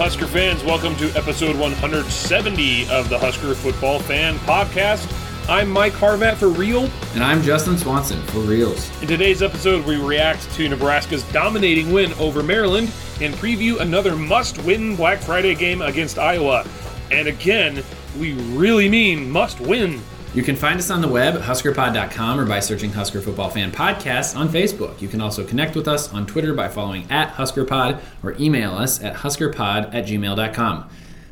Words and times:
Husker 0.00 0.26
fans. 0.26 0.64
Welcome 0.64 0.96
to 0.96 1.10
episode 1.10 1.58
170 1.58 2.88
of 2.88 3.10
the 3.10 3.18
Husker 3.18 3.54
Football 3.54 3.98
Fan 3.98 4.38
Podcast. 4.38 5.06
I'm 5.46 5.68
Mike 5.68 5.92
Harvat 5.92 6.36
for 6.36 6.48
Real. 6.48 6.88
And 7.12 7.22
I'm 7.22 7.42
Justin 7.42 7.76
Swanson 7.76 8.22
for 8.28 8.38
Reels. 8.38 8.88
In 9.02 9.08
today's 9.08 9.42
episode, 9.42 9.84
we 9.84 9.96
react 9.96 10.50
to 10.52 10.66
Nebraska's 10.70 11.22
dominating 11.32 11.92
win 11.92 12.14
over 12.14 12.42
Maryland 12.42 12.90
and 13.20 13.34
preview 13.34 13.78
another 13.80 14.16
must 14.16 14.56
win 14.64 14.96
Black 14.96 15.18
Friday 15.18 15.54
game 15.54 15.82
against 15.82 16.18
Iowa. 16.18 16.64
And 17.10 17.28
again, 17.28 17.84
we 18.18 18.32
really 18.56 18.88
mean 18.88 19.30
must 19.30 19.60
win. 19.60 20.00
You 20.32 20.44
can 20.44 20.54
find 20.54 20.78
us 20.78 20.90
on 20.90 21.00
the 21.00 21.08
web 21.08 21.34
at 21.34 21.40
huskerpod.com 21.40 22.38
or 22.38 22.46
by 22.46 22.60
searching 22.60 22.92
Husker 22.92 23.20
Football 23.20 23.50
Fan 23.50 23.72
Podcast 23.72 24.36
on 24.36 24.48
Facebook. 24.48 25.00
You 25.00 25.08
can 25.08 25.20
also 25.20 25.44
connect 25.44 25.74
with 25.74 25.88
us 25.88 26.12
on 26.12 26.24
Twitter 26.24 26.54
by 26.54 26.68
following 26.68 27.10
at 27.10 27.34
HuskerPod 27.34 28.00
or 28.22 28.36
email 28.38 28.70
us 28.72 29.02
at 29.02 29.16
huskerpod 29.16 29.92
at 29.92 30.06
gmail.com. 30.06 30.88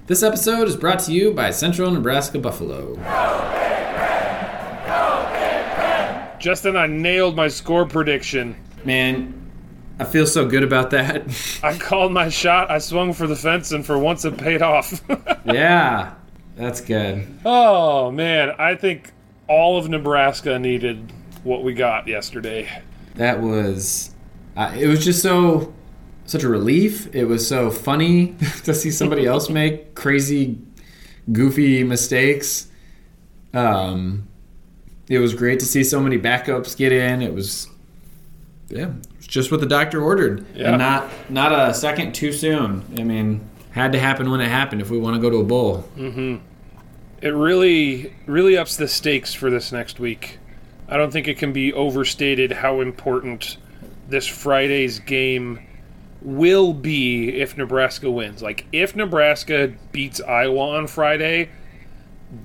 This 0.08 0.24
episode 0.24 0.66
is 0.66 0.74
brought 0.74 0.98
to 1.00 1.12
you 1.12 1.32
by 1.32 1.52
Central 1.52 1.92
Nebraska 1.92 2.40
Buffalo. 2.40 2.96
Justin, 6.40 6.76
I 6.76 6.88
nailed 6.88 7.36
my 7.36 7.46
score 7.46 7.86
prediction. 7.86 8.56
Man, 8.84 9.48
I 10.00 10.04
feel 10.04 10.26
so 10.26 10.48
good 10.48 10.64
about 10.64 10.90
that. 10.90 11.22
I 11.62 11.78
called 11.78 12.10
my 12.10 12.30
shot, 12.30 12.68
I 12.68 12.78
swung 12.78 13.12
for 13.12 13.28
the 13.28 13.36
fence, 13.36 13.70
and 13.70 13.86
for 13.86 13.96
once 13.96 14.24
it 14.24 14.36
paid 14.38 14.60
off. 14.60 15.00
yeah, 15.44 16.14
that's 16.58 16.80
good. 16.80 17.26
Oh, 17.44 18.10
man. 18.10 18.50
I 18.58 18.74
think 18.74 19.12
all 19.48 19.78
of 19.78 19.88
Nebraska 19.88 20.58
needed 20.58 21.12
what 21.44 21.62
we 21.64 21.72
got 21.72 22.06
yesterday. 22.06 22.68
That 23.14 23.40
was. 23.40 24.10
Uh, 24.56 24.74
it 24.78 24.86
was 24.88 25.04
just 25.04 25.22
so. 25.22 25.72
Such 26.26 26.42
a 26.44 26.48
relief. 26.48 27.08
It 27.14 27.24
was 27.24 27.48
so 27.48 27.70
funny 27.70 28.34
to 28.64 28.74
see 28.74 28.90
somebody 28.90 29.24
else 29.34 29.48
make 29.48 29.94
crazy, 29.94 30.58
goofy 31.32 31.82
mistakes. 31.84 32.68
Um, 33.54 34.28
it 35.08 35.20
was 35.20 35.32
great 35.34 35.58
to 35.60 35.64
see 35.64 35.82
so 35.82 36.00
many 36.00 36.18
backups 36.18 36.76
get 36.76 36.92
in. 36.92 37.22
It 37.22 37.32
was, 37.32 37.66
yeah, 38.68 38.88
it 38.88 39.16
was 39.16 39.26
just 39.26 39.50
what 39.50 39.60
the 39.60 39.66
doctor 39.66 40.02
ordered, 40.02 40.44
Yeah. 40.54 40.68
and 40.68 40.78
not 40.78 41.08
not 41.30 41.50
a 41.70 41.72
second 41.72 42.14
too 42.14 42.30
soon. 42.34 42.84
I 42.98 43.04
mean, 43.04 43.40
had 43.70 43.92
to 43.92 43.98
happen 43.98 44.30
when 44.30 44.40
it 44.40 44.48
happened 44.48 44.80
if 44.80 44.90
we 44.90 44.98
want 44.98 45.16
to 45.16 45.20
go 45.20 45.30
to 45.30 45.38
a 45.38 45.44
bowl. 45.44 45.84
Mm-hmm. 45.96 46.36
It 47.20 47.30
really, 47.30 48.14
really 48.26 48.56
ups 48.56 48.76
the 48.76 48.88
stakes 48.88 49.34
for 49.34 49.50
this 49.50 49.72
next 49.72 49.98
week. 49.98 50.38
I 50.88 50.96
don't 50.96 51.12
think 51.12 51.28
it 51.28 51.38
can 51.38 51.52
be 51.52 51.72
overstated 51.72 52.52
how 52.52 52.80
important 52.80 53.58
this 54.08 54.26
Friday's 54.26 55.00
game 55.00 55.66
will 56.22 56.72
be 56.72 57.40
if 57.40 57.56
Nebraska 57.56 58.10
wins. 58.10 58.42
Like, 58.42 58.66
if 58.72 58.96
Nebraska 58.96 59.74
beats 59.92 60.20
Iowa 60.20 60.76
on 60.76 60.86
Friday, 60.86 61.50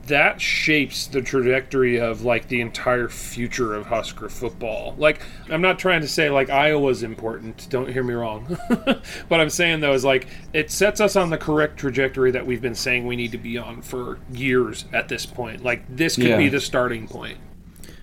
that 0.08 0.40
shapes 0.40 1.08
the 1.08 1.22
trajectory 1.22 2.00
of 2.00 2.24
like 2.24 2.48
the 2.48 2.62
entire 2.62 3.10
future 3.10 3.74
of 3.74 3.86
Husker 3.88 4.30
football. 4.30 4.96
Like 4.98 5.22
I'm 5.50 5.62
not 5.62 5.78
trying 5.78 6.02
to 6.02 6.08
say 6.08 6.30
like 6.30 6.50
Iowa's 6.50 7.04
important, 7.04 7.68
don't 7.70 7.92
hear 7.92 8.04
me 8.04 8.14
wrong. 8.14 8.46
what 9.28 9.42
I'm 9.42 9.50
saying 9.50 9.82
though 9.82 9.94
is 9.94 10.06
like 10.06 10.28
it 10.54 10.72
sets 10.72 11.02
us 11.02 11.16
on 11.18 11.30
the 11.30 11.38
correct 11.38 11.78
trajectory 11.78 12.32
that 12.32 12.46
we've 12.46 12.62
been 12.62 12.76
saying 12.76 13.06
we 13.06 13.18
need 13.18 13.34
to 13.34 13.38
be 13.38 13.58
on 13.58 13.82
for 13.82 14.20
years 14.32 14.86
at 14.94 15.10
this 15.10 15.26
point. 15.26 15.64
Like 15.64 15.84
this 15.94 16.16
could 16.16 16.26
Yeah. 16.26 16.38
be 16.38 16.48
the 16.50 16.62
starting 16.62 17.08
point. 17.08 17.38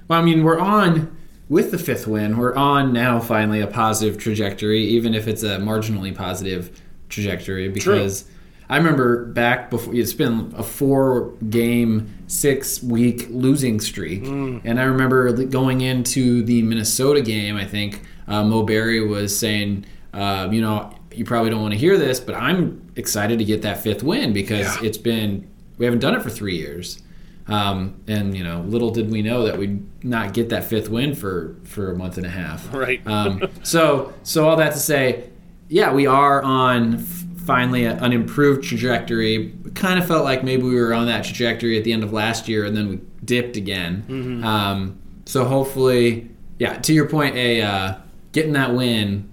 Well, 0.08 0.20
I 0.20 0.24
mean, 0.24 0.44
we're 0.44 0.58
on 0.58 1.16
with 1.48 1.70
the 1.70 1.78
fifth 1.78 2.06
win. 2.06 2.36
We're 2.36 2.54
on 2.56 2.92
now 2.92 3.20
finally 3.20 3.60
a 3.60 3.66
positive 3.66 4.18
trajectory, 4.18 4.82
even 4.84 5.14
if 5.14 5.26
it's 5.26 5.42
a 5.42 5.56
marginally 5.58 6.14
positive 6.14 6.80
trajectory. 7.08 7.68
Because 7.68 8.24
I 8.70 8.76
remember 8.78 9.26
back 9.26 9.68
before 9.68 9.94
it's 9.94 10.14
been 10.14 10.54
a 10.56 10.62
four 10.62 11.32
game, 11.50 12.14
six 12.28 12.82
week 12.82 13.26
losing 13.28 13.80
streak, 13.80 14.24
and 14.24 14.80
I 14.80 14.84
remember 14.84 15.32
going 15.44 15.80
into 15.82 16.42
the 16.44 16.62
Minnesota 16.62 17.20
game. 17.20 17.56
I 17.56 17.64
think 17.66 18.00
uh, 18.28 18.44
Mo 18.44 18.62
Berry 18.62 19.04
was 19.06 19.36
saying, 19.38 19.84
uh, 20.14 20.48
you 20.50 20.60
know. 20.62 20.94
You 21.12 21.24
probably 21.24 21.50
don't 21.50 21.60
want 21.60 21.72
to 21.74 21.78
hear 21.78 21.98
this, 21.98 22.20
but 22.20 22.36
I'm 22.36 22.88
excited 22.94 23.40
to 23.40 23.44
get 23.44 23.62
that 23.62 23.82
fifth 23.82 24.04
win 24.04 24.32
because 24.32 24.60
Yeah. 24.80 24.86
it's 24.86 24.96
been 24.96 25.50
we 25.76 25.84
haven't 25.84 25.98
done 25.98 26.14
it 26.14 26.22
for 26.22 26.30
three 26.30 26.56
years. 26.56 27.02
Um, 27.48 27.96
and 28.06 28.36
you 28.36 28.44
know, 28.44 28.60
little 28.60 28.92
did 28.92 29.10
we 29.10 29.20
know 29.20 29.42
that 29.46 29.58
we'd 29.58 29.82
not 30.04 30.34
get 30.34 30.50
that 30.50 30.62
fifth 30.62 30.88
win 30.88 31.16
for 31.16 31.56
for 31.64 31.90
a 31.90 31.96
month 31.96 32.16
and 32.16 32.24
a 32.26 32.30
half. 32.30 32.72
Right. 32.72 33.04
Um, 33.08 33.42
so 33.64 34.12
so 34.22 34.48
all 34.48 34.54
that 34.58 34.72
to 34.74 34.78
say, 34.78 35.24
yeah, 35.68 35.92
we 35.92 36.06
are 36.06 36.40
on 36.44 37.00
f- 37.00 37.24
finally 37.50 37.84
a, 37.84 37.96
an 37.96 38.12
improved 38.12 38.62
trajectory. 38.62 39.52
Kind 39.74 39.98
of 39.98 40.06
felt 40.06 40.24
like 40.24 40.44
maybe 40.44 40.62
we 40.62 40.76
were 40.76 40.94
on 40.94 41.06
that 41.06 41.24
trajectory 41.24 41.76
at 41.76 41.84
the 41.84 41.92
end 41.92 42.04
of 42.04 42.12
last 42.12 42.48
year, 42.48 42.64
and 42.64 42.76
then 42.76 42.88
we 42.88 43.00
dipped 43.24 43.56
again. 43.56 44.42
Um, 44.44 44.98
so 45.24 45.44
hopefully, 45.44 46.30
yeah. 46.58 46.78
To 46.78 46.92
your 46.92 47.08
point, 47.08 47.34
a 47.36 47.60
uh, 47.62 47.94
getting 48.32 48.52
that 48.52 48.74
win 48.74 49.28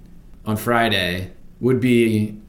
on 0.46 0.58
Friday 0.58 1.32
would 1.60 1.80
be 1.80 2.40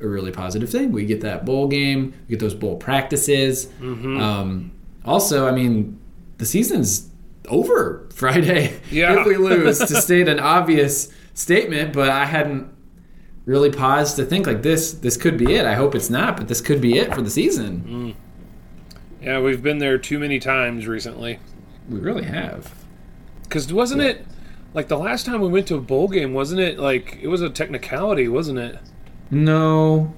a 0.00 0.06
really 0.06 0.30
positive 0.30 0.68
thing. 0.70 0.92
We 0.92 1.06
get 1.06 1.22
that 1.22 1.44
bowl 1.44 1.68
game, 1.68 2.12
we 2.28 2.32
get 2.32 2.40
those 2.40 2.54
bowl 2.54 2.76
practices. 2.76 3.66
Mm-hmm. 3.80 4.20
Um, 4.20 4.72
also, 5.04 5.48
I 5.48 5.52
mean, 5.52 5.98
the 6.36 6.46
season's 6.46 7.08
over 7.48 8.06
Friday 8.14 8.78
Yeah. 8.90 9.20
if 9.20 9.26
we 9.26 9.36
lose. 9.36 9.78
to 9.78 10.00
state 10.02 10.28
an 10.28 10.38
obvious 10.38 11.08
statement, 11.34 11.92
but 11.94 12.10
I 12.10 12.26
hadn't 12.26 12.68
really 13.48 13.70
paused 13.70 14.16
to 14.16 14.24
think 14.24 14.46
like 14.46 14.62
this. 14.62 14.92
This 14.92 15.16
could 15.16 15.38
be 15.38 15.54
it. 15.54 15.64
I 15.64 15.74
hope 15.74 15.94
it's 15.94 16.10
not, 16.10 16.36
but 16.36 16.48
this 16.48 16.60
could 16.60 16.80
be 16.82 16.98
it 16.98 17.14
for 17.14 17.22
the 17.22 17.30
season. 17.30 18.14
Yeah, 19.22 19.40
we've 19.40 19.62
been 19.62 19.78
there 19.78 19.96
too 19.98 20.18
many 20.18 20.38
times 20.38 20.86
recently. 20.86 21.38
We 21.88 21.98
really 21.98 22.24
have. 22.24 22.74
Cuz 23.48 23.72
wasn't 23.72 24.02
it 24.02 24.26
like 24.74 24.88
the 24.88 24.98
last 24.98 25.24
time 25.24 25.40
we 25.40 25.48
went 25.48 25.66
to 25.68 25.76
a 25.76 25.80
bowl 25.80 26.08
game, 26.08 26.34
wasn't 26.34 26.60
it 26.60 26.78
like 26.78 27.18
it 27.22 27.28
was 27.28 27.40
a 27.40 27.48
technicality, 27.48 28.28
wasn't 28.28 28.58
it? 28.58 28.76
No. 29.30 30.12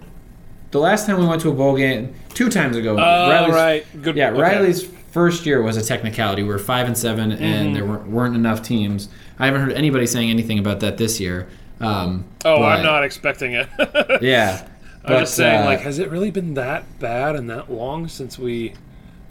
The 0.72 0.80
last 0.80 1.06
time 1.06 1.18
we 1.18 1.26
went 1.26 1.41
to 1.42 1.50
a 1.50 1.54
bowl 1.54 1.76
game, 1.76 2.14
two 2.34 2.48
times 2.48 2.76
ago. 2.76 2.92
Oh, 2.98 3.48
right. 3.50 3.84
Good. 4.02 4.16
Yeah, 4.16 4.30
okay. 4.30 4.41
Riley's 4.41 4.84
first 5.12 5.47
year 5.47 5.62
was 5.62 5.76
a 5.76 5.82
technicality. 5.84 6.42
We 6.42 6.48
were 6.48 6.58
five 6.58 6.86
and 6.86 6.97
7 6.98 7.30
Mm-hmm. 7.30 7.42
and 7.42 7.76
there 7.76 7.84
weren't, 7.84 8.08
weren't 8.08 8.34
enough 8.36 8.62
teams. 8.62 9.08
I 9.38 9.47
haven't 9.47 9.62
heard 9.62 9.72
anybody 9.72 10.06
saying 10.06 10.30
anything 10.30 10.58
about 10.58 10.80
that 10.80 10.97
this 10.98 11.18
year. 11.20 11.48
Um, 11.80 12.24
Oh, 12.44 12.58
but- 12.58 12.64
I'm 12.78 12.84
not 12.84 13.04
expecting 13.04 13.54
it. 13.54 13.68
Yeah, 14.22 14.66
I'm 15.04 15.20
just 15.20 15.34
saying, 15.34 15.62
uh, 15.62 15.64
like, 15.64 15.80
has 15.80 15.98
it 15.98 16.10
really 16.10 16.30
been 16.30 16.54
that 16.54 16.98
bad 16.98 17.36
and 17.36 17.48
that 17.48 17.72
long 17.72 18.06
since 18.08 18.38
we? 18.38 18.74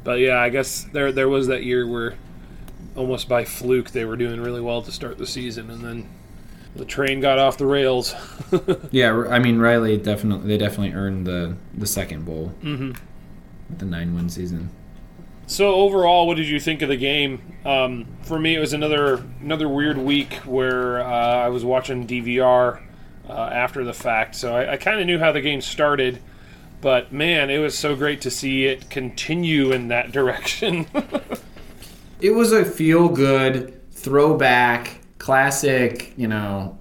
But 0.03 0.19
yeah, 0.19 0.39
I 0.39 0.49
guess 0.49 0.85
there 0.91 1.11
there 1.11 1.29
was 1.29 1.47
that 1.47 1.63
year 1.63 1.87
where 1.87 2.15
almost 2.95 3.29
by 3.29 3.45
fluke 3.45 3.91
they 3.91 4.05
were 4.05 4.15
doing 4.15 4.41
really 4.41 4.61
well 4.61 4.81
to 4.81 4.91
start 4.91 5.17
the 5.17 5.27
season, 5.27 5.69
and 5.69 5.83
then 5.83 6.09
the 6.75 6.85
train 6.85 7.19
got 7.19 7.37
off 7.37 7.57
the 7.57 7.65
rails. 7.65 8.15
yeah. 8.91 9.25
I 9.29 9.39
mean, 9.39 9.59
Riley 9.59 9.97
definitely 9.97 10.47
they 10.47 10.57
definitely 10.57 10.93
earned 10.93 11.27
the 11.27 11.55
the 11.75 11.87
second 11.87 12.25
bowl 12.25 12.53
mm-hmm. 12.63 12.93
with 13.69 13.79
the 13.79 13.85
nine 13.85 14.15
win 14.15 14.29
season. 14.29 14.69
So 15.49 15.73
overall, 15.73 16.27
what 16.27 16.37
did 16.37 16.47
you 16.47 16.59
think 16.59 16.83
of 16.83 16.89
the 16.89 16.95
game? 16.95 17.41
Um, 17.65 18.05
for 18.21 18.37
me, 18.37 18.55
it 18.55 18.59
was 18.59 18.73
another 18.73 19.23
another 19.41 19.67
weird 19.67 19.97
week 19.97 20.33
where 20.45 21.01
uh, 21.01 21.05
I 21.05 21.49
was 21.49 21.65
watching 21.65 22.05
DVR 22.05 22.79
uh, 23.27 23.33
after 23.33 23.83
the 23.83 23.93
fact, 23.93 24.35
so 24.35 24.55
I, 24.55 24.73
I 24.73 24.77
kind 24.77 24.99
of 24.99 25.07
knew 25.07 25.17
how 25.17 25.31
the 25.31 25.41
game 25.41 25.61
started. 25.61 26.21
But 26.81 27.11
man, 27.11 27.49
it 27.49 27.57
was 27.57 27.75
so 27.75 27.95
great 27.95 28.21
to 28.21 28.31
see 28.31 28.65
it 28.65 28.91
continue 28.91 29.71
in 29.71 29.87
that 29.87 30.11
direction. 30.13 30.85
It 32.21 32.31
was 32.31 32.51
a 32.51 32.65
feel 32.65 33.07
good 33.07 33.81
throwback, 33.93 34.99
classic, 35.19 36.11
you 36.17 36.27
know, 36.27 36.77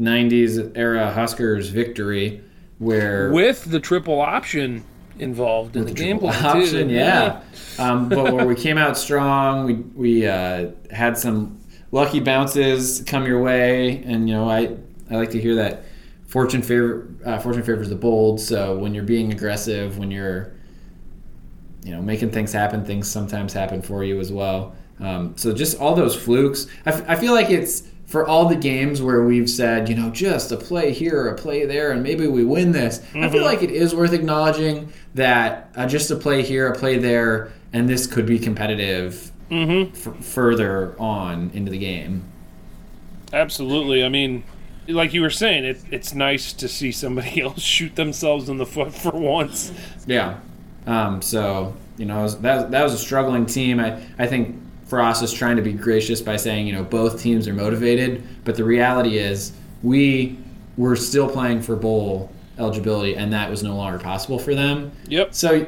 '90s 0.00 0.76
era 0.76 1.12
Huskers 1.12 1.68
victory 1.68 2.42
where 2.78 3.30
with 3.30 3.64
the 3.70 3.78
triple 3.80 4.20
option 4.20 4.84
involved 5.18 5.76
in 5.76 5.84
the, 5.84 5.92
the 5.92 5.94
game 5.94 6.18
plan 6.18 6.44
option, 6.44 6.88
too. 6.88 6.94
yeah. 6.94 7.42
um, 7.78 8.08
but 8.08 8.32
where 8.32 8.46
we 8.46 8.54
came 8.54 8.78
out 8.78 8.96
strong, 8.96 9.64
we 9.66 9.74
we 9.74 10.26
uh, 10.26 10.70
had 10.90 11.16
some 11.18 11.60
lucky 11.92 12.20
bounces 12.20 13.02
come 13.06 13.26
your 13.26 13.42
way, 13.42 14.02
and 14.04 14.28
you 14.28 14.34
know 14.34 14.48
I 14.48 14.76
I 15.10 15.16
like 15.16 15.30
to 15.30 15.40
hear 15.40 15.54
that 15.56 15.84
fortune 16.26 16.62
favor 16.62 17.08
uh, 17.24 17.38
fortune 17.38 17.62
favors 17.62 17.88
the 17.88 17.96
bold. 17.96 18.40
So 18.40 18.76
when 18.78 18.94
you're 18.94 19.04
being 19.04 19.32
aggressive, 19.32 19.98
when 19.98 20.10
you're 20.10 20.52
you 21.82 21.92
know 21.92 22.02
making 22.02 22.30
things 22.30 22.52
happen, 22.52 22.84
things 22.84 23.10
sometimes 23.10 23.52
happen 23.52 23.82
for 23.82 24.04
you 24.04 24.20
as 24.20 24.32
well. 24.32 24.74
Um, 24.98 25.36
so 25.36 25.52
just 25.52 25.78
all 25.78 25.94
those 25.94 26.16
flukes, 26.16 26.66
I, 26.86 26.90
f- 26.90 27.04
I 27.06 27.16
feel 27.16 27.34
like 27.34 27.50
it's 27.50 27.82
for 28.06 28.26
all 28.26 28.48
the 28.48 28.56
games 28.56 29.02
where 29.02 29.22
we've 29.24 29.50
said, 29.50 29.88
you 29.88 29.94
know, 29.94 30.10
just 30.10 30.52
a 30.52 30.56
play 30.56 30.92
here, 30.92 31.22
or 31.22 31.28
a 31.28 31.34
play 31.34 31.66
there, 31.66 31.90
and 31.90 32.02
maybe 32.02 32.26
we 32.26 32.44
win 32.44 32.72
this. 32.72 33.02
I 33.14 33.28
feel 33.28 33.44
like 33.44 33.62
it 33.62 33.70
is 33.70 33.94
worth 33.94 34.12
acknowledging 34.12 34.92
that 35.14 35.70
uh, 35.76 35.86
just 35.86 36.10
a 36.10 36.16
play 36.16 36.42
here, 36.42 36.68
a 36.68 36.78
play 36.78 36.98
there, 36.98 37.52
and 37.72 37.88
this 37.88 38.06
could 38.06 38.26
be 38.26 38.38
competitive 38.38 39.32
f- 39.50 40.24
further 40.24 40.94
on 41.00 41.50
into 41.52 41.70
the 41.70 41.78
game. 41.78 42.24
Absolutely. 43.32 44.04
I 44.04 44.08
mean, 44.08 44.44
like 44.88 45.12
you 45.12 45.22
were 45.22 45.30
saying, 45.30 45.64
it, 45.64 45.78
it's 45.90 46.14
nice 46.14 46.52
to 46.54 46.68
see 46.68 46.92
somebody 46.92 47.40
else 47.42 47.60
shoot 47.60 47.96
themselves 47.96 48.48
in 48.48 48.58
the 48.58 48.66
foot 48.66 48.94
for 48.94 49.12
once. 49.12 49.72
Yeah. 50.06 50.38
Um, 50.86 51.20
so 51.22 51.74
you 51.96 52.04
know 52.06 52.28
that 52.28 52.70
that 52.70 52.82
was 52.82 52.92
a 52.92 52.98
struggling 52.98 53.46
team. 53.46 53.80
I 53.80 54.00
I 54.18 54.26
think 54.26 54.56
Frost 54.86 55.22
is 55.22 55.32
trying 55.32 55.56
to 55.56 55.62
be 55.62 55.72
gracious 55.72 56.20
by 56.20 56.36
saying 56.36 56.66
you 56.66 56.72
know 56.72 56.84
both 56.84 57.20
teams 57.20 57.48
are 57.48 57.54
motivated, 57.54 58.22
but 58.44 58.54
the 58.54 58.64
reality 58.64 59.18
is 59.18 59.52
we 59.82 60.38
were 60.76 60.96
still 60.96 61.28
playing 61.28 61.62
for 61.62 61.76
bowl 61.76 62.32
eligibility, 62.58 63.16
and 63.16 63.32
that 63.32 63.50
was 63.50 63.62
no 63.62 63.76
longer 63.76 63.98
possible 63.98 64.38
for 64.38 64.54
them. 64.54 64.92
Yep. 65.08 65.34
So 65.34 65.66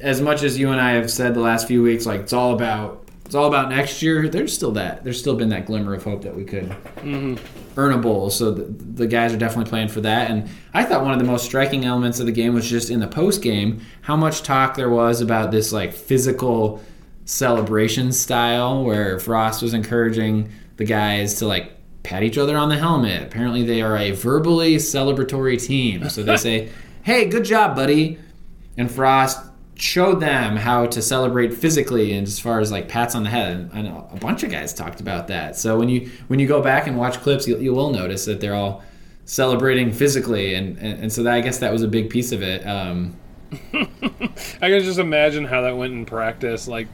as 0.00 0.20
much 0.20 0.42
as 0.42 0.58
you 0.58 0.70
and 0.70 0.80
I 0.80 0.92
have 0.92 1.10
said 1.10 1.34
the 1.34 1.40
last 1.40 1.68
few 1.68 1.82
weeks, 1.82 2.06
like 2.06 2.22
it's 2.22 2.32
all 2.32 2.54
about 2.54 3.08
it's 3.28 3.34
all 3.34 3.46
about 3.46 3.68
next 3.68 4.00
year. 4.00 4.26
There's 4.26 4.54
still 4.54 4.72
that. 4.72 5.04
There's 5.04 5.20
still 5.20 5.36
been 5.36 5.50
that 5.50 5.66
glimmer 5.66 5.92
of 5.92 6.02
hope 6.02 6.22
that 6.22 6.34
we 6.34 6.44
could 6.44 6.70
mm-hmm. 6.70 7.34
earn 7.78 7.92
a 7.92 7.98
bowl. 7.98 8.30
So 8.30 8.50
the, 8.50 8.62
the 8.62 9.06
guys 9.06 9.34
are 9.34 9.36
definitely 9.36 9.68
playing 9.68 9.88
for 9.88 10.00
that. 10.00 10.30
And 10.30 10.48
I 10.72 10.82
thought 10.82 11.02
one 11.02 11.12
of 11.12 11.18
the 11.18 11.26
most 11.26 11.44
striking 11.44 11.84
elements 11.84 12.20
of 12.20 12.26
the 12.26 12.32
game 12.32 12.54
was 12.54 12.66
just 12.66 12.88
in 12.88 13.00
the 13.00 13.06
post 13.06 13.42
game 13.42 13.82
how 14.00 14.16
much 14.16 14.44
talk 14.44 14.76
there 14.76 14.88
was 14.88 15.20
about 15.20 15.50
this 15.50 15.72
like 15.72 15.92
physical 15.92 16.82
celebration 17.28 18.10
style 18.10 18.82
where 18.84 19.18
Frost 19.18 19.62
was 19.62 19.74
encouraging 19.74 20.50
the 20.78 20.84
guys 20.84 21.34
to 21.34 21.46
like 21.46 21.72
pat 22.02 22.22
each 22.22 22.38
other 22.38 22.56
on 22.56 22.70
the 22.70 22.76
helmet. 22.76 23.22
Apparently 23.22 23.62
they 23.62 23.82
are 23.82 23.98
a 23.98 24.12
verbally 24.12 24.76
celebratory 24.76 25.62
team. 25.62 26.08
So 26.08 26.22
they 26.22 26.38
say, 26.38 26.70
"Hey, 27.02 27.26
good 27.26 27.44
job, 27.44 27.76
buddy." 27.76 28.18
And 28.78 28.90
Frost 28.90 29.44
showed 29.74 30.20
them 30.20 30.56
how 30.56 30.86
to 30.86 31.02
celebrate 31.02 31.52
physically 31.52 32.12
and 32.14 32.26
as 32.26 32.40
far 32.40 32.60
as 32.60 32.72
like 32.72 32.88
pats 32.88 33.14
on 33.14 33.22
the 33.22 33.30
head 33.30 33.52
and 33.52 33.72
I 33.72 33.82
know 33.82 34.08
a 34.10 34.16
bunch 34.16 34.42
of 34.42 34.50
guys 34.50 34.74
talked 34.74 34.98
about 34.98 35.28
that 35.28 35.54
so 35.54 35.78
when 35.78 35.88
you 35.88 36.10
when 36.26 36.40
you 36.40 36.48
go 36.48 36.60
back 36.60 36.88
and 36.88 36.98
watch 36.98 37.20
clips 37.20 37.46
you, 37.46 37.56
you 37.58 37.72
will 37.72 37.90
notice 37.90 38.24
that 38.24 38.40
they're 38.40 38.56
all 38.56 38.82
celebrating 39.24 39.92
physically 39.92 40.54
and, 40.54 40.76
and, 40.78 41.02
and 41.02 41.12
so 41.12 41.22
that, 41.22 41.32
i 41.32 41.40
guess 41.40 41.58
that 41.58 41.70
was 41.70 41.82
a 41.82 41.86
big 41.86 42.10
piece 42.10 42.32
of 42.32 42.42
it 42.42 42.66
um, 42.66 43.16
I 43.72 44.68
can 44.68 44.82
just 44.82 44.98
imagine 44.98 45.44
how 45.44 45.62
that 45.62 45.76
went 45.76 45.92
in 45.92 46.04
practice. 46.04 46.68
Like, 46.68 46.88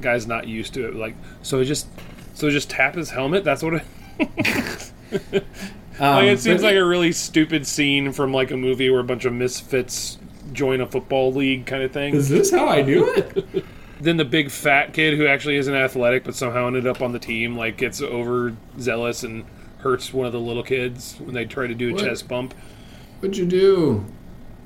guys 0.00 0.26
not 0.26 0.46
used 0.48 0.74
to 0.74 0.86
it. 0.88 0.94
Like, 0.94 1.14
so 1.42 1.62
just, 1.64 1.86
so 2.34 2.50
just 2.50 2.70
tap 2.70 2.94
his 2.94 3.10
helmet. 3.10 3.44
That's 3.44 3.62
what 3.62 3.74
it. 3.74 4.92
um, 5.30 5.40
like, 6.00 6.24
it 6.26 6.40
seems 6.40 6.62
like 6.62 6.76
a 6.76 6.84
really 6.84 7.12
stupid 7.12 7.66
scene 7.66 8.12
from 8.12 8.32
like 8.32 8.50
a 8.50 8.56
movie 8.56 8.90
where 8.90 9.00
a 9.00 9.04
bunch 9.04 9.24
of 9.24 9.32
misfits 9.32 10.18
join 10.52 10.80
a 10.80 10.86
football 10.86 11.32
league 11.32 11.64
kind 11.66 11.82
of 11.82 11.92
thing. 11.92 12.12
is 12.14 12.28
this 12.28 12.50
how 12.50 12.66
i 12.66 12.82
do 12.82 13.06
it 13.14 13.64
then 14.00 14.16
the 14.16 14.24
big 14.24 14.50
fat 14.50 14.92
kid 14.92 15.16
who 15.16 15.24
actually 15.26 15.54
isn't 15.56 15.74
athletic 15.74 16.24
but 16.24 16.34
somehow 16.34 16.66
ended 16.66 16.88
up 16.88 17.00
on 17.00 17.12
the 17.12 17.18
team 17.20 17.56
like 17.56 17.76
gets 17.76 18.02
overzealous 18.02 19.22
and 19.22 19.44
hurts 19.78 20.12
one 20.12 20.26
of 20.26 20.32
the 20.32 20.40
little 20.40 20.64
kids 20.64 21.14
when 21.20 21.34
they 21.34 21.44
try 21.44 21.66
to 21.68 21.74
do 21.74 21.90
a 21.90 21.92
What? 21.92 22.02
chest 22.04 22.26
bump. 22.26 22.52
what'd 23.20 23.36
you 23.36 23.46
do 23.46 24.04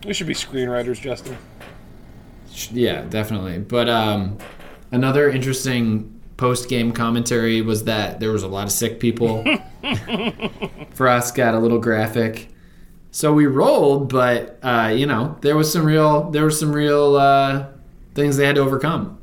We 0.07 0.15
should 0.15 0.27
be 0.27 0.35
screenwriters, 0.35 1.01
Justin. 1.01 1.37
Yeah, 2.73 3.03
definitely. 3.03 3.59
But 3.59 3.89
um, 3.89 4.39
another 4.95 5.29
interesting 5.29 6.11
post 6.37 6.69
game 6.69 6.93
commentary 6.93 7.61
was 7.61 7.85
that 7.85 8.21
there 8.21 8.33
was 8.33 8.43
a 8.43 8.49
lot 8.49 8.65
of 8.65 8.73
sick 8.73 8.99
people. 9.01 9.45
Frost 10.95 11.35
got 11.35 11.55
a 11.55 11.59
little 11.59 11.79
graphic. 11.79 12.49
So 13.11 13.33
we 13.33 13.47
rolled, 13.47 14.09
but 14.13 14.59
uh, 14.63 14.93
you 14.95 15.07
know 15.07 15.37
there 15.41 15.57
was 15.57 15.73
some 15.73 15.85
real 15.85 16.31
there 16.31 16.43
were 16.43 16.51
some 16.51 16.73
real 16.73 17.17
uh, 17.17 17.67
things 18.15 18.37
they 18.37 18.47
had 18.47 18.57
to 18.57 18.61
overcome. 18.63 19.19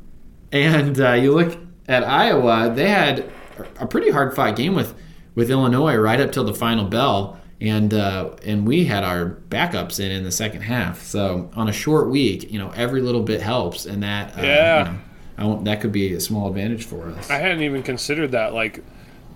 And 0.50 0.98
uh, 1.00 1.12
you 1.12 1.32
look 1.34 1.58
at 1.88 2.04
Iowa; 2.04 2.72
they 2.74 2.88
had 2.88 3.30
a 3.78 3.86
pretty 3.86 4.10
hard 4.10 4.34
fought 4.34 4.56
game 4.56 4.74
with 4.74 4.94
with 5.34 5.50
Illinois 5.50 5.96
right 5.96 6.20
up 6.20 6.32
till 6.32 6.44
the 6.44 6.54
final 6.54 6.86
bell, 6.86 7.38
and 7.60 7.92
uh, 7.92 8.30
and 8.46 8.66
we 8.66 8.84
had 8.86 9.04
our 9.04 9.36
backups 9.50 10.00
in 10.00 10.10
in 10.10 10.24
the 10.24 10.32
second 10.32 10.62
half. 10.62 11.02
So 11.02 11.50
on 11.54 11.68
a 11.68 11.72
short 11.72 12.08
week, 12.08 12.50
you 12.50 12.58
know 12.58 12.70
every 12.74 13.02
little 13.02 13.22
bit 13.22 13.42
helps, 13.42 13.84
and 13.84 14.02
that 14.02 14.38
uh, 14.38 14.42
Yeah. 14.42 14.78
you 14.88 14.92
know, 14.94 14.98
I 15.42 15.44
won't, 15.44 15.64
that 15.64 15.80
could 15.80 15.90
be 15.90 16.12
a 16.12 16.20
small 16.20 16.46
advantage 16.46 16.84
for 16.84 17.08
us. 17.08 17.28
I 17.28 17.38
hadn't 17.38 17.62
even 17.62 17.82
considered 17.82 18.30
that. 18.30 18.54
Like 18.54 18.84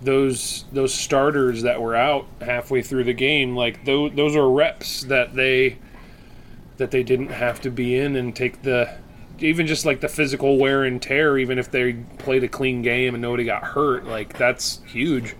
those 0.01 0.63
those 0.71 0.93
starters 0.93 1.63
that 1.63 1.81
were 1.81 1.97
out 1.97 2.27
halfway 2.39 2.81
through 2.81 3.03
the 3.03 3.13
game, 3.13 3.57
like 3.57 3.83
those 3.83 4.13
those 4.15 4.33
are 4.33 4.49
reps 4.49 5.01
that 5.03 5.35
they 5.35 5.79
that 6.77 6.91
they 6.91 7.03
didn't 7.03 7.31
have 7.31 7.59
to 7.61 7.69
be 7.69 7.97
in 7.97 8.15
and 8.15 8.33
take 8.33 8.61
the 8.61 8.89
even 9.39 9.67
just 9.67 9.85
like 9.85 9.99
the 9.99 10.07
physical 10.07 10.57
wear 10.57 10.85
and 10.85 11.01
tear. 11.01 11.37
Even 11.37 11.59
if 11.59 11.69
they 11.71 11.93
played 12.19 12.45
a 12.45 12.47
clean 12.47 12.81
game 12.81 13.13
and 13.13 13.21
nobody 13.21 13.43
got 13.43 13.63
hurt, 13.63 14.05
like 14.05 14.37
that's 14.37 14.81
huge. 14.85 15.35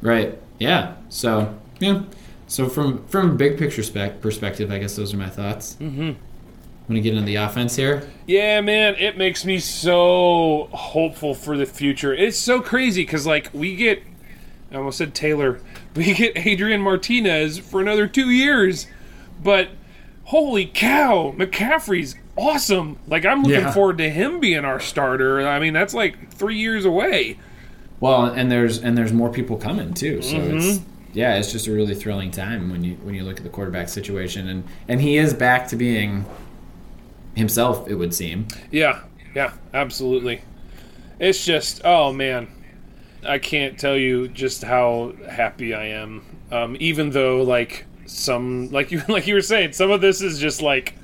Right. 0.00 0.38
Yeah. 0.58 0.94
So 1.10 1.54
yeah. 1.78 2.04
So 2.46 2.70
from 2.70 3.06
from 3.08 3.32
a 3.32 3.34
big 3.34 3.58
picture 3.58 3.82
spec 3.82 4.22
perspective, 4.22 4.72
I 4.72 4.78
guess 4.78 4.96
those 4.96 5.12
are 5.12 5.18
my 5.18 5.28
thoughts. 5.28 5.76
Mm-hmm. 5.78 6.12
Want 6.88 6.96
to 6.96 7.00
get 7.00 7.14
into 7.14 7.24
the 7.26 7.34
offense 7.36 7.74
here? 7.74 8.08
Yeah, 8.26 8.60
man, 8.60 8.94
it 8.96 9.18
makes 9.18 9.44
me 9.44 9.58
so 9.58 10.68
hopeful 10.72 11.34
for 11.34 11.56
the 11.56 11.66
future. 11.66 12.14
It's 12.14 12.38
so 12.38 12.60
crazy 12.60 13.02
because, 13.02 13.26
like, 13.26 13.50
we 13.52 13.74
get, 13.74 14.02
I 14.70 14.76
almost 14.76 14.98
said 14.98 15.12
Taylor, 15.14 15.60
we 15.96 16.14
get 16.14 16.36
Adrian 16.36 16.80
Martinez 16.80 17.58
for 17.58 17.80
another 17.80 18.06
two 18.06 18.30
years, 18.30 18.86
but 19.42 19.70
holy 20.24 20.66
cow, 20.66 21.34
McCaffrey's 21.36 22.14
awesome. 22.36 22.98
Like, 23.08 23.24
I'm 23.24 23.42
looking 23.42 23.62
Yeah. 23.64 23.72
forward 23.72 23.98
to 23.98 24.08
him 24.08 24.38
being 24.38 24.64
our 24.64 24.78
starter. 24.78 25.40
I 25.46 25.58
mean, 25.58 25.72
that's 25.72 25.94
like 25.94 26.30
three 26.32 26.56
years 26.58 26.84
away. 26.84 27.38
Well, 27.98 28.26
and 28.26 28.52
there's 28.52 28.78
and 28.78 28.96
there's 28.96 29.12
more 29.12 29.30
people 29.30 29.56
coming 29.56 29.92
too. 29.94 30.20
So 30.22 30.36
Mm-hmm. 30.36 30.56
it's 30.58 30.80
yeah, 31.14 31.36
it's 31.38 31.50
just 31.50 31.66
a 31.66 31.72
really 31.72 31.94
thrilling 31.94 32.30
time 32.30 32.70
when 32.70 32.84
you 32.84 32.94
when 33.02 33.14
you 33.14 33.24
look 33.24 33.38
at 33.38 33.42
the 33.42 33.48
quarterback 33.48 33.88
situation 33.88 34.48
and 34.48 34.64
and 34.86 35.00
he 35.00 35.16
is 35.16 35.32
back 35.32 35.66
to 35.68 35.76
being 35.76 36.26
himself. 37.36 37.88
It 37.88 37.94
would 37.94 38.14
seem. 38.14 38.48
Yeah, 38.70 39.02
yeah, 39.34 39.52
absolutely. 39.72 40.42
It's 41.20 41.44
just, 41.44 41.82
oh 41.84 42.12
man, 42.12 42.48
I 43.26 43.38
can't 43.38 43.78
tell 43.78 43.96
you 43.96 44.28
just 44.28 44.62
how 44.62 45.14
happy 45.28 45.74
I 45.74 45.86
am. 45.86 46.24
Um, 46.50 46.76
even 46.80 47.10
though, 47.10 47.42
like 47.42 47.86
some, 48.06 48.70
like 48.70 48.90
you, 48.90 49.02
like 49.08 49.26
you 49.26 49.34
were 49.34 49.42
saying, 49.42 49.72
some 49.72 49.90
of 49.90 50.00
this 50.00 50.20
is 50.20 50.38
just 50.38 50.62
like 50.62 50.94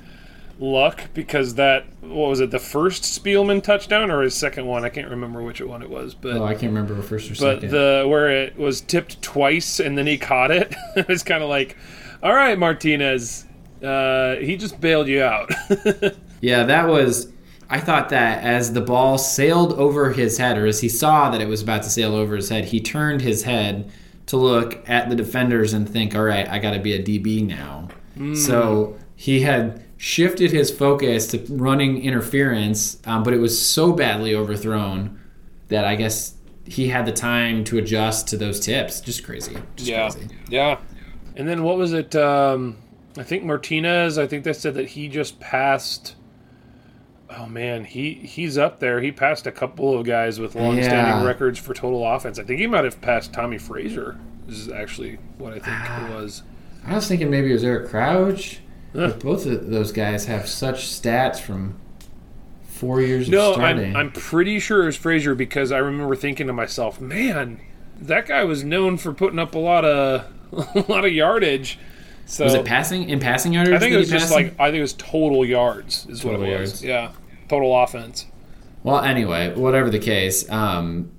luck 0.59 1.09
because 1.13 1.55
that, 1.55 1.85
what 2.01 2.29
was 2.29 2.39
it, 2.39 2.51
the 2.51 2.59
first 2.59 3.03
Spielman 3.03 3.61
touchdown 3.61 4.11
or 4.11 4.21
his 4.21 4.35
second 4.35 4.65
one? 4.65 4.85
I 4.85 4.89
can't 4.89 5.09
remember 5.09 5.41
which 5.41 5.61
one 5.61 5.81
it 5.81 5.89
was, 5.89 6.13
but. 6.13 6.37
Oh, 6.37 6.45
I 6.45 6.53
can't 6.53 6.73
remember 6.73 7.01
first 7.01 7.29
or 7.31 7.35
second 7.35 7.61
but 7.61 7.71
the 7.71 8.05
where 8.07 8.29
it 8.29 8.57
was 8.57 8.81
tipped 8.81 9.21
twice 9.21 9.79
and 9.79 9.97
then 9.97 10.07
he 10.07 10.17
caught 10.17 10.51
it, 10.51 10.73
it 10.95 11.07
was 11.07 11.23
kind 11.23 11.43
of 11.43 11.49
like, 11.49 11.75
all 12.21 12.33
right, 12.33 12.57
Martinez, 12.57 13.45
uh, 13.83 14.35
he 14.37 14.55
just 14.57 14.79
bailed 14.79 15.07
you 15.07 15.23
out. 15.23 15.51
Yeah, 16.41 16.63
that 16.63 16.89
was. 16.89 17.31
I 17.69 17.79
thought 17.79 18.09
that 18.09 18.43
as 18.43 18.73
the 18.73 18.81
ball 18.81 19.17
sailed 19.17 19.71
over 19.79 20.11
his 20.11 20.37
head, 20.37 20.57
or 20.57 20.65
as 20.65 20.81
he 20.81 20.89
saw 20.89 21.29
that 21.29 21.39
it 21.39 21.47
was 21.47 21.61
about 21.61 21.83
to 21.83 21.89
sail 21.89 22.13
over 22.15 22.35
his 22.35 22.49
head, 22.49 22.65
he 22.65 22.81
turned 22.81 23.21
his 23.21 23.43
head 23.43 23.89
to 24.25 24.35
look 24.35 24.87
at 24.89 25.09
the 25.09 25.15
defenders 25.15 25.71
and 25.71 25.87
think, 25.89 26.13
all 26.15 26.23
right, 26.23 26.45
I 26.49 26.59
got 26.59 26.71
to 26.71 26.79
be 26.79 26.93
a 26.95 27.01
DB 27.01 27.47
now. 27.47 27.87
So 28.35 28.97
he 29.15 29.39
had 29.39 29.85
shifted 29.95 30.51
his 30.51 30.69
focus 30.69 31.27
to 31.27 31.37
running 31.49 32.03
interference, 32.03 32.99
um, 33.07 33.23
but 33.23 33.33
it 33.33 33.39
was 33.39 33.57
so 33.59 33.93
badly 33.93 34.35
overthrown 34.35 35.17
that 35.69 35.85
I 35.85 35.95
guess 35.95 36.33
he 36.65 36.89
had 36.89 37.05
the 37.05 37.13
time 37.13 37.63
to 37.63 37.77
adjust 37.77 38.27
to 38.27 38.37
those 38.37 38.59
tips. 38.59 38.99
Just 38.99 39.23
crazy. 39.23 39.57
Just 39.77 39.89
yeah, 39.89 40.09
crazy. 40.09 40.27
yeah. 40.49 40.79
And 41.37 41.47
then 41.47 41.63
what 41.63 41.77
was 41.77 41.93
it? 41.93 42.15
Um, 42.17 42.77
I 43.17 43.23
think 43.23 43.43
Martinez. 43.43 44.17
I 44.17 44.25
think 44.27 44.43
they 44.43 44.53
said 44.53 44.73
that 44.75 44.89
he 44.89 45.07
just 45.07 45.39
passed. 45.39 46.15
Oh 47.29 47.45
man, 47.47 47.85
he 47.85 48.13
he's 48.13 48.57
up 48.57 48.79
there. 48.79 49.01
He 49.01 49.11
passed 49.11 49.47
a 49.47 49.51
couple 49.51 49.97
of 49.97 50.05
guys 50.05 50.39
with 50.39 50.55
long-standing 50.55 51.21
Yeah. 51.21 51.25
records 51.25 51.57
for 51.59 51.73
total 51.73 52.05
offense. 52.07 52.37
I 52.39 52.43
think 52.43 52.59
he 52.59 52.67
might 52.67 52.83
have 52.85 53.01
passed 53.01 53.33
Tommie 53.33 53.57
Frazier. 53.57 54.17
Is 54.47 54.69
actually 54.69 55.19
what 55.37 55.51
I 55.53 55.59
think 55.59 55.67
Ah. 55.69 56.07
it 56.11 56.15
was. 56.15 56.43
I 56.85 56.95
was 56.95 57.07
thinking 57.07 57.29
maybe 57.29 57.49
it 57.49 57.53
was 57.53 57.63
Eric 57.63 57.89
Crouch. 57.89 58.59
Both 58.93 59.45
of 59.47 59.69
those 59.69 59.91
guys 59.91 60.25
have 60.25 60.47
such 60.47 60.85
stats 60.87 61.39
from 61.39 61.75
four 62.63 63.01
years 63.01 63.29
No, 63.29 63.49
of 63.51 63.55
starting. 63.55 63.95
I'm, 63.95 64.07
I'm 64.07 64.11
pretty 64.11 64.59
sure 64.59 64.83
it 64.83 64.85
was 64.87 64.97
Frazier 64.97 65.33
because 65.33 65.71
I 65.71 65.77
remember 65.77 66.15
thinking 66.15 66.45
to 66.47 66.53
myself, 66.53 66.99
man, 67.01 67.59
that 67.99 68.27
guy 68.27 68.43
was 68.43 68.63
known 68.63 68.97
for 68.97 69.13
putting 69.13 69.39
up 69.39 69.55
a 69.55 69.59
lot 69.59 69.85
of 69.85 70.25
a 70.75 70.85
lot 70.91 71.05
of 71.05 71.11
yardage. 71.13 71.79
So 72.25 72.45
was 72.45 72.53
it 72.53 72.65
passing 72.65 73.09
in 73.09 73.19
passing 73.19 73.53
yards? 73.53 73.71
I 73.71 73.79
think 73.79 73.93
it 73.93 73.97
was 73.97 74.09
just 74.09 74.31
like 74.31 74.53
I 74.59 74.67
think 74.67 74.77
it 74.77 74.81
was 74.81 74.93
total 74.93 75.45
yards 75.45 76.05
is 76.07 76.21
Total 76.21 76.39
what 76.39 76.47
it 76.47 76.51
yards. 76.51 76.71
was. 76.71 76.83
Yeah, 76.83 77.11
total 77.49 77.75
offense. 77.83 78.25
Well, 78.83 78.99
anyway, 79.01 79.53
whatever 79.53 79.89
the 79.89 79.99
case, 79.99 80.49
um, 80.49 81.11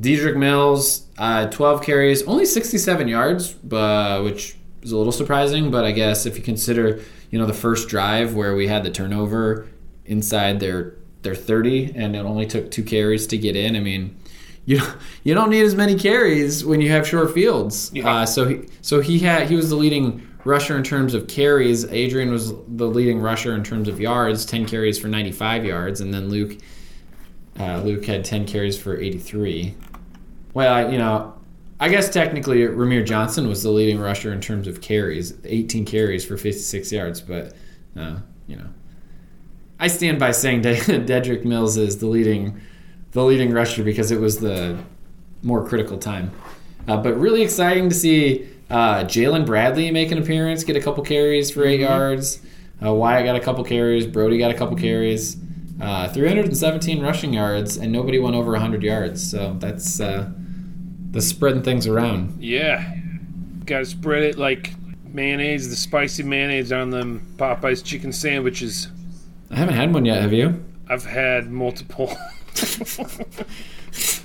Dedrick 0.00 0.36
Mills, 0.36 1.06
uh, 1.18 1.46
12 1.46 1.82
carries, 1.84 2.22
only 2.24 2.44
67 2.46 3.06
yards, 3.06 3.54
uh, 3.70 4.20
which 4.22 4.56
is 4.82 4.90
a 4.92 4.96
little 4.96 5.12
surprising. 5.12 5.70
But 5.70 5.84
I 5.84 5.92
guess 5.92 6.26
if 6.26 6.36
you 6.36 6.42
consider, 6.42 7.00
you 7.30 7.38
know, 7.38 7.46
the 7.46 7.52
first 7.54 7.88
drive 7.88 8.34
where 8.34 8.56
we 8.56 8.66
had 8.66 8.82
the 8.84 8.90
turnover 8.90 9.68
inside 10.06 10.60
their 10.60 10.94
their 11.22 11.34
30, 11.36 11.92
and 11.94 12.16
it 12.16 12.20
only 12.20 12.46
took 12.46 12.70
two 12.72 12.82
carries 12.82 13.28
to 13.28 13.38
get 13.38 13.54
in. 13.54 13.76
I 13.76 13.80
mean, 13.80 14.16
you 14.64 14.80
you 15.22 15.34
don't 15.34 15.50
need 15.50 15.62
as 15.62 15.74
many 15.76 15.94
carries 15.96 16.64
when 16.64 16.80
you 16.80 16.90
have 16.90 17.06
short 17.06 17.32
fields. 17.32 17.90
Yeah. 17.94 18.08
Uh, 18.22 18.26
so 18.26 18.48
he 18.48 18.62
so 18.80 19.00
he 19.00 19.20
had 19.20 19.48
he 19.48 19.54
was 19.54 19.70
the 19.70 19.76
leading 19.76 20.26
rusher 20.44 20.76
in 20.76 20.82
terms 20.82 21.14
of 21.14 21.28
carries. 21.28 21.84
Adrian 21.86 22.30
was 22.30 22.52
the 22.68 22.86
leading 22.86 23.20
rusher 23.20 23.54
in 23.54 23.62
terms 23.62 23.88
of 23.88 24.00
yards, 24.00 24.44
10 24.44 24.66
carries 24.66 24.98
for 24.98 25.08
95 25.08 25.64
yards, 25.64 26.00
and 26.00 26.12
then 26.12 26.28
Luke 26.28 26.58
uh, 27.60 27.80
Luke 27.82 28.04
had 28.06 28.24
10 28.24 28.46
carries 28.46 28.80
for 28.80 28.98
83. 28.98 29.74
Well, 30.54 30.72
I, 30.72 30.88
you 30.88 30.98
know, 30.98 31.34
I 31.78 31.88
guess 31.88 32.08
technically 32.08 32.60
Rahmir 32.60 33.04
Johnson 33.04 33.48
was 33.48 33.62
the 33.62 33.70
leading 33.70 33.98
rusher 33.98 34.32
in 34.32 34.40
terms 34.40 34.66
of 34.66 34.80
carries, 34.80 35.34
18 35.44 35.84
carries 35.84 36.24
for 36.24 36.36
56 36.36 36.92
yards, 36.92 37.20
but 37.20 37.54
uh, 37.96 38.16
you 38.46 38.56
know, 38.56 38.68
I 39.78 39.88
stand 39.88 40.18
by 40.18 40.30
saying 40.30 40.62
De- 40.62 40.76
Dedrick 40.76 41.44
Mills 41.44 41.76
is 41.76 41.98
the 41.98 42.06
leading 42.06 42.60
the 43.12 43.22
leading 43.22 43.52
rusher 43.52 43.84
because 43.84 44.10
it 44.10 44.18
was 44.18 44.38
the 44.38 44.78
more 45.42 45.66
critical 45.66 45.98
time. 45.98 46.30
Uh, 46.88 46.96
but 46.96 47.14
really 47.14 47.42
exciting 47.42 47.88
to 47.90 47.94
see 47.94 48.48
uh, 48.72 49.04
Jaylin 49.04 49.44
Bradley 49.44 49.90
make 49.90 50.10
an 50.10 50.18
appearance, 50.18 50.64
get 50.64 50.76
a 50.76 50.80
couple 50.80 51.04
carries 51.04 51.50
for 51.50 51.64
8 51.66 51.78
yards. 51.78 52.40
Uh, 52.82 52.92
Wyatt 52.94 53.26
got 53.26 53.36
a 53.36 53.40
couple 53.40 53.62
carries. 53.64 54.06
Brody 54.06 54.38
got 54.38 54.50
a 54.50 54.54
couple 54.54 54.76
carries. 54.76 55.36
Uh, 55.80 56.08
317 56.08 57.02
rushing 57.02 57.34
yards, 57.34 57.76
and 57.76 57.92
nobody 57.92 58.18
went 58.18 58.34
over 58.34 58.52
100 58.52 58.82
yards. 58.82 59.30
So 59.30 59.56
that's 59.58 60.00
uh, 60.00 60.30
that's 61.10 61.26
spreading 61.26 61.62
things 61.62 61.86
around. 61.86 62.42
Yeah, 62.42 62.96
got 63.66 63.80
to 63.80 63.84
spread 63.84 64.22
it 64.22 64.38
like 64.38 64.72
mayonnaise, 65.04 65.68
the 65.68 65.76
spicy 65.76 66.22
mayonnaise 66.22 66.72
on 66.72 66.90
them 66.90 67.34
Popeyes 67.36 67.84
chicken 67.84 68.12
sandwiches. 68.12 68.88
I 69.50 69.56
haven't 69.56 69.74
had 69.74 69.92
one 69.92 70.04
yet. 70.04 70.22
Have 70.22 70.32
you? 70.32 70.64
I've 70.88 71.04
had 71.04 71.50
multiple. 71.50 72.16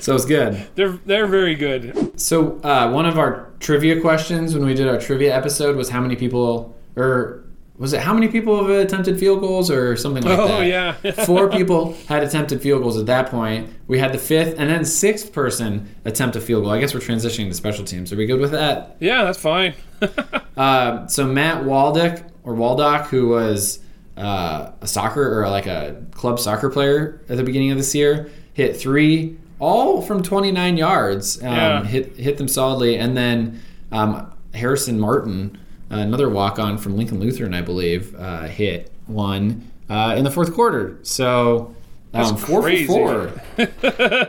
So 0.00 0.14
it's 0.14 0.24
good. 0.24 0.66
they're 0.74 0.98
they're 1.06 1.26
very 1.26 1.54
good. 1.54 2.18
So 2.20 2.58
uh, 2.60 2.90
one 2.90 3.06
of 3.06 3.18
our 3.18 3.50
trivia 3.60 4.00
questions 4.00 4.54
when 4.54 4.64
we 4.64 4.74
did 4.74 4.88
our 4.88 4.98
trivia 5.00 5.34
episode 5.36 5.76
was 5.76 5.88
how 5.88 6.00
many 6.00 6.16
people, 6.16 6.76
or 6.96 7.44
was 7.78 7.92
it 7.92 8.00
how 8.00 8.12
many 8.14 8.28
people 8.28 8.58
have 8.58 8.68
attempted 8.70 9.18
field 9.18 9.40
goals 9.40 9.70
or 9.70 9.96
something 9.96 10.22
like 10.22 10.38
Oh, 10.38 10.46
that? 10.48 10.60
Oh 10.60 10.62
yeah. 10.62 10.92
Four 11.26 11.48
people 11.50 11.96
had 12.08 12.22
attempted 12.22 12.60
field 12.60 12.82
goals 12.82 12.98
at 12.98 13.06
that 13.06 13.28
point. 13.30 13.70
We 13.88 13.98
had 13.98 14.12
the 14.12 14.18
fifth 14.18 14.58
and 14.58 14.68
then 14.70 14.84
sixth 14.84 15.32
person 15.32 15.94
attempt 16.04 16.36
a 16.36 16.40
field 16.40 16.64
goal. 16.64 16.72
I 16.72 16.78
guess 16.80 16.94
we're 16.94 17.00
transitioning 17.00 17.48
to 17.48 17.54
special 17.54 17.84
teams. 17.84 18.12
Are 18.12 18.16
we 18.16 18.26
good 18.26 18.40
with 18.40 18.50
that? 18.52 18.96
Yeah, 19.00 19.24
that's 19.24 19.38
fine. 19.38 19.74
Uh, 20.54 21.06
so 21.06 21.26
Matt 21.26 21.64
Waldick 21.64 22.28
or 22.44 22.54
Waldoch, 22.54 23.06
who 23.06 23.28
was 23.28 23.78
uh, 24.18 24.70
a 24.82 24.86
soccer 24.86 25.40
or 25.42 25.48
like 25.48 25.66
a 25.66 26.04
club 26.12 26.38
soccer 26.38 26.68
player 26.68 27.22
at 27.30 27.38
the 27.38 27.42
beginning 27.42 27.70
of 27.70 27.78
this 27.78 27.94
year, 27.94 28.30
hit 28.52 28.76
three, 28.76 29.38
all 29.62 30.02
from 30.02 30.22
29 30.22 30.76
yards. 30.76 31.40
Um, 31.42 31.48
Yeah. 31.48 31.84
Hit 31.84 32.16
hit 32.16 32.36
them 32.38 32.48
solidly, 32.48 32.96
and 32.98 33.16
then 33.16 33.62
um, 33.92 34.32
Harrison 34.54 34.98
Martin, 34.98 35.56
another 35.88 36.28
walk 36.28 36.58
on 36.58 36.76
from 36.78 36.96
Lincoln 36.96 37.20
Lutheran, 37.20 37.54
I 37.54 37.62
believe, 37.62 38.14
uh, 38.18 38.42
hit 38.42 38.90
one 39.06 39.70
uh, 39.88 40.14
in 40.18 40.24
the 40.24 40.30
fourth 40.30 40.52
quarter. 40.52 40.98
So 41.02 41.74
um, 42.12 42.24
That's 42.34 42.44
four 42.44 42.62
crazy. 42.62 42.86
for 42.86 43.28
four. 43.28 44.28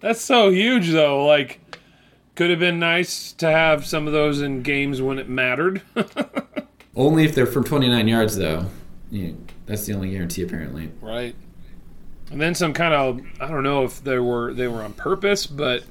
That's 0.00 0.20
so 0.20 0.50
huge, 0.50 0.90
though. 0.90 1.26
Like, 1.26 1.60
could 2.34 2.50
have 2.50 2.58
been 2.58 2.78
nice 2.78 3.32
to 3.34 3.50
have 3.50 3.84
some 3.86 4.06
of 4.06 4.12
those 4.12 4.40
in 4.40 4.62
games 4.62 5.02
when 5.02 5.18
it 5.18 5.28
mattered. 5.28 5.82
Only 6.96 7.24
if 7.24 7.34
they're 7.34 7.46
from 7.46 7.64
29 7.64 8.08
yards, 8.08 8.36
though. 8.36 8.66
Yeah, 9.10 9.32
that's 9.66 9.86
the 9.86 9.94
only 9.94 10.10
guarantee, 10.10 10.42
apparently. 10.42 10.90
right. 11.00 11.34
And 12.30 12.40
then 12.40 12.54
some 12.54 12.72
kind 12.72 12.94
of 12.94 13.20
I 13.40 13.48
don't 13.48 13.62
know 13.62 13.84
if 13.84 14.02
they 14.02 14.18
were 14.18 14.54
they 14.54 14.68
were 14.68 14.82
on 14.82 14.92
purpose, 14.92 15.46
but 15.46 15.84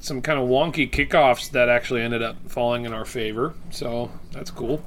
some 0.00 0.20
kind 0.20 0.38
of 0.38 0.48
wonky 0.48 0.90
kickoffs 0.90 1.50
that 1.50 1.68
actually 1.68 2.02
ended 2.02 2.22
up 2.22 2.36
falling 2.48 2.84
in 2.84 2.92
our 2.92 3.04
favor. 3.04 3.54
So 3.70 4.10
that's 4.32 4.50
cool. 4.50 4.84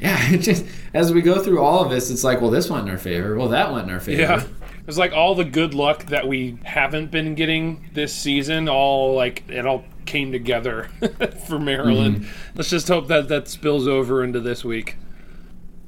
Yeah, 0.00 0.18
it 0.32 0.38
just 0.38 0.64
as 0.94 1.12
we 1.12 1.22
go 1.22 1.42
through 1.42 1.62
all 1.62 1.84
of 1.84 1.90
this, 1.90 2.10
it's 2.10 2.24
like, 2.24 2.40
well, 2.40 2.50
this 2.50 2.68
went 2.68 2.86
in 2.86 2.90
our 2.90 2.98
favor. 2.98 3.36
Well, 3.36 3.48
that 3.48 3.72
went 3.72 3.88
in 3.88 3.94
our 3.94 4.00
favor. 4.00 4.20
Yeah. 4.20 4.44
It's 4.86 4.98
like 4.98 5.12
all 5.12 5.36
the 5.36 5.44
good 5.44 5.74
luck 5.74 6.06
that 6.06 6.26
we 6.26 6.58
haven't 6.64 7.12
been 7.12 7.36
getting 7.36 7.88
this 7.92 8.12
season, 8.12 8.68
all 8.68 9.14
like 9.14 9.48
it 9.48 9.64
all 9.64 9.84
came 10.06 10.32
together 10.32 10.84
for 11.46 11.58
Maryland. 11.58 12.22
Mm-hmm. 12.22 12.56
Let's 12.56 12.70
just 12.70 12.88
hope 12.88 13.06
that 13.06 13.28
that 13.28 13.46
spills 13.46 13.86
over 13.86 14.24
into 14.24 14.40
this 14.40 14.64
week. 14.64 14.96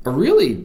A 0.04 0.10
really 0.10 0.64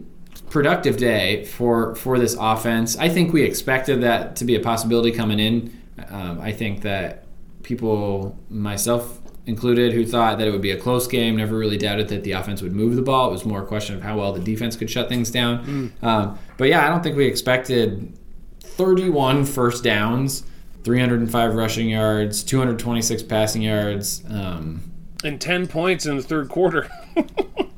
productive 0.50 0.98
day 0.98 1.46
for 1.46 1.96
for 1.96 2.18
this 2.20 2.36
offense. 2.40 2.98
I 2.98 3.10
think 3.10 3.34
we 3.34 3.44
expected 3.44 4.02
that 4.02 4.36
to 4.38 4.46
be 4.46 4.56
a 4.56 4.60
possibility 4.60 5.12
coming 5.12 5.40
in. 5.40 5.78
Um, 6.10 6.40
I 6.42 6.52
think 6.52 6.82
that 6.84 7.26
people, 7.64 8.38
myself 8.50 9.20
included, 9.46 9.94
who 9.94 10.06
thought 10.06 10.38
that 10.38 10.48
it 10.48 10.52
would 10.52 10.62
be 10.62 10.72
a 10.72 10.78
close 10.78 11.08
game, 11.08 11.36
never 11.38 11.58
really 11.58 11.78
doubted 11.78 12.08
that 12.10 12.24
the 12.24 12.32
offense 12.34 12.62
would 12.62 12.72
move 12.74 12.96
the 12.96 13.02
ball. 13.02 13.30
It 13.30 13.32
was 13.32 13.46
more 13.46 13.64
a 13.64 13.66
question 13.66 13.96
of 13.96 14.02
how 14.02 14.18
well 14.18 14.32
the 14.32 14.40
defense 14.40 14.76
could 14.76 14.90
shut 14.90 15.10
things 15.10 15.30
down. 15.32 15.92
Um, 16.02 16.40
but 16.58 16.68
yeah, 16.70 16.86
I 16.86 16.90
don't 16.90 17.02
think 17.04 17.18
we 17.18 17.26
expected 17.26 18.14
31 18.62 19.46
first 19.46 19.84
downs, 19.84 20.44
305 20.84 21.56
rushing 21.56 21.90
yards, 21.90 22.44
226 22.44 23.24
passing 23.24 23.62
yards. 23.64 24.24
Um, 24.30 24.84
And 25.24 25.42
10 25.42 25.68
points 25.68 26.06
in 26.06 26.16
the 26.18 26.24
third 26.24 26.48
quarter. 26.50 26.90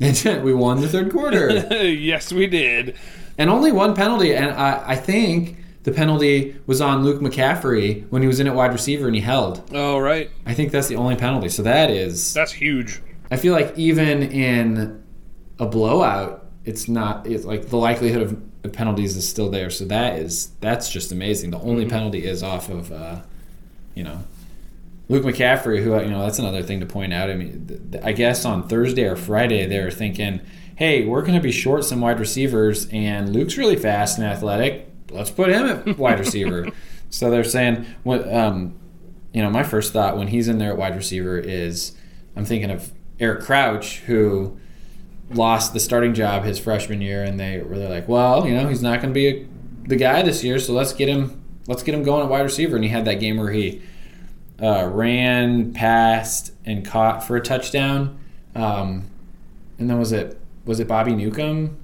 we 0.44 0.54
won 0.54 0.82
the 0.82 0.88
third 0.90 1.12
quarter. 1.12 1.50
yes, 1.86 2.34
we 2.34 2.48
did. 2.48 2.96
and 3.38 3.50
only 3.50 3.72
one 3.72 3.96
penalty. 3.96 4.36
And 4.36 4.52
I, 4.52 4.84
I 4.92 4.96
think 4.96 5.58
the 5.84 5.92
penalty 5.92 6.56
was 6.66 6.82
on 6.82 7.04
Luke 7.04 7.22
McCaffrey 7.22 8.10
when 8.10 8.22
he 8.22 8.28
was 8.28 8.40
in 8.40 8.48
at 8.48 8.56
wide 8.56 8.74
receiver 8.74 9.06
and 9.08 9.16
he 9.16 9.22
held. 9.22 9.64
Oh, 9.74 9.98
right. 10.00 10.30
I 10.46 10.54
think 10.54 10.72
that's 10.72 10.88
the 10.88 10.96
only 10.96 11.16
penalty. 11.16 11.50
So 11.50 11.64
that 11.64 11.90
is. 11.90 12.34
That's 12.34 12.52
huge. 12.52 13.02
I 13.30 13.38
feel 13.38 13.54
like 13.54 13.78
even 13.78 14.24
in 14.24 15.02
a 15.60 15.66
blowout, 15.66 16.46
it's 16.66 16.88
not. 16.88 17.26
It's 17.28 17.46
like 17.46 17.70
the 17.70 17.78
likelihood 17.78 18.22
of 18.22 18.42
of 18.64 18.74
penalties 18.74 19.18
is 19.18 19.28
still 19.28 19.50
there. 19.50 19.70
So 19.70 19.86
that 19.86 20.20
is 20.20 20.52
that's 20.60 20.90
just 20.90 21.12
amazing. 21.12 21.52
The 21.52 21.60
only 21.60 21.88
penalty 21.88 22.24
is 22.26 22.44
off 22.44 22.70
of, 22.70 22.92
uh, 22.92 23.22
you 23.96 24.04
know. 24.04 24.24
Luke 25.12 25.26
McCaffrey, 25.26 25.84
who 25.84 25.94
you 26.00 26.10
know, 26.10 26.22
that's 26.24 26.40
another 26.40 26.64
thing 26.64 26.80
to 26.80 26.86
point 26.86 27.12
out. 27.12 27.30
I 27.30 27.36
mean, 27.36 27.68
th- 27.68 27.82
th- 27.92 28.04
I 28.04 28.14
guess 28.14 28.46
on 28.46 28.70
Thursday 28.70 29.04
or 29.04 29.18
Friday 29.18 29.66
they 29.66 29.84
were 29.84 29.92
thinking, 29.92 30.40
"Hey, 30.78 31.04
we're 31.06 31.20
going 31.20 31.34
to 31.34 31.42
be 31.42 31.52
short 31.52 31.84
some 31.84 32.00
wide 32.00 32.18
receivers, 32.18 32.88
and 32.94 33.34
Luke's 33.34 33.58
really 33.58 33.76
fast 33.76 34.18
and 34.18 34.26
athletic. 34.26 34.90
Let's 35.10 35.30
put 35.30 35.50
him 35.50 35.66
at 35.66 35.98
wide 35.98 36.18
receiver." 36.18 36.70
so 37.10 37.30
they're 37.30 37.44
saying, 37.44 37.86
"What?" 38.04 38.34
Um, 38.34 38.80
you 39.34 39.42
know, 39.42 39.50
my 39.50 39.64
first 39.64 39.92
thought 39.92 40.16
when 40.16 40.30
he's 40.30 40.48
in 40.48 40.60
there 40.60 40.72
at 40.72 40.78
wide 40.78 40.96
receiver 40.96 41.38
is, 41.38 41.94
I'm 42.38 42.46
thinking 42.46 42.72
of 42.72 42.94
Eric 43.20 43.42
Crouch, 43.42 44.00
who 44.00 44.58
lost 45.30 45.74
the 45.74 45.82
starting 45.82 46.14
job 46.14 46.46
his 46.46 46.58
freshman 46.58 47.02
year, 47.02 47.22
and 47.22 47.38
they 47.38 47.60
were 47.60 47.78
they're 47.78 47.90
like, 47.90 48.08
"Well, 48.08 48.48
you 48.48 48.54
know, 48.54 48.66
he's 48.66 48.82
not 48.82 49.02
going 49.02 49.14
to 49.14 49.14
be 49.14 49.28
a, 49.28 49.48
the 49.90 49.98
guy 49.98 50.22
this 50.22 50.42
year, 50.42 50.58
so 50.58 50.72
let's 50.72 50.94
get 50.94 51.10
him, 51.10 51.44
let's 51.68 51.84
get 51.84 51.96
him 51.96 52.04
going 52.04 52.24
at 52.24 52.30
wide 52.30 52.44
receiver." 52.44 52.78
And 52.78 52.86
he 52.86 52.90
had 52.90 53.04
that 53.04 53.20
game 53.20 53.36
where 53.36 53.52
he 53.52 53.82
uh, 54.62 54.90
ran, 54.92 55.74
passed, 55.74 56.54
and 56.66 56.86
caught 56.86 57.24
for 57.24 57.36
a 57.36 57.42
touchdown. 57.42 58.20
Um, 58.56 59.10
and 59.78 59.90
then 59.90 59.98
was 59.98 60.12
it 60.12 60.40
was 60.66 60.80
it 60.80 60.88
Bobby 60.88 61.16
Newcomb? 61.16 61.78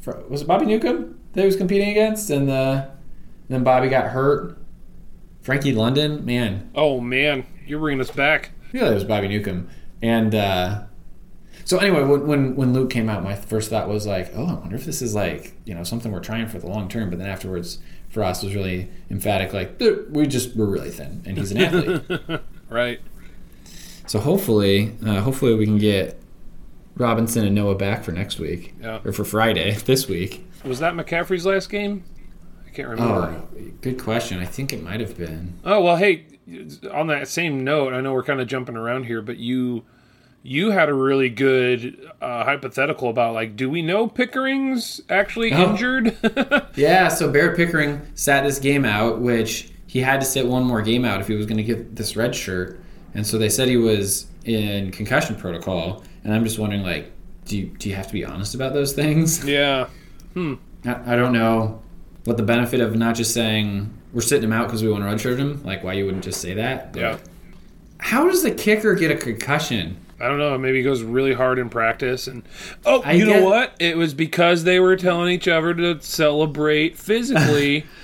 For, 0.00 0.22
was 0.28 0.42
it 0.42 0.48
Bobby 0.48 0.66
Newcomb 0.66 1.18
that 1.32 1.40
he 1.40 1.46
was 1.46 1.56
competing 1.56 1.90
against? 1.90 2.30
And 2.30 2.48
the, 2.48 2.90
then 3.48 3.62
Bobby 3.62 3.88
got 3.88 4.10
hurt. 4.10 4.58
Frankie 5.42 5.72
London, 5.72 6.24
man, 6.26 6.70
Oh, 6.74 7.00
man. 7.00 7.46
You're 7.66 7.80
bringing 7.80 8.00
us 8.00 8.10
back. 8.10 8.50
Like 8.72 8.82
it 8.82 8.94
was 8.94 9.04
Bobby 9.04 9.28
Newcomb. 9.28 9.68
And 10.02 10.34
uh, 10.34 10.82
so 11.64 11.78
anyway, 11.78 12.02
when, 12.02 12.26
when 12.26 12.56
when 12.56 12.72
Luke 12.72 12.90
came 12.90 13.08
out, 13.08 13.22
my 13.22 13.34
first 13.34 13.70
thought 13.70 13.88
was 13.88 14.06
like, 14.06 14.30
oh, 14.34 14.46
I 14.46 14.54
wonder 14.54 14.76
if 14.76 14.84
this 14.84 15.02
is 15.02 15.14
like 15.14 15.54
you 15.64 15.74
know 15.74 15.84
something 15.84 16.12
we're 16.12 16.20
trying 16.20 16.48
for 16.48 16.58
the 16.58 16.66
long 16.66 16.88
term. 16.88 17.10
But 17.10 17.18
then 17.18 17.28
afterwards, 17.28 17.78
Frost 18.08 18.42
was 18.42 18.54
really 18.54 18.88
emphatic, 19.10 19.52
like 19.52 19.80
we 20.10 20.26
just 20.26 20.56
we're 20.56 20.66
really 20.66 20.90
thin, 20.90 21.22
and 21.26 21.36
he's 21.38 21.52
an 21.52 21.58
athlete. 21.58 22.40
Right. 22.70 23.00
So 24.06 24.18
hopefully, 24.20 24.92
uh, 25.06 25.20
hopefully 25.20 25.54
we 25.54 25.64
can 25.64 25.78
get 25.78 26.20
Robinson 26.96 27.46
and 27.46 27.54
Noa 27.54 27.74
back 27.76 28.04
for 28.04 28.12
next 28.12 28.38
week. 28.38 28.74
Yeah. 28.80 29.00
Or 29.04 29.12
for 29.12 29.24
Friday 29.24 29.72
this 29.86 30.06
week. 30.06 30.46
Was 30.64 30.78
that 30.80 30.92
McCaffrey's 30.92 31.46
last 31.46 31.70
game? 31.70 32.04
I 32.66 32.70
can't 32.70 32.88
remember. 32.88 33.42
Oh, 33.56 33.60
good 33.80 33.98
question. 33.98 34.38
I 34.38 34.44
think 34.44 34.72
it 34.74 34.82
might 34.82 35.00
have 35.00 35.16
been. 35.16 35.54
Oh 35.64 35.80
well, 35.80 35.96
hey, 35.96 36.26
on 36.92 37.06
that 37.06 37.28
same 37.28 37.64
note, 37.64 37.94
I 37.94 38.00
know 38.02 38.12
we're 38.12 38.22
kind 38.22 38.40
of 38.40 38.48
jumping 38.48 38.76
around 38.76 39.04
here, 39.04 39.22
but 39.22 39.38
you 39.38 39.84
you 40.48 40.70
had 40.70 40.88
a 40.88 40.94
really 40.94 41.28
good 41.28 42.10
uh, 42.22 42.44
hypothetical 42.44 43.10
about 43.10 43.34
like, 43.34 43.54
do 43.56 43.68
we 43.68 43.82
know 43.82 44.06
Pickering's 44.08 45.00
actually 45.10 45.52
Oh. 45.52 45.70
injured? 45.70 46.16
Yeah, 46.74 47.08
so 47.08 47.30
Barrett 47.30 47.56
Pickering 47.56 48.00
sat 48.14 48.44
this 48.44 48.58
game 48.58 48.84
out, 48.84 49.20
which 49.20 49.70
he 49.86 50.00
had 50.00 50.20
to 50.20 50.26
sit 50.26 50.46
one 50.46 50.64
more 50.64 50.80
game 50.82 51.04
out 51.04 51.20
if 51.20 51.26
he 51.28 51.34
was 51.34 51.44
going 51.46 51.56
to 51.56 51.62
get 51.64 51.96
this 51.96 52.16
red 52.16 52.34
shirt. 52.34 52.80
And 53.14 53.26
so 53.26 53.36
they 53.38 53.48
said 53.48 53.68
he 53.68 53.76
was 53.76 54.26
in 54.44 54.90
concussion 54.92 55.34
protocol. 55.36 56.04
And 56.24 56.32
I'm 56.32 56.44
just 56.44 56.58
wondering, 56.58 56.82
like, 56.82 57.10
do 57.46 57.58
you, 57.58 57.66
do 57.78 57.88
you 57.88 57.94
have 57.96 58.06
to 58.06 58.12
be 58.12 58.24
honest 58.24 58.54
about 58.54 58.72
those 58.74 58.92
things? 58.92 59.44
yeah, 59.48 59.86
I, 60.36 60.54
I 60.84 61.16
don't 61.16 61.32
know 61.32 61.82
what 62.24 62.36
the 62.36 62.42
benefit 62.42 62.80
of 62.80 62.94
not 62.96 63.16
just 63.16 63.32
saying 63.34 63.92
we're 64.12 64.20
sitting 64.20 64.44
him 64.44 64.52
out 64.52 64.66
because 64.66 64.82
we 64.82 64.90
want 64.90 65.02
to 65.04 65.08
redshirt 65.28 65.38
him. 65.38 65.62
Like, 65.64 65.82
why 65.82 65.94
you 65.94 66.04
wouldn't 66.04 66.24
just 66.24 66.40
say 66.40 66.54
that? 66.54 66.92
But 66.92 67.00
yeah. 67.00 67.18
How 67.98 68.26
does 68.28 68.42
the 68.42 68.50
kicker 68.52 68.94
get 68.94 69.10
a 69.10 69.16
concussion? 69.16 69.96
I 70.20 70.26
don't 70.28 70.38
know. 70.38 70.56
Maybe 70.58 70.78
he 70.78 70.84
goes 70.84 71.02
really 71.02 71.32
hard 71.32 71.58
in 71.58 71.68
practice, 71.68 72.26
and 72.26 72.42
oh, 72.84 73.02
I 73.02 73.12
you 73.12 73.24
know 73.24 73.44
what? 73.44 73.74
It 73.78 73.96
was 73.96 74.14
because 74.14 74.64
they 74.64 74.80
were 74.80 74.96
telling 74.96 75.32
each 75.32 75.48
other 75.48 75.74
to 75.74 76.00
celebrate 76.00 76.96
physically. 76.96 77.86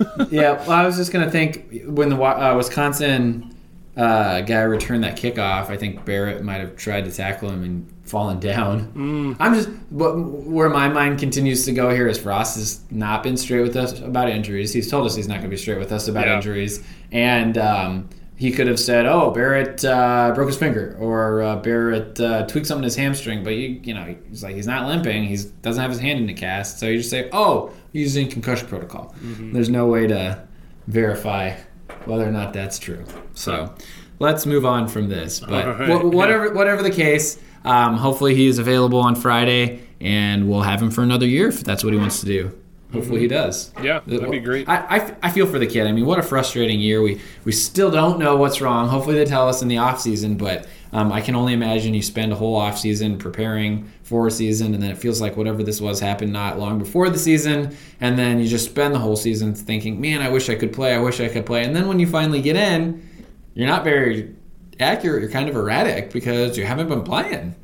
yeah, 0.30 0.52
well, 0.66 0.72
I 0.72 0.86
was 0.86 0.96
just 0.96 1.12
gonna 1.12 1.30
think 1.30 1.82
when 1.86 2.08
the 2.08 2.16
uh, 2.16 2.56
Wisconsin 2.56 3.54
uh, 3.96 4.40
guy 4.42 4.62
returned 4.62 5.02
that 5.04 5.16
kickoff, 5.16 5.70
I 5.70 5.76
think 5.76 6.04
Barrett 6.04 6.42
might 6.44 6.60
have 6.60 6.76
tried 6.76 7.04
to 7.04 7.10
tackle 7.12 7.50
him 7.50 7.64
and 7.64 7.92
fallen 8.04 8.38
down. 8.38 9.36
I'm 9.40 9.54
just 9.54 9.68
what, 9.90 10.12
where 10.16 10.70
my 10.70 10.88
mind 10.88 11.18
continues 11.18 11.64
to 11.66 11.72
go 11.72 11.90
here 11.90 12.06
is 12.08 12.18
Frost 12.18 12.56
has 12.56 12.80
not 12.90 13.22
been 13.22 13.36
straight 13.36 13.62
with 13.62 13.76
us 13.76 14.00
about 14.00 14.28
injuries. 14.28 14.72
He's 14.72 14.90
told 14.90 15.04
us 15.04 15.14
he's 15.16 15.28
not 15.28 15.34
going 15.34 15.44
to 15.44 15.48
be 15.50 15.56
straight 15.56 15.78
with 15.78 15.92
us 15.92 16.08
about 16.08 16.26
Yeah. 16.26 16.36
injuries, 16.36 16.82
and 17.12 17.58
um, 17.58 18.08
he 18.38 18.52
could 18.52 18.68
have 18.68 18.78
said, 18.78 19.04
"Oh, 19.04 19.32
Barrett 19.32 19.84
uh, 19.84 20.30
broke 20.32 20.46
his 20.46 20.56
finger," 20.56 20.96
or 21.00 21.42
uh, 21.42 21.56
"Barrett 21.56 22.20
uh, 22.20 22.46
tweaked 22.46 22.68
something 22.68 22.82
in 22.82 22.84
his 22.84 22.94
hamstring," 22.94 23.42
but 23.42 23.50
you 23.50 23.80
you 23.82 23.92
know 23.92 24.14
he's 24.28 24.44
like 24.44 24.54
he's 24.54 24.66
not 24.66 24.86
limping. 24.86 25.24
He 25.24 25.36
doesn't 25.60 25.82
have 25.82 25.90
his 25.90 25.98
hand 25.98 26.20
in 26.20 26.26
the 26.26 26.34
cast, 26.34 26.78
so 26.78 26.86
you 26.86 26.98
just 26.98 27.10
say, 27.10 27.28
"Oh, 27.32 27.72
he's 27.92 28.14
in 28.16 28.28
concussion 28.28 28.68
protocol." 28.68 29.12
There's 29.52 29.68
no 29.68 29.86
way 29.86 30.06
to 30.06 30.40
verify 30.86 31.56
whether 32.04 32.26
or 32.26 32.30
not 32.30 32.52
that's 32.52 32.78
true. 32.78 33.04
So 33.34 33.74
let's 34.20 34.46
move 34.46 34.64
on 34.64 34.86
from 34.86 35.08
this. 35.08 35.40
But 35.40 35.66
right. 35.66 35.88
wha- 35.88 36.08
whatever 36.08 36.52
whatever 36.52 36.84
the 36.84 36.92
case, 36.92 37.40
um, 37.64 37.96
hopefully 37.96 38.36
he 38.36 38.46
is 38.46 38.60
available 38.60 39.00
on 39.00 39.16
Friday, 39.16 39.80
and 40.00 40.48
we'll 40.48 40.62
have 40.62 40.80
him 40.80 40.92
for 40.92 41.02
another 41.02 41.26
year 41.26 41.48
if 41.48 41.64
that's 41.64 41.82
what 41.82 41.92
he 41.92 41.98
wants 41.98 42.20
to 42.20 42.26
do. 42.26 42.56
Hopefully 42.92 43.20
he 43.20 43.28
does. 43.28 43.70
Yeah, 43.82 44.00
that'd 44.06 44.30
be 44.30 44.40
great. 44.40 44.66
I, 44.66 44.96
I, 44.96 45.16
I 45.24 45.30
feel 45.30 45.46
for 45.46 45.58
the 45.58 45.66
kid. 45.66 45.86
I 45.86 45.92
mean, 45.92 46.06
what 46.06 46.18
a 46.18 46.22
frustrating 46.22 46.80
year. 46.80 47.02
We 47.02 47.20
we 47.44 47.52
still 47.52 47.90
don't 47.90 48.18
know 48.18 48.36
what's 48.36 48.62
wrong. 48.62 48.88
Hopefully 48.88 49.16
they 49.16 49.26
tell 49.26 49.46
us 49.46 49.60
in 49.60 49.68
the 49.68 49.76
off 49.76 50.00
season, 50.00 50.36
but 50.38 50.66
um, 50.92 51.12
I 51.12 51.20
can 51.20 51.34
only 51.36 51.52
imagine 51.52 51.92
you 51.92 52.02
spend 52.02 52.32
a 52.32 52.34
whole 52.34 52.56
off 52.56 52.78
season 52.78 53.18
preparing 53.18 53.92
for 54.04 54.26
a 54.26 54.30
season, 54.30 54.72
and 54.72 54.82
then 54.82 54.90
it 54.90 54.96
feels 54.96 55.20
like 55.20 55.36
whatever 55.36 55.62
this 55.62 55.82
was 55.82 56.00
happened 56.00 56.32
not 56.32 56.58
long 56.58 56.78
before 56.78 57.10
the 57.10 57.18
season, 57.18 57.76
and 58.00 58.18
then 58.18 58.38
you 58.40 58.48
just 58.48 58.70
spend 58.70 58.94
the 58.94 58.98
whole 58.98 59.16
season 59.16 59.54
thinking, 59.54 60.00
man, 60.00 60.22
I 60.22 60.30
wish 60.30 60.48
I 60.48 60.54
could 60.54 60.72
play. 60.72 60.94
I 60.94 60.98
wish 60.98 61.20
I 61.20 61.28
could 61.28 61.44
play, 61.44 61.64
and 61.64 61.76
then 61.76 61.88
when 61.88 61.98
you 61.98 62.06
finally 62.06 62.40
get 62.40 62.56
in, 62.56 63.06
you're 63.52 63.68
not 63.68 63.84
very 63.84 64.34
accurate. 64.80 65.22
You're 65.22 65.30
kind 65.30 65.48
of 65.48 65.56
erratic 65.56 66.12
because 66.12 66.56
you 66.56 66.64
haven't 66.64 66.88
been 66.88 67.02
playing. 67.02 67.54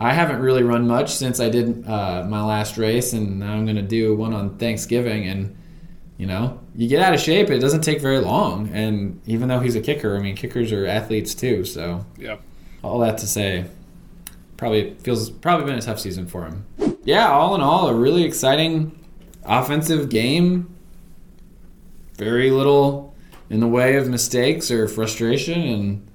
I 0.00 0.12
haven't 0.12 0.40
really 0.40 0.62
run 0.62 0.86
much 0.86 1.10
since 1.10 1.40
I 1.40 1.48
did 1.48 1.86
uh, 1.86 2.24
my 2.28 2.42
last 2.42 2.78
race, 2.78 3.12
and 3.12 3.40
now 3.40 3.52
I'm 3.52 3.64
going 3.64 3.76
to 3.76 3.82
do 3.82 4.16
one 4.16 4.32
on 4.32 4.56
Thanksgiving. 4.58 5.26
And 5.26 5.56
you 6.18 6.26
know, 6.26 6.60
you 6.74 6.88
get 6.88 7.02
out 7.02 7.14
of 7.14 7.20
shape. 7.20 7.50
It 7.50 7.58
doesn't 7.58 7.82
take 7.82 8.00
very 8.00 8.20
long. 8.20 8.68
And 8.68 9.20
even 9.26 9.48
though 9.48 9.60
he's 9.60 9.74
a 9.74 9.80
kicker, 9.80 10.16
I 10.16 10.20
mean, 10.20 10.36
kickers 10.36 10.72
are 10.72 10.86
athletes 10.86 11.34
too. 11.34 11.64
So 11.64 12.06
yeah. 12.18 12.36
all 12.82 12.98
that 13.00 13.18
to 13.18 13.26
say, 13.26 13.66
probably 14.56 14.94
feels 15.00 15.30
probably 15.30 15.66
been 15.66 15.78
a 15.78 15.82
tough 15.82 15.98
season 15.98 16.26
for 16.26 16.44
him. 16.44 16.64
Yeah, 17.04 17.28
all 17.28 17.54
in 17.56 17.60
all, 17.60 17.88
a 17.88 17.94
really 17.94 18.22
exciting 18.22 18.98
offensive 19.44 20.08
game. 20.08 20.72
Very 22.16 22.50
little 22.50 23.14
in 23.50 23.60
the 23.60 23.66
way 23.66 23.96
of 23.96 24.08
mistakes 24.08 24.70
or 24.70 24.86
frustration, 24.86 25.60
and 25.60 26.08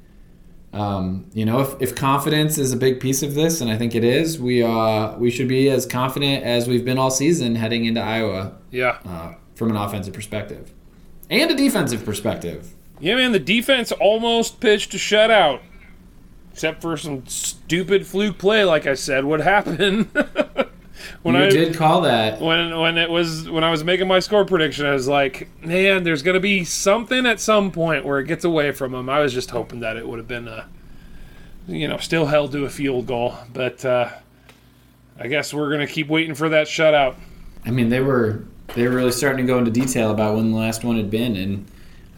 um, 0.78 1.26
you 1.34 1.46
know, 1.46 1.60
if, 1.62 1.82
if 1.82 1.96
confidence 1.96 2.58
is 2.58 2.72
a 2.74 2.78
big 2.78 3.00
piece 3.00 3.24
of 3.24 3.34
this, 3.34 3.62
and 3.62 3.70
I 3.72 3.78
think 3.78 3.96
it 3.96 4.04
is, 4.04 4.40
we 4.40 4.62
uh, 4.64 5.18
we 5.18 5.32
should 5.32 5.48
be 5.48 5.70
as 5.70 5.86
confident 5.86 6.44
as 6.44 6.68
we've 6.68 6.86
been 6.86 6.98
all 6.98 7.12
season 7.12 7.56
heading 7.56 7.86
into 7.86 8.02
Iowa 8.02 8.54
Yeah. 8.72 8.98
uh, 9.06 9.34
from 9.56 9.70
an 9.72 9.76
offensive 9.78 10.14
perspective 10.14 10.72
and 11.30 11.50
a 11.52 11.56
defensive 11.56 12.06
perspective. 12.06 12.74
Yeah, 13.00 13.16
man, 13.16 13.32
the 13.32 13.40
defense 13.40 13.92
almost 13.92 14.60
pitched 14.60 14.94
a 14.94 14.98
shutout. 14.98 15.60
Except 16.54 16.82
for 16.82 16.98
some 16.98 17.26
stupid 17.28 18.08
fluke 18.08 18.40
play, 18.40 18.64
like 18.64 18.88
I 18.88 18.96
said, 18.96 19.26
would 19.26 19.42
happen. 19.42 20.10
when 21.24 21.36
you 21.36 21.42
I 21.44 21.50
did 21.50 21.76
call 21.76 22.02
that. 22.02 22.40
when 22.40 22.78
when 22.78 22.98
it 22.98 23.10
was 23.10 23.50
when 23.50 23.64
I 23.64 23.72
was 23.72 23.84
making 23.84 24.08
my 24.08 24.20
score 24.20 24.46
prediction, 24.46 24.86
I 24.86 24.94
was 24.94 25.08
like, 25.08 25.50
man, 25.64 26.04
there's 26.04 26.24
gonna 26.24 26.40
be 26.40 26.64
something 26.64 27.26
at 27.26 27.40
some 27.40 27.72
point 27.72 28.06
where 28.06 28.20
it 28.20 28.28
gets 28.28 28.46
away 28.46 28.72
from 28.72 28.94
him. 28.94 29.10
I 29.10 29.20
was 29.20 29.34
just 29.34 29.52
hoping 29.52 29.80
that 29.82 29.98
it 29.98 30.08
would 30.08 30.20
have 30.20 30.28
been 30.28 30.48
a, 30.48 30.68
you 31.68 31.88
know, 31.88 31.98
still 31.98 32.28
held 32.28 32.52
to 32.54 32.66
a 32.66 32.70
field 32.70 33.08
goal, 33.08 33.36
but 33.54 33.84
uh, 33.84 34.10
I 35.20 35.28
guess 35.28 35.54
we're 35.54 35.72
gonna 35.72 35.88
keep 35.88 36.08
waiting 36.08 36.36
for 36.36 36.50
that 36.50 36.68
shutout. 36.68 37.16
I 37.66 37.72
mean, 37.72 37.90
they 37.90 38.00
were 38.00 38.44
they 38.76 38.88
were 38.88 38.96
really 38.96 39.12
starting 39.12 39.46
to 39.46 39.52
go 39.52 39.58
into 39.58 39.72
detail 39.72 40.12
about 40.12 40.36
when 40.36 40.52
the 40.52 40.58
last 40.58 40.84
one 40.84 40.98
had 40.98 41.10
been, 41.10 41.36
and 41.36 41.66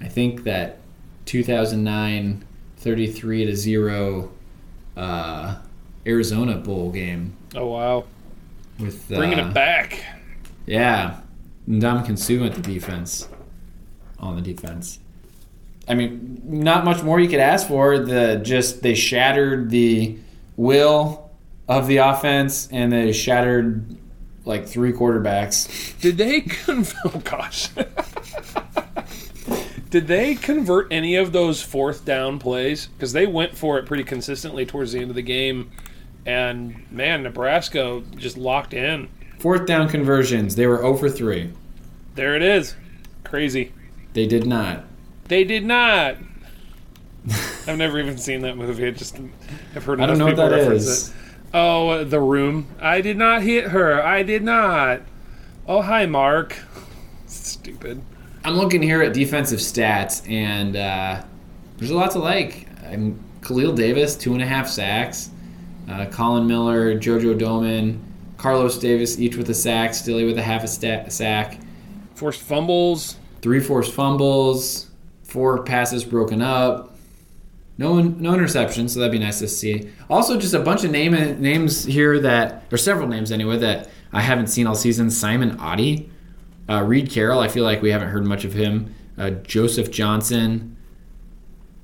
I 0.01 0.07
think 0.07 0.43
that 0.43 0.79
2009 1.25 2.45
33 2.77 3.45
to 3.45 3.55
zero 3.55 4.31
uh, 4.95 5.57
Arizona 6.07 6.55
bowl 6.55 6.91
game 6.91 7.35
Oh 7.55 7.67
wow, 7.67 8.05
with 8.79 9.11
uh, 9.11 9.17
bringing 9.17 9.39
it 9.39 9.53
back. 9.53 10.03
Yeah, 10.65 11.19
Ndamukong 11.67 12.17
Suh 12.17 12.45
at 12.45 12.55
the 12.55 12.61
defense, 12.61 13.27
on 14.19 14.35
the 14.35 14.41
defense. 14.41 14.99
I 15.87 15.95
mean, 15.95 16.41
not 16.43 16.85
much 16.85 17.01
more 17.01 17.19
you 17.19 17.27
could 17.27 17.39
ask 17.39 17.67
for. 17.67 17.97
The 17.97 18.39
just 18.43 18.83
they 18.83 18.93
shattered 18.93 19.69
the 19.71 20.17
will 20.55 21.31
of 21.67 21.87
the 21.87 21.97
offense, 21.97 22.69
and 22.71 22.91
they 22.91 23.11
shattered 23.11 23.97
like 24.45 24.67
three 24.67 24.93
quarterbacks. 24.93 25.99
Did 26.01 26.17
they? 26.17 26.41
Con- 26.41 26.85
oh 27.05 27.21
gosh. 27.23 27.69
Did 29.89 30.05
they 30.05 30.35
convert 30.35 30.93
any 30.93 31.15
of 31.15 31.31
those 31.31 31.63
fourth 31.63 32.05
down 32.05 32.37
plays? 32.37 32.85
Because 32.87 33.11
they 33.11 33.25
went 33.25 33.57
for 33.57 33.79
it 33.79 33.87
pretty 33.87 34.03
consistently 34.03 34.63
towards 34.63 34.91
the 34.91 34.99
end 34.99 35.09
of 35.09 35.15
the 35.15 35.23
game, 35.23 35.71
and 36.29 36.91
man, 36.91 37.23
Nebraska 37.23 38.03
just 38.15 38.37
locked 38.37 38.75
in. 38.75 39.09
Fourth 39.39 39.65
down 39.65 39.89
conversions, 39.89 40.55
they 40.55 40.67
were 40.67 40.77
0 40.77 40.95
for 40.95 41.09
3. 41.09 41.51
There 42.13 42.35
it 42.35 42.43
is. 42.43 42.75
Crazy. 43.23 43.71
They 44.13 44.27
did 44.27 44.45
not. 44.45 44.83
They 45.27 45.43
did 45.43 45.65
not. 45.65 46.17
I've 47.67 47.77
never 47.77 47.99
even 47.99 48.17
seen 48.17 48.41
that 48.41 48.57
movie. 48.57 48.85
I 48.85 48.91
just 48.91 49.17
have 49.73 49.83
heard 49.83 50.01
I 50.01 50.05
don't 50.05 50.19
know 50.19 50.27
what 50.27 50.35
that 50.35 50.51
reference 50.51 51.09
it. 51.09 51.15
Oh, 51.51 51.89
uh, 51.89 52.03
the 52.03 52.19
room. 52.19 52.67
I 52.79 53.01
did 53.01 53.17
not 53.17 53.41
hit 53.41 53.69
her. 53.69 54.03
I 54.03 54.21
did 54.21 54.43
not. 54.43 55.01
Oh, 55.67 55.81
hi, 55.81 56.05
Mark. 56.05 56.59
Stupid. 57.25 58.01
I'm 58.45 58.53
looking 58.53 58.83
here 58.83 59.01
at 59.01 59.13
defensive 59.13 59.59
stats, 59.59 60.29
and 60.29 60.75
uh, 60.75 61.23
there's 61.77 61.91
a 61.91 61.95
lot 61.95 62.11
to 62.11 62.19
like. 62.19 62.67
I'm, 62.85 63.19
Khalil 63.41 63.73
Davis, 63.73 64.15
two 64.15 64.33
and 64.33 64.43
a 64.43 64.45
half 64.45 64.67
sacks. 64.67 65.31
Uh, 65.89 66.05
Collin 66.05 66.45
Miller, 66.47 66.95
JoJo 66.95 67.39
Domann, 67.39 67.99
Carlos 68.37 68.77
Davis, 68.77 69.19
each 69.19 69.35
with 69.35 69.49
a 69.49 69.53
sack. 69.53 69.93
Stille 69.93 70.25
with 70.25 70.37
a 70.37 70.41
half 70.41 70.63
a 70.63 70.67
sta- 70.67 71.09
sack. 71.09 71.59
Forced 72.15 72.41
fumbles. 72.41 73.17
Three 73.41 73.59
forced 73.59 73.93
fumbles. 73.93 74.87
Four 75.23 75.63
passes 75.63 76.03
broken 76.03 76.41
up. 76.41 76.95
No, 77.77 78.01
no 78.01 78.31
interceptions, 78.31 78.89
so 78.89 78.99
that'd 78.99 79.11
be 79.11 79.19
nice 79.19 79.39
to 79.39 79.47
see. 79.47 79.89
Also, 80.09 80.37
just 80.37 80.53
a 80.53 80.59
bunch 80.59 80.83
of 80.83 80.91
name 80.91 81.13
names 81.41 81.85
here 81.85 82.19
that, 82.19 82.63
or 82.71 82.77
several 82.77 83.07
names 83.07 83.31
anyway, 83.31 83.57
that 83.57 83.89
I 84.11 84.21
haven't 84.21 84.47
seen 84.47 84.67
all 84.67 84.75
season. 84.75 85.09
Simon 85.09 85.57
Oddie, 85.57 86.09
uh, 86.69 86.83
Reed 86.83 87.09
Carroll. 87.09 87.39
I 87.39 87.47
feel 87.47 87.63
like 87.63 87.81
we 87.81 87.91
haven't 87.91 88.09
heard 88.09 88.25
much 88.25 88.43
of 88.43 88.51
him. 88.53 88.93
Uh, 89.17 89.29
Joseph 89.29 89.91
Johnson. 89.91 90.75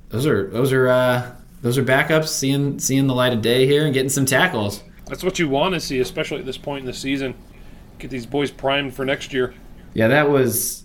Those 0.10 0.26
are 0.28 0.50
those 0.50 0.74
are 0.74 0.90
uh, 0.90 1.32
those 1.66 1.80
are 1.80 1.84
backups 1.84 2.28
seeing 2.28 2.78
seeing 2.78 3.08
the 3.08 3.16
light 3.16 3.34
of 3.34 3.42
day 3.42 3.66
here 3.66 3.86
and 3.86 3.94
getting 3.94 4.10
some 4.10 4.28
tackles. 4.28 4.84
That's 5.08 5.24
what 5.24 5.40
you 5.40 5.50
want 5.50 5.74
to 5.74 5.80
see, 5.80 6.00
especially 6.00 6.38
at 6.38 6.46
this 6.46 6.60
point 6.60 6.82
in 6.82 6.86
the 6.86 6.94
season. 6.94 7.34
Get 7.98 8.12
these 8.12 8.28
boys 8.28 8.52
primed 8.52 8.94
for 8.94 9.04
next 9.04 9.34
year. 9.34 9.56
Yeah, 9.96 10.08
that 10.10 10.30
was 10.30 10.84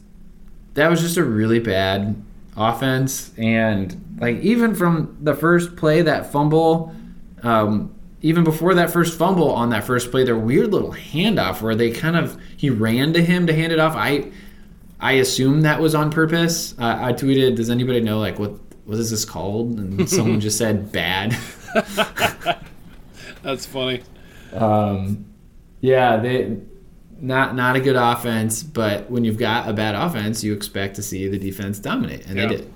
that 0.73 0.89
was 0.89 1.03
just 1.03 1.19
a 1.19 1.23
really 1.23 1.59
bad 1.59 2.25
offense, 2.57 3.31
and 3.37 4.17
like 4.23 4.39
even 4.39 4.75
from 4.75 5.19
the 5.21 5.35
first 5.35 5.77
play, 5.77 6.01
that 6.01 6.33
fumble, 6.33 6.95
um, 7.43 7.95
even 8.23 8.43
before 8.43 8.73
that 8.73 8.91
first 8.91 9.19
fumble 9.19 9.51
on 9.51 9.69
that 9.71 9.85
first 9.85 10.11
play, 10.11 10.25
their 10.25 10.39
weird 10.39 10.73
little 10.73 10.95
handoff 10.95 11.61
where 11.61 11.75
they 11.75 11.91
kind 11.91 12.17
of 12.17 12.41
he 12.57 12.71
ran 12.71 13.13
to 13.13 13.23
him 13.23 13.47
to 13.49 13.53
hand 13.53 13.71
it 13.71 13.79
off. 13.79 13.95
I 13.95 14.33
I 14.99 15.13
assume 15.13 15.61
that 15.61 15.79
was 15.79 15.95
on 15.95 16.11
purpose. 16.11 16.75
Uh, 16.79 16.97
I 16.99 17.13
tweeted, 17.13 17.57
"Does 17.57 17.69
anybody 17.69 18.01
know 18.01 18.19
like 18.19 18.39
what 18.39 18.70
what 18.91 18.99
is 18.99 19.11
this 19.11 19.25
called?" 19.25 19.79
And 19.79 20.09
someone 20.17 20.41
just 20.41 20.59
said 20.59 20.91
bad. 20.93 21.37
That's 23.43 23.65
funny. 23.67 24.03
Um, 24.53 25.27
yeah, 25.81 26.17
they 26.19 26.57
not 27.21 27.55
not 27.55 27.77
a 27.77 27.81
good 27.81 27.97
offense, 27.97 28.63
but 28.63 29.11
when 29.11 29.25
you've 29.25 29.39
got 29.39 29.69
a 29.69 29.73
bad 29.73 29.95
offense, 29.95 30.43
you 30.45 30.53
expect 30.53 30.97
to 30.97 31.03
see 31.03 31.29
the 31.29 31.39
defense 31.39 31.79
dominate, 31.79 32.27
and 32.27 32.37
Yeah. 32.37 32.47
they 32.49 32.57
did. 32.57 32.73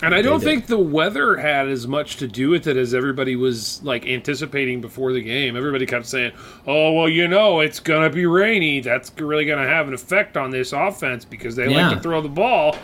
And 0.00 0.14
I 0.14 0.22
don't 0.22 0.40
think 0.40 0.66
the 0.68 0.78
weather 0.78 1.36
had 1.38 1.66
as 1.68 1.88
much 1.88 2.18
to 2.18 2.28
do 2.28 2.50
with 2.50 2.68
it 2.68 2.76
as 2.76 2.94
everybody 2.94 3.34
was 3.34 3.82
like 3.82 4.06
anticipating 4.06 4.80
before 4.80 5.12
the 5.12 5.20
game. 5.20 5.56
Everybody 5.56 5.86
kept 5.86 6.06
saying, 6.06 6.30
"Oh, 6.68 6.92
well, 6.92 7.08
you 7.08 7.26
know, 7.26 7.58
it's 7.58 7.80
gonna 7.80 8.08
be 8.08 8.24
rainy. 8.24 8.78
That's 8.80 9.10
really 9.18 9.44
gonna 9.44 9.66
have 9.66 9.88
an 9.88 9.94
effect 9.94 10.36
on 10.36 10.50
this 10.52 10.72
offense 10.72 11.24
because 11.24 11.56
they 11.56 11.68
Yeah. 11.68 11.88
like 11.88 11.96
to 11.96 12.02
throw 12.02 12.20
the 12.20 12.28
ball." 12.28 12.76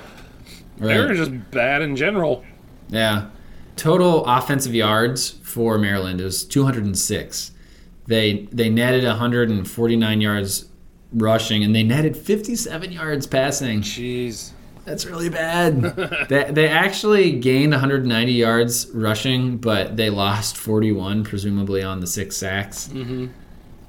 They 0.78 0.98
were 0.98 1.06
Right. 1.06 1.16
just 1.16 1.30
bad 1.52 1.82
in 1.82 1.94
general. 1.94 2.42
Yeah. 2.88 3.30
Total 3.76 4.24
offensive 4.24 4.74
yards 4.74 5.30
for 5.30 5.78
Maryland 5.78 6.20
is 6.20 6.44
206. 6.44 7.50
They 8.06 8.48
they 8.52 8.68
netted 8.68 9.04
149 9.04 10.20
yards 10.20 10.68
rushing, 11.12 11.64
and 11.64 11.74
they 11.74 11.82
netted 11.82 12.16
57 12.16 12.92
yards 12.92 13.26
passing. 13.26 13.80
Jeez. 13.80 14.52
That's 14.84 15.06
really 15.06 15.30
bad. 15.30 15.80
they, 16.28 16.50
they 16.50 16.68
actually 16.68 17.32
gained 17.32 17.72
190 17.72 18.32
yards 18.32 18.90
rushing, 18.90 19.56
but 19.56 19.96
they 19.96 20.10
lost 20.10 20.58
41, 20.58 21.24
presumably 21.24 21.82
on 21.82 22.00
the 22.00 22.06
six 22.06 22.36
sacks. 22.36 22.88
Mm-hmm. 22.88 23.28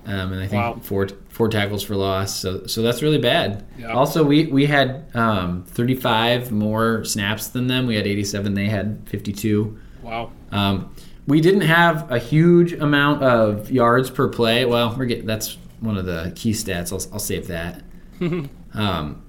Um, 0.05 0.33
and 0.33 0.41
I 0.41 0.47
think 0.47 0.61
Wow. 0.61 0.79
four 0.81 1.07
four 1.29 1.49
tackles 1.49 1.83
for 1.83 1.95
loss. 1.95 2.35
So 2.39 2.65
so 2.67 2.81
that's 2.81 3.01
really 3.01 3.17
bad. 3.17 3.65
Yeah. 3.77 3.93
Also, 3.93 4.23
we 4.23 4.45
we 4.47 4.65
had 4.67 5.05
um, 5.15 5.63
35 5.67 6.51
more 6.51 7.03
snaps 7.03 7.47
than 7.47 7.67
them. 7.67 7.87
We 7.87 7.95
had 7.95 8.05
87. 8.07 8.53
They 8.53 8.67
had 8.67 8.99
52. 9.07 9.77
Wow. 10.03 10.31
Um, 10.51 10.93
we 11.27 11.41
didn't 11.41 11.61
have 11.61 12.11
a 12.11 12.19
huge 12.19 12.73
amount 12.73 13.23
of 13.23 13.71
yards 13.71 14.09
per 14.11 14.27
play. 14.27 14.65
Well, 14.65 14.95
we're 14.97 15.05
getting 15.05 15.25
that's 15.25 15.57
one 15.79 15.97
of 15.97 16.05
the 16.05 16.31
key 16.35 16.51
stats. 16.51 16.91
I'll, 16.93 17.13
I'll 17.13 17.19
save 17.19 17.47
that. 17.47 17.81
um, 18.73 19.23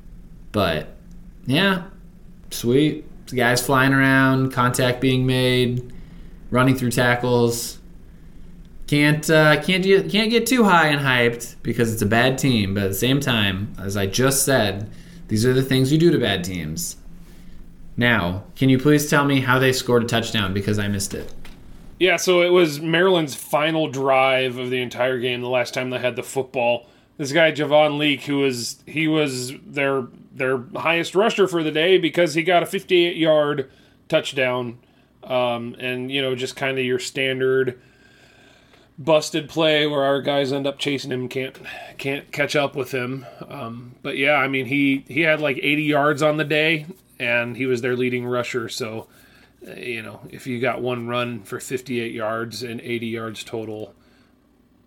but 0.52 0.94
yeah, 1.46 1.84
sweet. 2.50 3.04
Guys 3.34 3.64
flying 3.64 3.92
around, 3.92 4.52
contact 4.52 5.00
being 5.00 5.26
made, 5.26 5.92
running 6.50 6.76
through 6.76 6.90
tackles. 6.92 7.78
Can't 8.86 9.28
uh, 9.28 9.62
can't 9.62 9.82
get, 9.82 10.10
can't 10.10 10.30
get 10.30 10.46
too 10.46 10.64
high 10.64 10.88
and 10.88 11.00
hyped 11.00 11.56
because 11.62 11.92
it's 11.92 12.02
a 12.02 12.06
bad 12.06 12.38
team. 12.38 12.74
But 12.74 12.84
at 12.84 12.88
the 12.90 12.94
same 12.94 13.20
time, 13.20 13.74
as 13.78 13.96
I 13.96 14.06
just 14.06 14.44
said, 14.44 14.90
these 15.28 15.44
are 15.44 15.52
the 15.52 15.62
things 15.62 15.92
you 15.92 15.98
do 15.98 16.12
to 16.12 16.18
bad 16.18 16.44
teams. 16.44 16.96
Now, 17.96 18.44
can 18.54 18.68
you 18.68 18.78
please 18.78 19.08
tell 19.08 19.24
me 19.24 19.40
how 19.40 19.58
they 19.58 19.72
scored 19.72 20.04
a 20.04 20.06
touchdown 20.06 20.52
because 20.52 20.78
I 20.78 20.86
missed 20.86 21.14
it? 21.14 21.32
Yeah, 21.98 22.16
so 22.16 22.42
it 22.42 22.50
was 22.50 22.80
Maryland's 22.80 23.34
final 23.34 23.88
drive 23.88 24.58
of 24.58 24.70
the 24.70 24.82
entire 24.82 25.18
game. 25.18 25.40
The 25.40 25.48
last 25.48 25.72
time 25.72 25.90
they 25.90 25.98
had 25.98 26.14
the 26.14 26.22
football, 26.22 26.86
this 27.16 27.32
guy 27.32 27.52
Javon 27.52 27.98
Leake, 27.98 28.24
who 28.24 28.38
was 28.38 28.82
he 28.86 29.08
was 29.08 29.52
their 29.64 30.06
their 30.30 30.62
highest 30.76 31.14
rusher 31.14 31.48
for 31.48 31.62
the 31.62 31.70
day 31.70 31.96
because 31.96 32.34
he 32.34 32.42
got 32.42 32.62
a 32.62 32.66
58 32.66 33.16
yard 33.16 33.70
touchdown, 34.08 34.78
um, 35.24 35.74
and 35.78 36.12
you 36.12 36.20
know 36.20 36.34
just 36.34 36.54
kind 36.54 36.78
of 36.78 36.84
your 36.84 36.98
standard 36.98 37.80
busted 38.98 39.48
play 39.48 39.86
where 39.86 40.02
our 40.04 40.22
guys 40.22 40.52
end 40.52 40.66
up 40.66 40.78
chasing 40.78 41.10
him 41.12 41.28
can't 41.28 41.56
can't 41.98 42.30
catch 42.32 42.56
up 42.56 42.74
with 42.74 42.92
him. 42.92 43.26
Um, 43.48 43.94
but 44.02 44.16
yeah, 44.16 44.34
I 44.34 44.48
mean 44.48 44.66
he 44.66 45.04
he 45.08 45.22
had 45.22 45.40
like 45.40 45.58
80 45.62 45.82
yards 45.82 46.22
on 46.22 46.36
the 46.36 46.44
day, 46.44 46.86
and 47.18 47.56
he 47.56 47.66
was 47.66 47.80
their 47.82 47.96
leading 47.96 48.26
rusher. 48.26 48.68
So 48.68 49.06
uh, 49.66 49.74
you 49.74 50.02
know, 50.02 50.20
if 50.30 50.46
you 50.46 50.60
got 50.60 50.80
one 50.80 51.06
run 51.08 51.42
for 51.42 51.60
58 51.60 52.12
yards 52.12 52.62
and 52.62 52.80
80 52.80 53.06
yards 53.06 53.44
total 53.44 53.94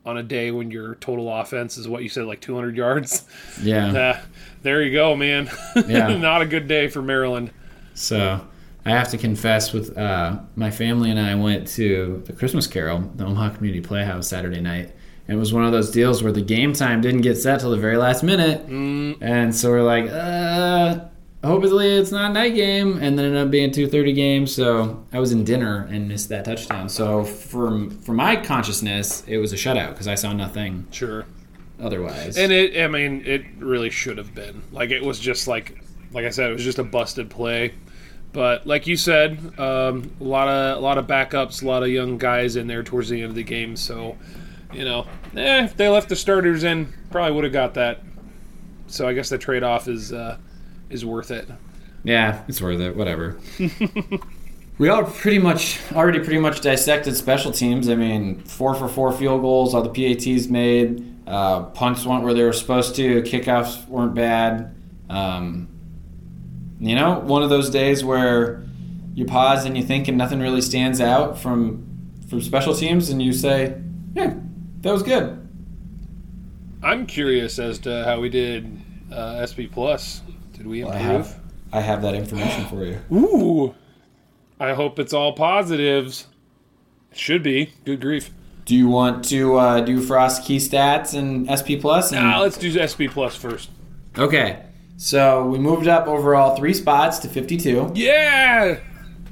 on 0.05 0.17
a 0.17 0.23
day 0.23 0.49
when 0.49 0.71
your 0.71 0.95
total 0.95 1.31
offense 1.31 1.77
is 1.77 1.87
what 1.87 2.01
you 2.01 2.09
said, 2.09 2.25
like 2.25 2.39
200 2.41 2.75
yards, 2.75 3.25
Yeah. 3.61 3.87
uh, 4.17 4.21
there 4.63 4.81
you 4.81 4.93
go, 4.93 5.15
man. 5.15 5.49
Yeah. 5.87 6.07
Not 6.17 6.41
a 6.41 6.45
good 6.45 6.67
day 6.67 6.87
for 6.87 7.01
Maryland. 7.01 7.51
So 7.93 8.41
I 8.85 8.91
have 8.91 9.09
to 9.09 9.17
confess, 9.17 9.73
with 9.73 9.97
uh, 9.97 10.39
my 10.55 10.71
family 10.71 11.11
and 11.11 11.19
I 11.19 11.35
went 11.35 11.67
to 11.69 12.23
the 12.25 12.33
Christmas 12.33 12.65
Carol, 12.65 12.99
the 13.15 13.25
Omaha 13.25 13.55
Community 13.55 13.81
Playhouse 13.85 14.27
Saturday 14.27 14.61
night. 14.61 14.91
And 15.27 15.35
it 15.37 15.39
was 15.39 15.53
one 15.53 15.63
of 15.65 15.71
those 15.71 15.91
deals 15.91 16.23
where 16.23 16.31
the 16.31 16.41
game 16.41 16.73
time 16.73 17.01
didn't 17.01 17.21
get 17.21 17.35
set 17.37 17.59
till 17.59 17.69
the 17.71 17.77
very 17.77 17.97
last 17.97 18.23
minute. 18.23 18.61
And 18.67 19.55
so 19.55 19.69
we're 19.69 19.83
like, 19.83 20.09
uh, 20.09 21.01
hopefully 21.43 21.87
it's 21.97 22.11
not 22.11 22.31
a 22.31 22.33
night 22.33 22.55
game. 22.55 22.93
And 22.93 23.19
then 23.19 23.25
it 23.25 23.27
ended 23.27 23.41
up 23.45 23.51
being 23.51 23.69
a 23.69 23.71
2.30 23.71 24.15
game. 24.15 24.47
So 24.47 25.05
I 25.13 25.19
was 25.19 25.31
in 25.31 25.43
dinner 25.43 25.87
and 25.91 26.07
missed 26.07 26.29
that 26.29 26.45
touchdown. 26.45 26.89
So 26.89 27.23
for, 27.25 27.89
from 27.91 28.15
my 28.15 28.37
consciousness, 28.37 29.23
it 29.27 29.37
was 29.37 29.53
a 29.53 29.55
shutout 29.55 29.89
because 29.89 30.07
I 30.07 30.15
saw 30.15 30.33
nothing 30.33 30.87
Sure. 30.89 31.25
otherwise. 31.79 32.35
And 32.37 32.51
it, 32.51 32.81
I 32.81 32.87
mean, 32.87 33.23
it 33.25 33.43
really 33.59 33.91
should 33.91 34.17
have 34.17 34.33
been. 34.33 34.63
Like, 34.71 34.89
it 34.89 35.03
was 35.03 35.19
just 35.19 35.47
like, 35.47 35.79
like 36.11 36.25
I 36.25 36.31
said, 36.31 36.49
it 36.49 36.53
was 36.53 36.63
just 36.63 36.79
a 36.79 36.83
busted 36.83 37.29
play. 37.29 37.73
But 38.31 38.67
like 38.67 38.85
you 38.85 38.95
said, 38.95 39.39
um, 39.59 40.11
a 40.19 40.23
lot 40.23 40.47
of 40.47 40.77
a 40.77 40.81
lot 40.81 40.97
of 40.97 41.07
backups, 41.07 41.63
a 41.63 41.67
lot 41.67 41.81
of 41.81 41.89
young 41.89 42.17
guys 42.17 42.55
in 42.55 42.67
there 42.67 42.83
towards 42.83 43.09
the 43.09 43.21
end 43.21 43.29
of 43.31 43.35
the 43.35 43.43
game. 43.43 43.75
So, 43.75 44.17
you 44.71 44.85
know, 44.85 45.07
eh, 45.35 45.65
if 45.65 45.75
they 45.75 45.89
left 45.89 46.09
the 46.09 46.15
starters 46.15 46.63
in, 46.63 46.93
probably 47.09 47.33
would 47.33 47.43
have 47.43 47.53
got 47.53 47.73
that. 47.73 48.03
So 48.87 49.07
I 49.07 49.13
guess 49.13 49.29
the 49.29 49.37
trade 49.37 49.63
off 49.63 49.87
is 49.87 50.13
uh, 50.13 50.37
is 50.89 51.03
worth 51.05 51.31
it. 51.31 51.49
Yeah, 52.03 52.43
it's 52.47 52.61
worth 52.61 52.79
it. 52.79 52.95
Whatever. 52.95 53.39
we 54.77 54.89
all 54.89 55.03
pretty 55.03 55.39
much 55.39 55.79
already 55.93 56.19
pretty 56.19 56.39
much 56.39 56.61
dissected 56.61 57.15
special 57.15 57.51
teams. 57.51 57.89
I 57.89 57.95
mean, 57.95 58.41
four 58.43 58.75
for 58.75 58.87
four 58.87 59.11
field 59.11 59.41
goals, 59.41 59.73
all 59.73 59.81
the 59.81 59.89
PATs 59.89 60.47
made. 60.47 61.05
Uh, 61.25 61.63
punts 61.65 62.05
went 62.05 62.23
where 62.23 62.33
they 62.33 62.43
were 62.43 62.53
supposed 62.53 62.95
to. 62.95 63.21
Kickoffs 63.23 63.87
weren't 63.87 64.13
bad. 64.13 64.75
Um, 65.09 65.67
you 66.79 66.95
know, 66.95 67.19
one 67.19 67.43
of 67.43 67.49
those 67.49 67.69
days 67.69 68.03
where 68.03 68.63
you 69.13 69.25
pause 69.25 69.65
and 69.65 69.75
you 69.77 69.83
think, 69.83 70.07
and 70.07 70.17
nothing 70.17 70.39
really 70.39 70.61
stands 70.61 71.01
out 71.01 71.37
from 71.37 71.85
from 72.29 72.41
special 72.41 72.73
teams, 72.73 73.09
and 73.09 73.21
you 73.21 73.33
say, 73.33 73.75
"Yeah, 74.15 74.33
that 74.81 74.91
was 74.93 75.03
good." 75.03 75.35
I'm 76.81 77.05
curious 77.05 77.59
as 77.59 77.79
to 77.79 78.05
how 78.05 78.19
we 78.21 78.29
did 78.29 78.79
uh, 79.11 79.45
SP 79.45 79.67
Plus. 79.71 80.21
Did 80.53 80.67
we 80.67 80.83
I 80.83 80.97
improve? 80.97 81.27
have 81.27 81.39
I 81.73 81.81
have 81.81 82.01
that 82.03 82.15
information 82.15 82.65
for 82.65 82.85
you. 82.85 82.99
Ooh, 83.11 83.75
I 84.59 84.73
hope 84.73 84.97
it's 84.99 85.13
all 85.13 85.33
positives. 85.33 86.27
It 87.11 87.17
should 87.17 87.43
be. 87.43 87.73
Good 87.85 88.01
grief. 88.01 88.31
Do 88.65 88.75
you 88.75 88.87
want 88.87 89.25
to 89.25 89.57
uh, 89.57 89.81
do 89.81 89.99
Frost 89.99 90.45
key 90.45 90.57
stats 90.57 91.17
and 91.17 91.49
SP 91.49 91.81
plus? 91.81 92.11
And- 92.11 92.23
Ah, 92.25 92.39
let's 92.39 92.57
do 92.57 92.71
SP 92.77 93.09
Plus 93.09 93.35
first. 93.35 93.71
Okay, 94.17 94.61
so 95.01 95.45
we 95.45 95.57
moved 95.57 95.87
up 95.87 96.07
overall 96.07 96.57
three 96.57 96.73
spots 96.73 97.19
to 97.19 97.29
52. 97.29 97.93
Yeah, 97.95 98.79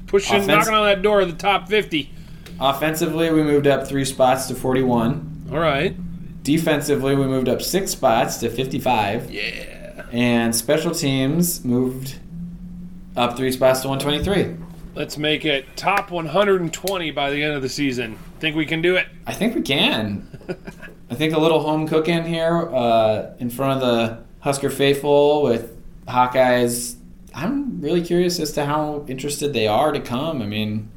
pushing, 0.06 0.36
Offense- 0.36 0.48
knocking 0.48 0.72
on 0.72 0.86
that 0.86 1.02
door 1.02 1.20
of 1.20 1.28
the 1.30 1.36
top 1.36 1.68
fifty. 1.68 2.10
Offensively, 2.58 3.30
we 3.30 3.42
moved 3.42 3.66
up 3.66 3.86
three 3.86 4.04
spots 4.04 4.46
to 4.46 4.54
41. 4.54 5.48
All 5.52 5.58
right. 5.58 5.94
Defensively, 6.42 7.14
we 7.14 7.26
moved 7.26 7.48
up 7.48 7.62
six 7.62 7.92
spots 7.92 8.38
to 8.38 8.50
55. 8.50 9.30
Yeah. 9.30 10.06
And 10.10 10.56
special 10.56 10.90
teams 10.92 11.64
moved 11.64 12.18
up 13.16 13.36
three 13.36 13.52
spots 13.52 13.82
to 13.82 13.88
123. 13.88 14.56
Let's 14.96 15.18
make 15.18 15.44
it 15.44 15.66
top 15.76 16.10
120 16.10 17.10
by 17.12 17.30
the 17.30 17.44
end 17.44 17.52
of 17.54 17.62
the 17.62 17.68
season. 17.68 18.18
Think 18.40 18.56
we 18.56 18.66
can 18.66 18.82
do 18.82 18.96
it? 18.96 19.06
I 19.26 19.34
think 19.34 19.54
we 19.54 19.62
can. 19.62 20.26
I 21.10 21.14
think 21.14 21.34
a 21.34 21.38
little 21.38 21.60
home 21.60 21.86
cooking 21.86 22.24
here 22.24 22.68
uh, 22.74 23.34
in 23.38 23.50
front 23.50 23.80
of 23.80 23.88
the 23.88 24.24
Husker 24.48 24.70
faithful 24.70 25.42
with 25.42 25.76
Hawkeyes. 26.06 26.96
I'm 27.34 27.82
really 27.82 28.00
curious 28.00 28.40
as 28.40 28.52
to 28.52 28.64
how 28.64 29.04
interested 29.06 29.52
they 29.52 29.66
are 29.68 29.92
to 29.92 30.00
come. 30.00 30.40
I 30.40 30.46
mean, 30.46 30.88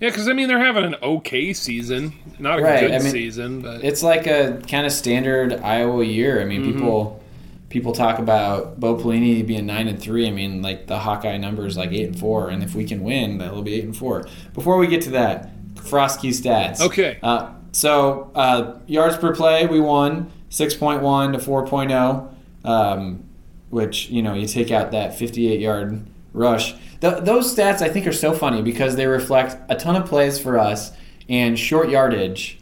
Yeah, 0.00 0.08
because 0.08 0.26
I 0.26 0.32
mean 0.32 0.48
they're 0.48 0.58
having 0.58 0.84
an 0.84 0.96
okay 1.02 1.52
season, 1.52 2.14
not 2.38 2.58
a 2.58 2.62
Right, 2.62 2.80
good 2.80 2.92
I 2.92 2.98
mean, 3.00 3.12
season, 3.12 3.60
but 3.60 3.84
it's 3.84 4.02
like 4.02 4.26
a 4.26 4.58
kind 4.66 4.86
of 4.86 4.92
standard 4.92 5.52
Iowa 5.60 6.02
year. 6.02 6.40
I 6.40 6.46
mean, 6.46 6.64
people 6.64 7.22
people 7.68 7.92
talk 7.92 8.18
about 8.18 8.80
Bo 8.80 8.96
Pelini 8.96 9.46
being 9.46 9.66
nine 9.66 9.86
and 9.86 10.00
three. 10.00 10.26
I 10.26 10.30
mean, 10.30 10.62
like 10.62 10.86
the 10.86 10.98
Hawkeye 10.98 11.36
number 11.36 11.66
is 11.66 11.76
like 11.76 11.92
eight 11.92 12.06
and 12.06 12.18
four, 12.18 12.48
and 12.48 12.62
if 12.62 12.74
we 12.74 12.86
can 12.86 13.02
win, 13.02 13.36
that'll 13.36 13.60
be 13.60 13.74
eight 13.74 13.84
and 13.84 13.94
four. 13.94 14.24
Before 14.54 14.78
we 14.78 14.86
get 14.86 15.02
to 15.02 15.10
that, 15.10 15.50
Frosky 15.74 16.30
stats. 16.30 16.80
Okay. 16.80 17.18
Uh, 17.22 17.50
so 17.72 18.30
uh, 18.34 18.78
yards 18.86 19.18
per 19.18 19.34
play, 19.36 19.66
we 19.66 19.78
won 19.78 20.32
six 20.50 20.74
point 20.74 21.00
one 21.02 21.32
to 21.32 21.38
4.0, 21.38 22.34
um, 22.64 23.24
which 23.70 24.10
you 24.10 24.22
know 24.22 24.34
you 24.34 24.46
take 24.46 24.70
out 24.70 24.90
that 24.90 25.16
fifty 25.18 25.50
eight 25.50 25.60
yard 25.60 26.04
rush. 26.34 26.74
Th- 27.00 27.22
those 27.22 27.54
stats 27.56 27.80
I 27.80 27.88
think 27.88 28.06
are 28.06 28.12
so 28.12 28.32
funny 28.34 28.60
because 28.60 28.96
they 28.96 29.06
reflect 29.06 29.56
a 29.70 29.74
ton 29.76 29.96
of 29.96 30.06
plays 30.06 30.38
for 30.38 30.58
us 30.58 30.92
and 31.28 31.58
short 31.58 31.88
yardage, 31.88 32.58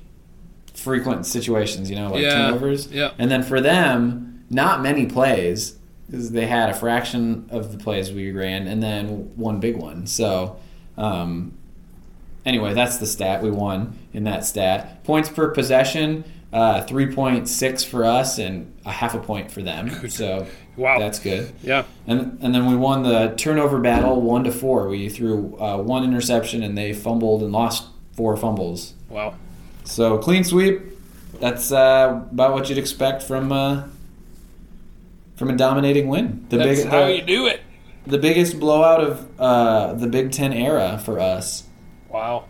frequent 0.75 1.27
situations. 1.27 1.91
You 1.91 1.97
know, 1.97 2.11
like 2.13 2.23
Yeah, 2.23 2.47
turnovers. 2.47 2.87
yeah. 2.93 3.11
And 3.19 3.31
then 3.31 3.43
for 3.43 3.61
them, 3.61 4.45
not 4.51 4.81
many 4.83 5.07
plays 5.07 5.77
because 6.07 6.31
they 6.31 6.47
had 6.47 6.71
a 6.71 6.75
fraction 6.75 7.47
of 7.51 7.73
the 7.73 7.79
plays 7.79 8.13
we 8.13 8.31
ran, 8.33 8.67
and 8.67 8.83
then 8.83 9.33
one 9.37 9.61
big 9.61 9.77
one. 9.77 10.07
So. 10.07 10.57
Um, 10.97 11.53
anyway, 12.45 12.75
that's 12.75 12.97
the 12.97 13.07
stat 13.07 13.41
we 13.41 13.51
won 13.53 13.97
in 14.13 14.25
that 14.25 14.45
stat. 14.45 15.05
Points 15.05 15.29
per 15.29 15.51
possession, 15.51 16.25
uh, 16.53 16.83
three 16.83 17.13
point 17.13 17.49
six 17.49 17.85
for 17.85 18.05
us 18.05 18.39
and 18.39 18.75
a 18.87 18.91
half 18.93 19.15
a 19.15 19.19
point 19.19 19.51
for 19.51 19.63
them. 19.63 19.91
So 20.11 20.47
Wow. 20.77 20.99
that's 21.01 21.19
good. 21.19 21.53
Yeah. 21.63 21.85
And 22.07 22.39
and 22.41 22.55
then 22.55 22.67
we 22.67 22.77
won 22.77 23.03
the 23.03 23.35
turnover 23.37 23.81
battle 23.81 24.21
one 24.23 24.45
to 24.45 24.53
four. 24.53 24.89
We 24.89 25.09
threw 25.09 25.57
uh, 25.61 25.79
one 25.79 26.05
interception 26.05 26.63
and 26.63 26.79
they 26.79 26.93
fumbled 26.93 27.43
and 27.43 27.51
lost 27.53 27.89
four 28.13 28.37
fumbles. 28.37 28.95
Wow. 29.09 29.35
So 29.85 30.19
clean 30.19 30.45
sweep. 30.45 30.81
That's 31.41 31.73
uh, 31.73 32.23
about 32.33 32.53
what 32.53 32.69
you'd 32.69 32.79
expect 32.79 33.23
from 33.25 33.51
uh, 33.53 33.85
from 35.37 35.51
a 35.51 35.57
dominating 35.57 36.09
win. 36.09 36.47
The 36.49 36.59
That's 36.59 36.83
big 36.83 36.89
how 36.91 37.05
the, 37.07 37.17
you 37.17 37.23
do 37.23 37.47
it. 37.47 37.61
the 38.07 38.19
biggest 38.19 38.59
blowout 38.59 39.01
of 39.01 39.41
uh, 39.41 39.95
the 39.95 40.07
Big 40.07 40.33
Ten 40.33 40.53
era 40.53 41.01
for 41.05 41.21
us. 41.21 41.65
Wow. 42.09 42.45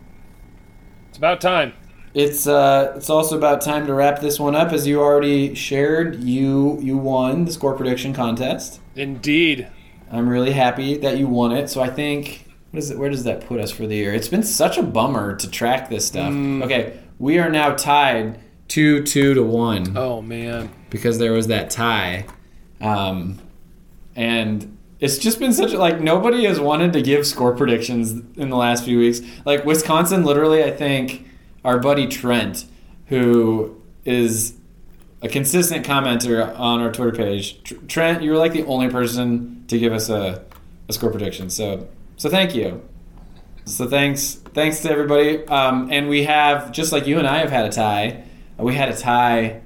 It's 1.08 1.18
about 1.18 1.40
time. 1.40 1.72
It's 2.18 2.48
uh, 2.48 2.94
it's 2.96 3.10
also 3.10 3.36
about 3.38 3.60
time 3.60 3.86
to 3.86 3.94
wrap 3.94 4.20
this 4.20 4.40
one 4.40 4.56
up. 4.56 4.72
As 4.72 4.88
you 4.88 5.00
already 5.00 5.54
shared, 5.54 6.16
you 6.16 6.76
you 6.80 6.98
won 6.98 7.44
the 7.44 7.52
score 7.52 7.74
prediction 7.76 8.12
contest. 8.12 8.80
Indeed. 8.96 9.68
I'm 10.10 10.28
really 10.28 10.50
happy 10.50 10.96
that 10.98 11.16
you 11.18 11.28
won 11.28 11.52
it. 11.52 11.68
So 11.70 11.80
I 11.80 11.90
think 11.90 12.44
what 12.72 12.80
is 12.80 12.90
it? 12.90 12.98
Where 12.98 13.08
does 13.08 13.22
that 13.22 13.46
put 13.46 13.60
us 13.60 13.70
for 13.70 13.86
the 13.86 13.94
year? 13.94 14.12
It's 14.12 14.26
been 14.26 14.42
such 14.42 14.78
a 14.78 14.82
bummer 14.82 15.36
to 15.36 15.48
track 15.48 15.90
this 15.90 16.06
stuff. 16.06 16.32
Okay, 16.32 16.98
we 17.20 17.38
are 17.38 17.50
now 17.50 17.76
tied 17.76 18.40
two 18.66 19.04
two 19.04 19.34
to 19.34 19.42
one 19.44 19.96
Oh 19.96 20.20
man. 20.20 20.70
because 20.90 21.18
there 21.18 21.32
was 21.32 21.46
that 21.46 21.70
tie, 21.70 22.26
um, 22.80 23.38
and 24.16 24.76
it's 24.98 25.18
just 25.18 25.38
been 25.38 25.52
such 25.52 25.72
a, 25.72 25.78
like 25.78 26.00
nobody 26.00 26.46
has 26.46 26.58
wanted 26.58 26.92
to 26.94 27.00
give 27.00 27.28
score 27.28 27.54
predictions 27.54 28.10
in 28.36 28.50
the 28.50 28.56
last 28.56 28.84
few 28.84 28.98
weeks. 28.98 29.20
Like 29.44 29.64
Wisconsin, 29.64 30.24
literally, 30.24 30.64
I 30.64 30.72
think 30.72 31.27
our 31.68 31.78
buddy 31.78 32.06
Trent, 32.06 32.64
who 33.08 33.78
is 34.06 34.54
a 35.20 35.28
consistent 35.28 35.84
commenter 35.84 36.58
on 36.58 36.80
our 36.80 36.90
Twitter 36.90 37.12
page, 37.12 37.62
Tr- 37.62 37.74
Trent, 37.86 38.22
you 38.22 38.30
were 38.30 38.38
like 38.38 38.54
the 38.54 38.64
only 38.64 38.88
person 38.88 39.64
to 39.68 39.78
give 39.78 39.92
us 39.92 40.08
a, 40.08 40.42
a 40.88 40.92
score 40.94 41.10
prediction. 41.10 41.50
So 41.50 41.86
so 42.16 42.30
thank 42.30 42.54
you. 42.54 42.82
So 43.66 43.86
thanks 43.86 44.36
thanks 44.54 44.80
to 44.80 44.90
everybody. 44.90 45.46
Um, 45.46 45.92
and 45.92 46.08
we 46.08 46.24
have 46.24 46.72
just 46.72 46.90
like 46.90 47.06
you 47.06 47.18
and 47.18 47.26
I 47.26 47.36
have 47.40 47.50
had 47.50 47.66
a 47.66 47.70
tie. 47.70 48.24
We 48.56 48.74
had 48.74 48.88
a 48.88 48.96
tie 48.96 49.60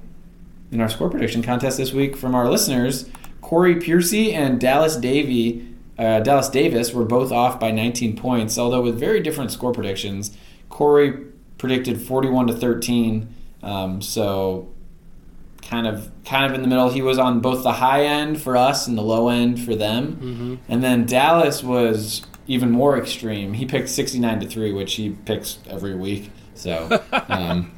in 0.73 0.81
our 0.81 0.89
score 0.89 1.09
prediction 1.09 1.41
contest 1.41 1.77
this 1.77 1.93
week 1.93 2.17
from 2.17 2.35
our 2.35 2.49
listeners. 2.49 3.09
Corey 3.39 3.77
Piercy 3.77 4.33
and 4.33 4.59
Dallas 4.59 4.97
Davy, 4.97 5.73
uh, 5.97 6.19
Dallas 6.19 6.49
Davis 6.49 6.91
were 6.91 7.05
both 7.05 7.31
off 7.31 7.61
by 7.61 7.71
19 7.71 8.17
points, 8.17 8.57
although 8.57 8.81
with 8.81 8.99
very 8.99 9.21
different 9.21 9.51
score 9.51 9.71
predictions. 9.71 10.37
Corey 10.67 11.31
predicted 11.63 12.01
41 12.01 12.47
to 12.47 12.53
13, 12.53 13.33
um, 13.63 14.01
so 14.01 14.67
kind 15.61 15.87
of 15.87 16.11
kind 16.25 16.45
of 16.45 16.53
in 16.53 16.61
the 16.61 16.67
middle. 16.67 16.89
He 16.89 17.01
was 17.01 17.17
on 17.17 17.39
both 17.39 17.63
the 17.63 17.71
high 17.71 18.03
end 18.03 18.41
for 18.41 18.57
us 18.57 18.85
and 18.85 18.97
the 18.97 19.01
low 19.01 19.29
end 19.29 19.63
for 19.63 19.73
them. 19.75 20.59
And 20.67 20.83
then 20.83 21.05
Dallas 21.05 21.63
was 21.63 22.21
even 22.47 22.69
more 22.69 22.97
extreme. 22.97 23.53
He 23.53 23.65
picked 23.65 23.87
69 23.87 24.41
to 24.41 24.47
3, 24.47 24.73
which 24.73 24.95
he 24.95 25.11
picks 25.11 25.59
every 25.69 25.95
week. 25.95 26.31
So 26.55 27.01
um, 27.29 27.71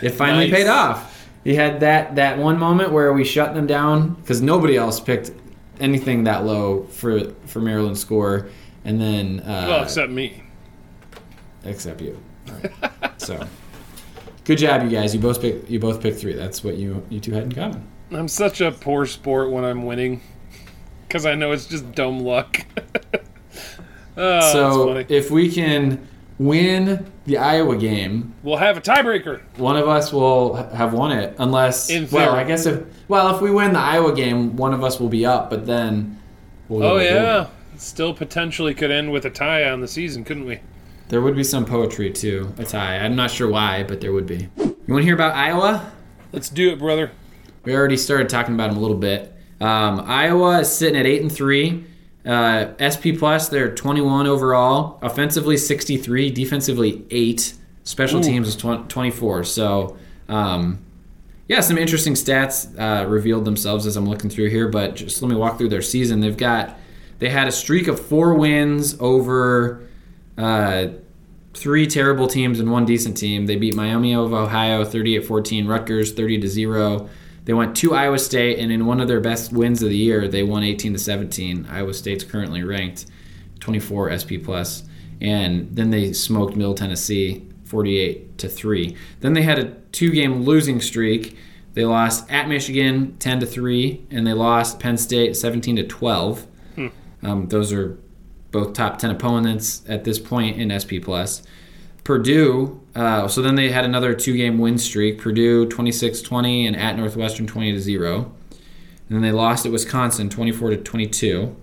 it 0.00 0.12
finally 0.12 0.50
Nice. 0.50 0.60
paid 0.62 0.68
off. 0.68 1.28
He 1.44 1.54
had 1.54 1.80
that 1.80 2.16
that 2.16 2.38
one 2.38 2.58
moment 2.58 2.90
where 2.90 3.12
we 3.12 3.22
shut 3.22 3.54
them 3.54 3.66
down 3.66 4.14
because 4.14 4.40
nobody 4.40 4.78
else 4.78 4.98
picked 4.98 5.30
anything 5.78 6.24
that 6.24 6.46
low 6.46 6.84
for 6.84 7.32
for 7.44 7.60
Maryland 7.60 7.98
score, 7.98 8.48
and 8.86 8.98
then 8.98 9.40
uh, 9.40 9.66
well, 9.68 9.82
except 9.82 10.10
me. 10.10 10.42
except 11.64 12.00
you. 12.00 12.18
So 13.18 13.46
good 14.44 14.58
job, 14.58 14.82
you 14.82 14.90
guys. 14.90 15.14
You 15.14 15.20
both 15.20 15.40
pick 15.40 15.68
you 15.70 15.78
both 15.78 16.00
picked 16.00 16.18
three. 16.20 16.34
That's 16.34 16.62
what 16.64 16.76
you 16.76 17.02
you 17.10 17.20
two 17.20 17.32
had 17.32 17.44
in 17.44 17.52
common. 17.52 17.86
I'm 18.12 18.28
such 18.28 18.60
a 18.60 18.70
poor 18.72 19.06
sport 19.06 19.50
when 19.50 19.64
I'm 19.64 19.84
winning. 19.84 20.20
Because 21.06 21.24
I 21.26 21.34
know 21.36 21.52
it's 21.52 21.66
just 21.66 21.92
dumb 21.92 22.20
luck. 22.20 22.64
oh, 24.16 24.52
so 24.52 25.04
if 25.08 25.30
we 25.30 25.50
can 25.52 26.06
win 26.38 27.06
the 27.26 27.38
Iowa 27.38 27.76
game, 27.76 28.34
We'll 28.42 28.56
have 28.56 28.76
a 28.76 28.80
tiebreaker. 28.80 29.40
one 29.56 29.76
of 29.76 29.88
us 29.88 30.12
will 30.12 30.54
have 30.54 30.92
won 30.92 31.12
it. 31.12 31.34
Unless, 31.38 31.90
In 31.90 32.08
well, 32.10 32.32
theory. 32.32 32.44
I 32.44 32.44
guess 32.44 32.66
if 32.66 32.84
well, 33.08 33.34
if 33.34 33.40
we 33.40 33.50
win 33.50 33.72
the 33.72 33.78
Iowa 33.78 34.14
game, 34.14 34.56
one 34.56 34.74
of 34.74 34.82
us 34.82 34.98
will 35.00 35.08
be 35.08 35.24
up. 35.24 35.48
But 35.48 35.66
then, 35.66 36.20
we'll 36.68 36.82
Oh, 36.84 36.98
yeah. 36.98 37.48
Still 37.76 38.14
potentially 38.14 38.74
could 38.74 38.90
end 38.90 39.12
with 39.12 39.24
a 39.26 39.30
tie 39.30 39.68
on 39.68 39.80
the 39.80 39.88
season, 39.88 40.24
couldn't 40.24 40.46
we? 40.46 40.60
There 41.08 41.20
would 41.20 41.36
be 41.36 41.44
some 41.44 41.64
poetry 41.64 42.10
too. 42.10 42.52
I'm 42.72 43.16
not 43.16 43.30
sure 43.30 43.48
why, 43.48 43.84
but 43.84 44.00
there 44.00 44.12
would 44.12 44.26
be. 44.26 44.48
You 44.56 44.92
want 44.92 45.02
to 45.02 45.04
hear 45.04 45.14
about 45.14 45.34
Iowa? 45.34 45.92
Let's 46.32 46.48
do 46.48 46.70
it, 46.70 46.78
brother. 46.78 47.10
We 47.64 47.74
already 47.74 47.96
started 47.96 48.28
talking 48.28 48.54
about 48.54 48.68
them 48.68 48.76
a 48.76 48.80
little 48.80 48.96
bit. 48.96 49.32
Um, 49.60 50.00
Iowa 50.06 50.60
is 50.60 50.72
sitting 50.72 50.98
at 50.98 51.06
eight 51.06 51.22
and 51.22 51.32
three. 51.32 51.84
Uh, 52.24 52.72
SP 52.82 53.14
plus, 53.16 53.48
they're 53.48 53.74
21 53.74 54.26
overall. 54.26 54.98
Offensively, 55.00 55.56
63. 55.56 56.30
Defensively, 56.30 57.04
eight. 57.10 57.54
Special 57.84 58.20
Ooh. 58.20 58.22
teams 58.22 58.48
is 58.48 58.56
20, 58.56 58.88
24. 58.88 59.44
So, 59.44 59.96
um, 60.28 60.80
yeah, 61.48 61.60
some 61.60 61.78
interesting 61.78 62.14
stats 62.14 62.76
uh, 62.78 63.06
revealed 63.06 63.44
themselves 63.44 63.86
as 63.86 63.96
I'm 63.96 64.08
looking 64.08 64.28
through 64.28 64.50
here. 64.50 64.68
But 64.68 64.96
just 64.96 65.22
let 65.22 65.28
me 65.28 65.36
walk 65.36 65.58
through 65.58 65.68
their 65.68 65.82
season. 65.82 66.20
They've 66.20 66.36
got 66.36 66.76
they 67.20 67.28
had 67.28 67.46
a 67.46 67.52
streak 67.52 67.86
of 67.86 68.04
four 68.04 68.34
wins 68.34 68.96
over 69.00 69.85
uh, 70.38 70.88
three 71.54 71.86
terrible 71.86 72.26
teams 72.26 72.60
and 72.60 72.70
one 72.70 72.84
decent 72.84 73.16
team. 73.16 73.46
They 73.46 73.56
beat 73.56 73.74
Miami 73.74 74.14
of 74.14 74.32
Ohio 74.32 74.84
38-14, 74.84 75.68
Rutgers 75.68 76.12
30 76.12 76.40
to 76.40 76.48
0. 76.48 77.08
They 77.44 77.54
went 77.54 77.76
to 77.76 77.94
Iowa 77.94 78.18
State 78.18 78.58
and 78.58 78.70
in 78.72 78.86
one 78.86 79.00
of 79.00 79.08
their 79.08 79.20
best 79.20 79.52
wins 79.52 79.82
of 79.82 79.88
the 79.88 79.96
year, 79.96 80.28
they 80.28 80.42
won 80.42 80.62
18 80.62 80.92
to 80.94 80.98
17. 80.98 81.66
Iowa 81.70 81.94
State's 81.94 82.24
currently 82.24 82.62
ranked 82.62 83.06
24 83.60 84.18
SP 84.18 84.30
plus. 84.42 84.82
And 85.20 85.74
then 85.74 85.90
they 85.90 86.12
smoked 86.12 86.56
Middle 86.56 86.74
Tennessee 86.74 87.46
48 87.64 88.38
to 88.38 88.48
3. 88.48 88.96
Then 89.20 89.32
they 89.32 89.42
had 89.42 89.58
a 89.58 89.70
two-game 89.92 90.42
losing 90.42 90.80
streak. 90.80 91.38
They 91.74 91.84
lost 91.84 92.30
at 92.30 92.48
Michigan 92.48 93.16
10 93.18 93.40
to 93.40 93.46
3 93.46 94.06
and 94.10 94.26
they 94.26 94.32
lost 94.32 94.78
Penn 94.80 94.96
State 94.98 95.36
17 95.36 95.76
to 95.76 95.84
12. 95.84 96.46
Um, 97.22 97.48
those 97.48 97.72
are 97.72 97.98
both 98.56 98.72
top 98.72 98.98
10 98.98 99.10
opponents 99.10 99.82
at 99.86 100.04
this 100.04 100.18
point 100.18 100.56
in 100.58 100.72
SP 100.72 100.96
plus. 101.02 101.42
Purdue, 102.04 102.80
uh, 102.94 103.28
so 103.28 103.42
then 103.42 103.56
they 103.56 103.70
had 103.70 103.84
another 103.84 104.14
two 104.14 104.36
game 104.36 104.58
win 104.58 104.78
streak. 104.78 105.18
Purdue 105.18 105.66
26 105.66 106.22
20 106.22 106.66
and 106.66 106.76
at 106.76 106.96
Northwestern 106.96 107.46
20 107.46 107.72
to 107.72 107.80
0. 107.80 108.32
And 109.08 109.16
then 109.16 109.22
they 109.22 109.32
lost 109.32 109.66
at 109.66 109.72
Wisconsin 109.72 110.30
24 110.30 110.70
to 110.70 110.76
22. 110.78 111.54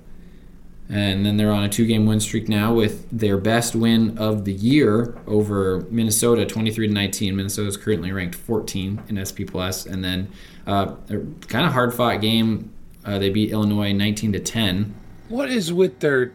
And 0.90 1.26
then 1.26 1.38
they're 1.38 1.52
on 1.52 1.64
a 1.64 1.70
two 1.70 1.88
game 1.88 2.06
win 2.06 2.20
streak 2.20 2.48
now 2.48 2.74
with 2.74 3.10
their 3.10 3.38
best 3.38 3.76
win 3.76 4.18
of 4.18 4.46
the 4.46 4.54
year 4.54 5.18
over 5.26 5.88
Minnesota 5.90 6.46
23 6.46 6.88
to 6.88 6.94
19. 6.94 7.36
Minnesota 7.36 7.70
is 7.70 7.78
currently 7.78 8.12
ranked 8.12 8.36
14 8.36 9.02
in 9.08 9.26
SP 9.26 9.48
plus. 9.48 9.86
And 9.88 10.04
then 10.04 10.30
uh, 10.68 10.94
a 11.10 11.18
kind 11.48 11.66
of 11.66 11.74
hard 11.74 11.94
fought 11.94 12.22
game. 12.22 12.72
Uh, 13.04 13.18
they 13.18 13.30
beat 13.30 13.50
Illinois 13.52 13.94
19 13.94 14.34
to 14.34 14.40
10. 14.40 14.94
What 15.30 15.50
is 15.50 15.74
with 15.74 16.00
their. 16.00 16.34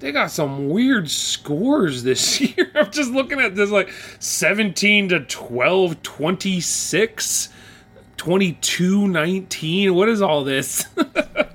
They 0.00 0.12
got 0.12 0.30
some 0.30 0.68
weird 0.68 1.10
scores 1.10 2.02
this 2.02 2.40
year. 2.56 2.70
I'm 2.74 2.90
just 2.90 3.10
looking 3.10 3.40
at 3.40 3.54
this 3.54 3.70
like 3.70 3.90
17 4.20 5.08
to 5.10 5.20
12, 5.20 6.02
26, 6.02 7.48
22, 8.16 9.08
19. 9.08 9.94
What 9.94 10.08
is 10.08 10.22
all 10.22 10.44
this? 10.44 10.86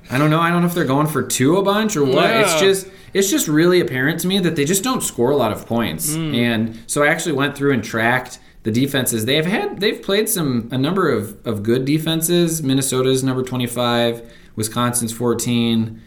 I 0.09 0.17
don't 0.17 0.29
know. 0.29 0.39
I 0.39 0.49
don't 0.49 0.61
know 0.61 0.67
if 0.67 0.73
they're 0.73 0.85
going 0.85 1.07
for 1.07 1.23
two 1.23 1.57
a 1.57 1.63
bunch 1.63 1.95
or 1.95 2.05
what. 2.05 2.29
It's 2.29 2.59
just 2.59 2.87
it's 3.13 3.31
just 3.31 3.47
really 3.47 3.79
apparent 3.79 4.19
to 4.21 4.27
me 4.27 4.39
that 4.39 4.55
they 4.55 4.65
just 4.65 4.83
don't 4.83 5.01
score 5.01 5.31
a 5.31 5.35
lot 5.35 5.51
of 5.51 5.65
points. 5.65 6.13
Hmm. 6.13 6.35
And 6.35 6.83
so 6.87 7.03
I 7.03 7.07
actually 7.07 7.33
went 7.33 7.55
through 7.55 7.73
and 7.73 7.83
tracked 7.83 8.39
the 8.63 8.71
defenses. 8.71 9.25
They 9.25 9.35
have 9.35 9.45
had 9.45 9.79
they've 9.79 10.01
played 10.01 10.27
some 10.29 10.69
a 10.71 10.77
number 10.77 11.09
of, 11.09 11.45
of 11.45 11.63
good 11.63 11.85
defenses. 11.85 12.61
Minnesota's 12.61 13.23
number 13.23 13.43
25, 13.43 14.31
Wisconsin's 14.55 15.13
14, 15.13 16.01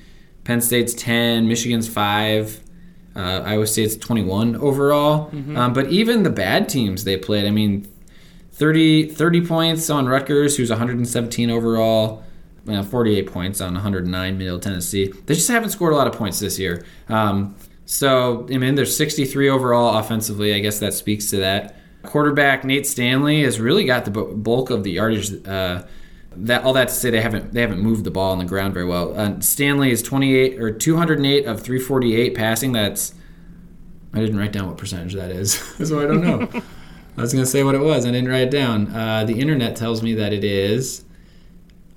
Penn 0.46 0.60
State's 0.60 0.94
10, 0.94 1.48
Michigan's 1.48 1.88
5. 1.88 2.60
Uh, 3.16 3.42
Iowa 3.44 3.66
State's 3.66 3.96
21 3.96 4.54
overall. 4.54 5.28
Mm-hmm. 5.30 5.56
Um, 5.56 5.72
but 5.72 5.88
even 5.88 6.22
the 6.22 6.30
bad 6.30 6.68
teams 6.68 7.02
they 7.02 7.16
played, 7.16 7.46
I 7.46 7.50
mean, 7.50 7.90
30, 8.52 9.10
30 9.10 9.44
points 9.44 9.90
on 9.90 10.06
Rutgers, 10.06 10.56
who's 10.56 10.70
117 10.70 11.50
overall. 11.50 12.22
Well, 12.64 12.84
48 12.84 13.26
points 13.26 13.60
on 13.60 13.74
109 13.74 14.38
Middle 14.38 14.60
Tennessee. 14.60 15.08
They 15.08 15.34
just 15.34 15.48
haven't 15.48 15.70
scored 15.70 15.92
a 15.92 15.96
lot 15.96 16.06
of 16.06 16.12
points 16.12 16.38
this 16.38 16.60
year. 16.60 16.84
Um, 17.08 17.56
so, 17.84 18.46
I 18.52 18.58
mean, 18.58 18.76
they're 18.76 18.86
63 18.86 19.48
overall 19.48 19.98
offensively. 19.98 20.54
I 20.54 20.60
guess 20.60 20.78
that 20.78 20.94
speaks 20.94 21.28
to 21.30 21.38
that. 21.38 21.76
quarterback 22.04 22.62
Nate 22.62 22.86
Stanley 22.86 23.42
has 23.42 23.58
really 23.58 23.84
got 23.84 24.04
the 24.04 24.12
bulk 24.12 24.70
of 24.70 24.84
the 24.84 24.92
yardage. 24.92 25.44
Uh, 25.44 25.82
that 26.38 26.64
all 26.64 26.72
that 26.74 26.88
to 26.88 26.94
say 26.94 27.10
they 27.10 27.20
haven't 27.20 27.52
they 27.52 27.60
haven't 27.60 27.80
moved 27.80 28.04
the 28.04 28.10
ball 28.10 28.32
on 28.32 28.38
the 28.38 28.44
ground 28.44 28.74
very 28.74 28.86
well. 28.86 29.18
Uh, 29.18 29.40
Stanley 29.40 29.90
is 29.90 30.02
28 30.02 30.60
or 30.60 30.70
208 30.70 31.46
of 31.46 31.60
348 31.62 32.34
passing. 32.34 32.72
That's 32.72 33.14
I 34.12 34.20
didn't 34.20 34.38
write 34.38 34.52
down 34.52 34.68
what 34.68 34.78
percentage 34.78 35.14
that 35.14 35.30
is, 35.30 35.54
so 35.84 36.00
I 36.00 36.06
don't 36.06 36.20
know. 36.20 36.62
I 37.18 37.20
was 37.20 37.32
gonna 37.32 37.46
say 37.46 37.62
what 37.62 37.74
it 37.74 37.80
was. 37.80 38.04
I 38.04 38.10
didn't 38.10 38.28
write 38.28 38.42
it 38.42 38.50
down. 38.50 38.94
Uh, 38.94 39.24
the 39.24 39.40
internet 39.40 39.76
tells 39.76 40.02
me 40.02 40.14
that 40.14 40.32
it 40.32 40.44
is 40.44 41.04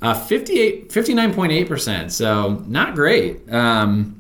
uh, 0.01 0.13
58, 0.13 0.89
59.8 0.89 1.67
percent. 1.67 2.11
So 2.11 2.63
not 2.67 2.95
great. 2.95 3.51
Um, 3.51 4.19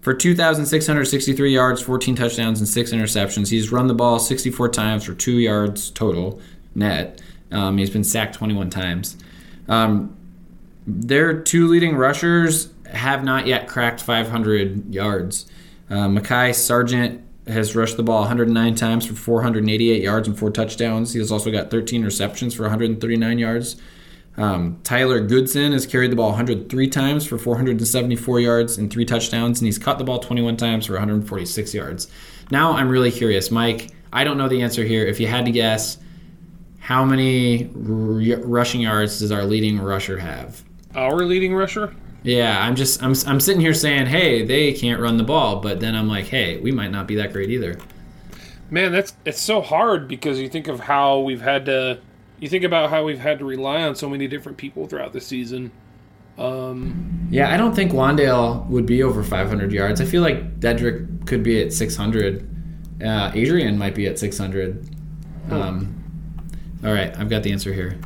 for 0.00 0.12
2,663 0.12 1.54
yards, 1.54 1.80
14 1.80 2.16
touchdowns, 2.16 2.58
and 2.58 2.68
six 2.68 2.90
interceptions. 2.90 3.50
He's 3.50 3.70
run 3.70 3.86
the 3.86 3.94
ball 3.94 4.18
64 4.18 4.68
times 4.70 5.04
for 5.04 5.14
two 5.14 5.38
yards 5.38 5.90
total 5.90 6.40
net. 6.74 7.22
Um, 7.52 7.78
he's 7.78 7.90
been 7.90 8.02
sacked 8.02 8.34
21 8.34 8.70
times. 8.70 9.16
Um, 9.68 10.16
their 10.86 11.40
two 11.40 11.68
leading 11.68 11.96
rushers 11.96 12.72
have 12.86 13.24
not 13.24 13.46
yet 13.46 13.68
cracked 13.68 14.02
500 14.02 14.92
yards. 14.94 15.46
Uh, 15.88 16.08
Mekhi 16.08 16.54
Sargent 16.54 17.22
has 17.46 17.74
rushed 17.74 17.96
the 17.96 18.02
ball 18.02 18.20
109 18.20 18.74
times 18.74 19.06
for 19.06 19.14
488 19.14 20.02
yards 20.02 20.28
and 20.28 20.38
four 20.38 20.50
touchdowns. 20.50 21.12
He 21.12 21.18
has 21.18 21.32
also 21.32 21.50
got 21.50 21.70
13 21.70 22.04
receptions 22.04 22.54
for 22.54 22.62
139 22.62 23.38
yards. 23.38 23.76
Um, 24.36 24.80
Tyler 24.82 25.20
Goodson 25.20 25.72
has 25.72 25.86
carried 25.86 26.10
the 26.10 26.16
ball 26.16 26.30
103 26.30 26.88
times 26.88 27.26
for 27.26 27.36
474 27.36 28.40
yards 28.40 28.78
and 28.78 28.90
three 28.90 29.04
touchdowns, 29.04 29.60
and 29.60 29.66
he's 29.66 29.78
caught 29.78 29.98
the 29.98 30.04
ball 30.04 30.20
21 30.20 30.56
times 30.56 30.86
for 30.86 30.94
146 30.94 31.74
yards. 31.74 32.08
Now 32.50 32.72
I'm 32.72 32.88
really 32.88 33.10
curious, 33.10 33.50
Mike. 33.50 33.90
I 34.12 34.24
don't 34.24 34.38
know 34.38 34.48
the 34.48 34.62
answer 34.62 34.84
here. 34.84 35.06
If 35.06 35.20
you 35.20 35.26
had 35.26 35.44
to 35.46 35.52
guess, 35.52 35.98
how 36.82 37.04
many 37.04 37.66
r- 37.66 38.40
rushing 38.44 38.80
yards 38.80 39.20
does 39.20 39.30
our 39.30 39.44
leading 39.44 39.80
rusher 39.80 40.18
have? 40.18 40.64
Our 40.96 41.24
leading 41.24 41.54
rusher? 41.54 41.94
Yeah, 42.24 42.60
I'm 42.60 42.74
just 42.74 43.00
I'm 43.04 43.14
I'm 43.26 43.38
sitting 43.38 43.60
here 43.60 43.72
saying, 43.72 44.06
hey, 44.06 44.44
they 44.44 44.72
can't 44.72 45.00
run 45.00 45.16
the 45.16 45.22
ball, 45.22 45.60
but 45.60 45.78
then 45.78 45.94
I'm 45.94 46.08
like, 46.08 46.26
hey, 46.26 46.58
we 46.58 46.72
might 46.72 46.90
not 46.90 47.06
be 47.06 47.14
that 47.16 47.32
great 47.32 47.50
either. 47.50 47.78
Man, 48.68 48.90
that's 48.90 49.14
it's 49.24 49.40
so 49.40 49.60
hard 49.60 50.08
because 50.08 50.40
you 50.40 50.48
think 50.48 50.66
of 50.66 50.80
how 50.80 51.20
we've 51.20 51.40
had 51.40 51.66
to 51.66 52.00
you 52.40 52.48
think 52.48 52.64
about 52.64 52.90
how 52.90 53.04
we've 53.04 53.20
had 53.20 53.38
to 53.38 53.44
rely 53.44 53.82
on 53.82 53.94
so 53.94 54.08
many 54.08 54.26
different 54.26 54.58
people 54.58 54.88
throughout 54.88 55.12
the 55.12 55.20
season. 55.20 55.70
Um, 56.36 57.28
yeah, 57.30 57.54
I 57.54 57.56
don't 57.56 57.76
think 57.76 57.92
Wan'Dale 57.92 58.66
would 58.68 58.86
be 58.86 59.04
over 59.04 59.22
500 59.22 59.70
yards. 59.70 60.00
I 60.00 60.04
feel 60.04 60.22
like 60.22 60.58
Dedrick 60.58 61.28
could 61.28 61.44
be 61.44 61.62
at 61.62 61.72
600. 61.72 62.48
Uh, 63.04 63.30
Adrian 63.34 63.78
might 63.78 63.94
be 63.94 64.06
at 64.08 64.18
600. 64.18 64.84
Um, 65.50 66.01
all 66.84 66.92
right, 66.92 67.16
I've 67.18 67.30
got 67.30 67.42
the 67.42 67.52
answer 67.52 67.72
here. 67.72 67.98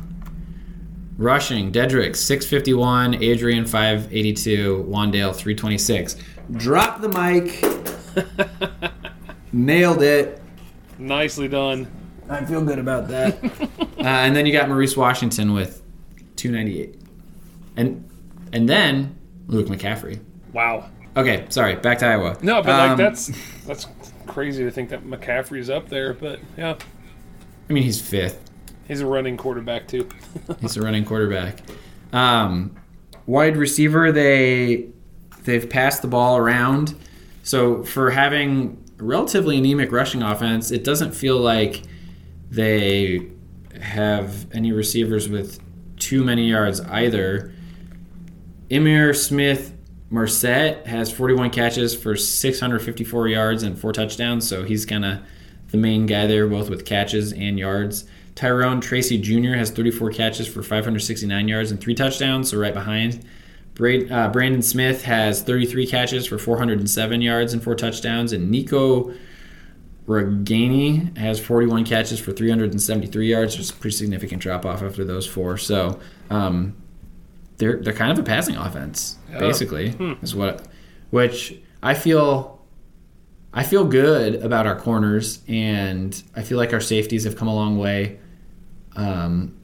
Rushing, 1.17 1.71
Dedrick 1.71 2.15
651, 2.15 3.23
Adrian 3.23 3.65
582, 3.65 4.85
Wan'Dale 4.87 5.35
326. 5.35 6.15
Drop 6.53 7.01
the 7.01 7.09
mic. 7.09 8.93
Nailed 9.51 10.03
it. 10.03 10.41
Nicely 10.99 11.47
done. 11.47 11.87
I 12.29 12.45
feel 12.45 12.63
good 12.63 12.77
about 12.77 13.07
that. 13.07 13.43
uh, 13.79 14.03
and 14.03 14.35
then 14.35 14.45
you 14.45 14.53
got 14.53 14.69
Maurice 14.69 14.95
Washington 14.95 15.53
with 15.53 15.81
298. 16.35 17.01
And 17.77 18.07
and 18.53 18.67
then 18.67 19.17
Luke 19.47 19.67
McCaffrey. 19.67 20.19
Wow. 20.53 20.89
Okay, 21.15 21.45
sorry. 21.49 21.75
Back 21.75 21.99
to 21.99 22.07
Iowa. 22.07 22.37
No, 22.41 22.61
but 22.61 22.71
um, 22.71 22.89
like 22.89 22.97
that's 22.97 23.31
that's 23.65 23.87
crazy 24.27 24.63
to 24.63 24.71
think 24.71 24.89
that 24.89 25.03
McCaffrey's 25.03 25.69
up 25.69 25.89
there, 25.89 26.13
but 26.13 26.39
yeah. 26.57 26.75
I 27.69 27.73
mean, 27.73 27.83
he's 27.83 27.99
fifth. 27.99 28.46
He's 28.87 29.01
a 29.01 29.05
running 29.05 29.37
quarterback 29.37 29.87
too. 29.87 30.09
he's 30.61 30.77
a 30.77 30.81
running 30.81 31.05
quarterback. 31.05 31.61
Um, 32.13 32.75
wide 33.25 33.57
receiver, 33.57 34.11
they 34.11 34.87
they've 35.43 35.69
passed 35.69 36.01
the 36.01 36.07
ball 36.07 36.37
around. 36.37 36.95
So 37.43 37.83
for 37.83 38.11
having 38.11 38.83
relatively 38.97 39.57
anemic 39.57 39.91
rushing 39.91 40.21
offense, 40.21 40.71
it 40.71 40.83
doesn't 40.83 41.13
feel 41.13 41.37
like 41.37 41.83
they 42.49 43.29
have 43.81 44.47
any 44.53 44.71
receivers 44.71 45.29
with 45.29 45.59
too 45.97 46.23
many 46.23 46.49
yards 46.49 46.81
either. 46.81 47.53
Ihmir 48.69 49.15
Smith 49.15 49.73
Marsette 50.09 50.85
has 50.87 51.11
41 51.11 51.49
catches 51.49 51.95
for 51.95 52.15
654 52.15 53.27
yards 53.27 53.63
and 53.63 53.77
four 53.77 53.91
touchdowns, 53.91 54.47
so 54.47 54.63
he's 54.63 54.85
kind 54.85 55.05
of 55.05 55.19
the 55.71 55.77
main 55.77 56.05
guy 56.05 56.27
there, 56.27 56.47
both 56.47 56.69
with 56.69 56.85
catches 56.85 57.33
and 57.33 57.59
yards. 57.59 58.05
Tyrone 58.37 58.79
Tracy 58.79 59.17
Jr. 59.17 59.55
has 59.55 59.71
34 59.71 60.11
catches 60.11 60.47
for 60.47 60.61
569 60.61 61.47
yards 61.47 61.71
and 61.71 61.81
three 61.81 61.95
touchdowns, 61.95 62.51
so 62.51 62.57
right 62.59 62.73
behind. 62.73 63.25
Uh, 63.79 64.29
Brandon 64.29 64.61
Smith 64.61 65.03
has 65.05 65.41
33 65.41 65.87
catches 65.87 66.27
for 66.27 66.37
407 66.37 67.21
yards 67.21 67.53
and 67.53 67.63
four 67.63 67.73
touchdowns, 67.73 68.33
and 68.33 68.51
Nico 68.51 69.11
Ragaini 70.07 71.17
has 71.17 71.39
41 71.39 71.85
catches 71.85 72.19
for 72.19 72.31
373 72.31 73.27
yards. 73.27 73.55
There's 73.55 73.71
a 73.71 73.73
pretty 73.73 73.97
significant 73.97 74.39
drop 74.39 74.67
off 74.67 74.83
after 74.83 75.03
those 75.03 75.25
four. 75.25 75.57
So 75.57 75.99
um, 76.29 76.75
they're 77.57 77.77
they're 77.77 77.91
kind 77.91 78.11
of 78.11 78.19
a 78.19 78.23
passing 78.23 78.55
offense, 78.55 79.17
basically, 79.31 79.93
hmm. 79.93 80.13
is 80.21 80.35
what. 80.35 80.67
Which 81.09 81.57
I 81.81 81.95
feel 81.95 82.61
I 83.51 83.63
feel 83.63 83.83
good 83.83 84.35
about 84.35 84.67
our 84.67 84.79
corners, 84.79 85.41
and 85.47 86.21
I 86.35 86.43
feel 86.43 86.59
like 86.59 86.71
our 86.71 86.81
safeties 86.81 87.23
have 87.23 87.35
come 87.35 87.47
a 87.47 87.55
long 87.55 87.79
way. 87.79 88.19
Um, 88.97 89.57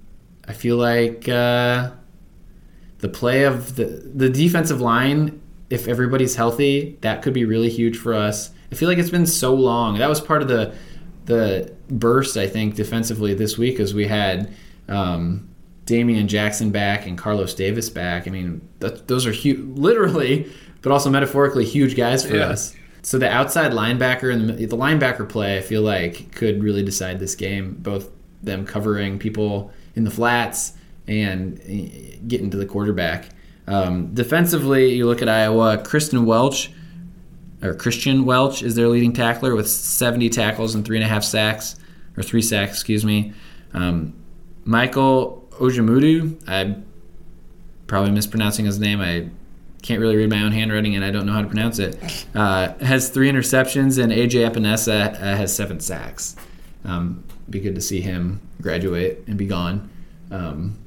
I 0.47 0.53
feel 0.53 0.77
like 0.77 1.27
uh, 1.27 1.91
the 2.99 3.09
play 3.09 3.43
of 3.43 3.75
the 3.75 3.85
the 3.85 4.29
defensive 4.29 4.79
line, 4.79 5.41
if 5.69 5.87
everybody's 5.87 6.35
healthy, 6.35 6.97
that 7.01 7.21
could 7.21 7.33
be 7.33 7.43
really 7.43 7.69
huge 7.69 7.97
for 7.97 8.13
us. 8.13 8.51
I 8.71 8.75
feel 8.75 8.87
like 8.87 8.97
it's 8.97 9.09
been 9.09 9.27
so 9.27 9.53
long. 9.53 9.97
That 9.97 10.07
was 10.09 10.21
part 10.21 10.41
of 10.41 10.47
the 10.47 10.75
the 11.25 11.73
burst 11.89 12.37
I 12.37 12.47
think 12.47 12.75
defensively 12.75 13.33
this 13.33 13.57
week 13.57 13.79
as 13.79 13.93
we 13.93 14.07
had 14.07 14.53
um, 14.87 15.49
Damian 15.85 16.27
Jackson 16.27 16.69
back 16.69 17.05
and 17.05 17.17
Carlos 17.17 17.53
Davis 17.53 17.89
back. 17.89 18.27
I 18.27 18.31
mean, 18.31 18.67
those 18.79 19.25
are 19.25 19.31
huge, 19.31 19.59
literally, 19.77 20.51
but 20.81 20.91
also 20.91 21.09
metaphorically 21.09 21.65
huge 21.65 21.95
guys 21.95 22.25
for 22.25 22.35
yeah. 22.35 22.47
us. 22.47 22.75
So 23.01 23.17
the 23.17 23.29
outside 23.29 23.71
linebacker 23.71 24.33
and 24.33 24.49
the, 24.49 24.65
the 24.65 24.77
linebacker 24.77 25.27
play, 25.27 25.57
I 25.57 25.61
feel 25.61 25.81
like, 25.81 26.31
could 26.31 26.63
really 26.63 26.83
decide 26.83 27.19
this 27.19 27.35
game. 27.35 27.75
Both 27.79 28.09
them 28.43 28.65
covering 28.65 29.19
people 29.19 29.71
in 29.95 30.03
the 30.03 30.11
flats 30.11 30.73
and 31.07 31.59
eh, 31.65 32.17
getting 32.27 32.49
to 32.51 32.57
the 32.57 32.65
quarterback. 32.65 33.29
Um, 33.67 34.13
defensively, 34.13 34.93
you 34.93 35.05
look 35.05 35.21
at 35.21 35.29
Iowa, 35.29 35.77
Kristen 35.77 36.25
Welch 36.25 36.71
or 37.63 37.73
Christian 37.73 38.25
Welch 38.25 38.61
is 38.61 38.75
their 38.75 38.89
leading 38.89 39.13
tackler 39.13 39.55
with 39.55 39.69
70 39.69 40.29
tackles 40.29 40.75
and 40.75 40.85
three 40.85 40.97
and 40.97 41.03
a 41.03 41.07
half 41.07 41.23
sacks, 41.23 41.77
or 42.17 42.23
three 42.23 42.41
sacks, 42.41 42.73
excuse 42.73 43.05
me. 43.05 43.33
Um, 43.73 44.13
Michael 44.65 45.47
Ojemudu, 45.51 46.41
I'm 46.47 46.85
probably 47.87 48.11
mispronouncing 48.11 48.65
his 48.65 48.79
name. 48.79 49.01
I 49.01 49.29
can't 49.81 49.99
really 50.01 50.15
read 50.15 50.29
my 50.29 50.41
own 50.41 50.51
handwriting 50.51 50.95
and 50.95 51.03
I 51.03 51.11
don't 51.11 51.25
know 51.25 51.33
how 51.33 51.41
to 51.41 51.47
pronounce 51.47 51.79
it. 51.79 52.27
Uh, 52.35 52.73
has 52.79 53.09
three 53.09 53.31
interceptions, 53.31 54.01
and 54.01 54.11
AJ 54.11 54.51
Epenesa 54.51 55.13
uh, 55.13 55.17
has 55.17 55.55
seven 55.55 55.79
sacks. 55.79 56.35
Um, 56.85 57.23
be 57.49 57.59
good 57.59 57.75
to 57.75 57.81
see 57.81 58.01
him 58.01 58.41
graduate 58.61 59.23
and 59.27 59.37
be 59.37 59.45
gone. 59.45 59.89
Um, 60.31 60.77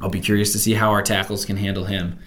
I'll 0.00 0.10
be 0.10 0.20
curious 0.20 0.52
to 0.52 0.58
see 0.58 0.74
how 0.74 0.90
our 0.90 1.02
tackles 1.02 1.44
can 1.44 1.56
handle 1.56 1.84
him. 1.84 2.18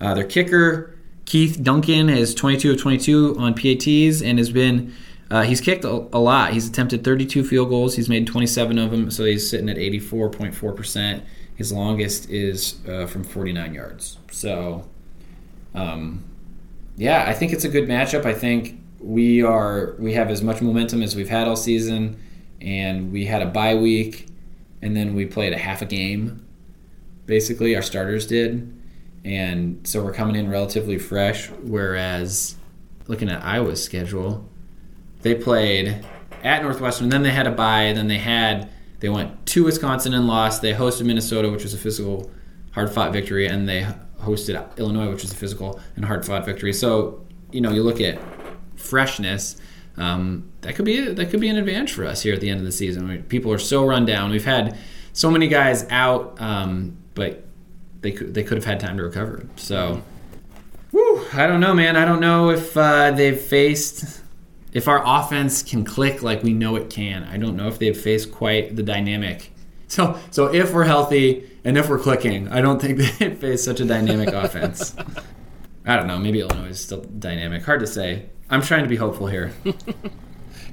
Uh, 0.00 0.14
their 0.14 0.24
kicker 0.24 0.96
Keith 1.30 1.62
Duncan 1.62 2.08
is 2.08 2.34
22 2.34 2.72
of 2.72 2.80
22 2.80 3.36
on 3.38 3.54
PATs 3.54 4.20
and 4.20 4.38
has 4.38 4.50
been 4.50 4.92
uh, 5.30 5.42
he's 5.42 5.60
kicked 5.60 5.84
a, 5.84 6.08
a, 6.12 6.18
lot. 6.18 6.52
He's 6.52 6.68
attempted 6.68 7.04
32 7.04 7.44
field 7.44 7.68
goals. 7.68 7.94
He's 7.94 8.08
made 8.08 8.26
27 8.26 8.78
of 8.78 8.90
them, 8.90 9.10
so 9.12 9.24
he's 9.24 9.48
sitting 9.48 9.68
at 9.68 9.76
84.4 9.76 10.74
percent. 10.74 11.24
His 11.54 11.72
longest 11.72 12.28
is 12.30 12.78
uh, 12.88 13.06
from 13.06 13.22
49 13.22 13.74
yards. 13.74 14.18
So, 14.32 14.88
um, 15.74 16.24
yeah, 16.96 17.26
I 17.28 17.34
think 17.34 17.52
it's 17.52 17.64
a 17.64 17.68
good 17.68 17.88
matchup. 17.88 18.24
I 18.24 18.34
think 18.34 18.80
we 18.98 19.42
are 19.42 19.94
we 19.98 20.14
have 20.14 20.30
as 20.30 20.42
much 20.42 20.60
momentum 20.60 21.00
as 21.00 21.14
we've 21.14 21.28
had 21.28 21.46
all 21.46 21.54
season, 21.54 22.20
and 22.60 23.12
we 23.12 23.26
had 23.26 23.42
a 23.42 23.46
bye 23.46 23.74
week, 23.74 24.28
and 24.82 24.96
then 24.96 25.14
we 25.14 25.26
played 25.26 25.52
a 25.52 25.58
half 25.58 25.82
a 25.82 25.86
game. 25.86 26.46
Basically, 27.26 27.76
our 27.76 27.82
starters 27.82 28.26
did 28.26 28.76
and 29.24 29.86
so 29.86 30.02
we're 30.02 30.12
coming 30.12 30.36
in 30.36 30.48
relatively 30.48 30.98
fresh. 30.98 31.48
Whereas 31.62 32.56
looking 33.06 33.28
at 33.28 33.44
Iowa's 33.44 33.82
schedule, 33.82 34.48
they 35.22 35.34
played 35.34 36.04
at 36.42 36.62
Northwestern, 36.62 37.10
then 37.10 37.22
they 37.22 37.30
had 37.30 37.46
a 37.46 37.50
bye, 37.50 37.92
then 37.92 38.08
they 38.08 38.18
had 38.18 38.70
they 39.00 39.08
went 39.08 39.46
to 39.46 39.64
Wisconsin 39.64 40.14
and 40.14 40.26
lost. 40.26 40.62
They 40.62 40.72
hosted 40.72 41.06
Minnesota, 41.06 41.50
which 41.50 41.62
was 41.62 41.74
a 41.74 41.78
physical, 41.78 42.30
hard 42.72 42.90
fought 42.90 43.12
victory, 43.12 43.46
and 43.46 43.68
they 43.68 43.86
hosted 44.20 44.76
Illinois, 44.78 45.10
which 45.10 45.22
was 45.22 45.32
a 45.32 45.36
physical 45.36 45.80
and 45.96 46.04
hard 46.04 46.24
fought 46.24 46.44
victory. 46.44 46.72
So 46.72 47.26
you 47.52 47.60
know 47.60 47.72
you 47.72 47.82
look 47.82 48.00
at 48.00 48.18
freshness. 48.76 49.56
um, 49.96 50.49
that 50.62 50.74
could 50.74 50.84
be 50.84 50.98
a, 50.98 51.12
that 51.14 51.30
could 51.30 51.40
be 51.40 51.48
an 51.48 51.56
advantage 51.56 51.92
for 51.92 52.04
us 52.04 52.22
here 52.22 52.34
at 52.34 52.40
the 52.40 52.50
end 52.50 52.60
of 52.60 52.66
the 52.66 52.72
season. 52.72 53.04
I 53.04 53.14
mean, 53.14 53.22
people 53.24 53.52
are 53.52 53.58
so 53.58 53.86
run 53.86 54.04
down. 54.04 54.30
We've 54.30 54.44
had 54.44 54.76
so 55.12 55.30
many 55.30 55.48
guys 55.48 55.86
out, 55.90 56.40
um, 56.40 56.96
but 57.14 57.44
they 58.00 58.12
could 58.12 58.34
they 58.34 58.42
could 58.42 58.56
have 58.58 58.64
had 58.64 58.80
time 58.80 58.96
to 58.96 59.02
recover. 59.02 59.46
So, 59.56 60.02
whew, 60.90 61.26
I 61.32 61.46
don't 61.46 61.60
know, 61.60 61.74
man. 61.74 61.96
I 61.96 62.04
don't 62.04 62.20
know 62.20 62.50
if 62.50 62.76
uh, 62.76 63.10
they've 63.12 63.40
faced 63.40 64.20
if 64.72 64.86
our 64.86 65.02
offense 65.04 65.62
can 65.62 65.84
click 65.84 66.22
like 66.22 66.42
we 66.42 66.52
know 66.52 66.76
it 66.76 66.90
can. 66.90 67.24
I 67.24 67.36
don't 67.36 67.56
know 67.56 67.68
if 67.68 67.78
they've 67.78 67.96
faced 67.96 68.32
quite 68.32 68.76
the 68.76 68.82
dynamic. 68.82 69.52
So, 69.90 70.20
so 70.30 70.46
if 70.54 70.72
we're 70.72 70.84
healthy 70.84 71.50
and 71.64 71.76
if 71.76 71.88
we're 71.88 71.98
clicking, 71.98 72.46
I 72.46 72.60
don't 72.60 72.80
think 72.80 72.96
they 73.18 73.34
face 73.34 73.64
such 73.64 73.80
a 73.80 73.84
dynamic 73.84 74.28
offense. 74.28 74.94
I 75.84 75.96
don't 75.96 76.06
know. 76.06 76.16
Maybe 76.16 76.38
Illinois 76.38 76.68
is 76.68 76.80
still 76.80 77.00
dynamic. 77.00 77.64
Hard 77.64 77.80
to 77.80 77.88
say. 77.88 78.26
I'm 78.48 78.62
trying 78.62 78.84
to 78.84 78.88
be 78.88 78.94
hopeful 78.94 79.26
here. 79.26 79.52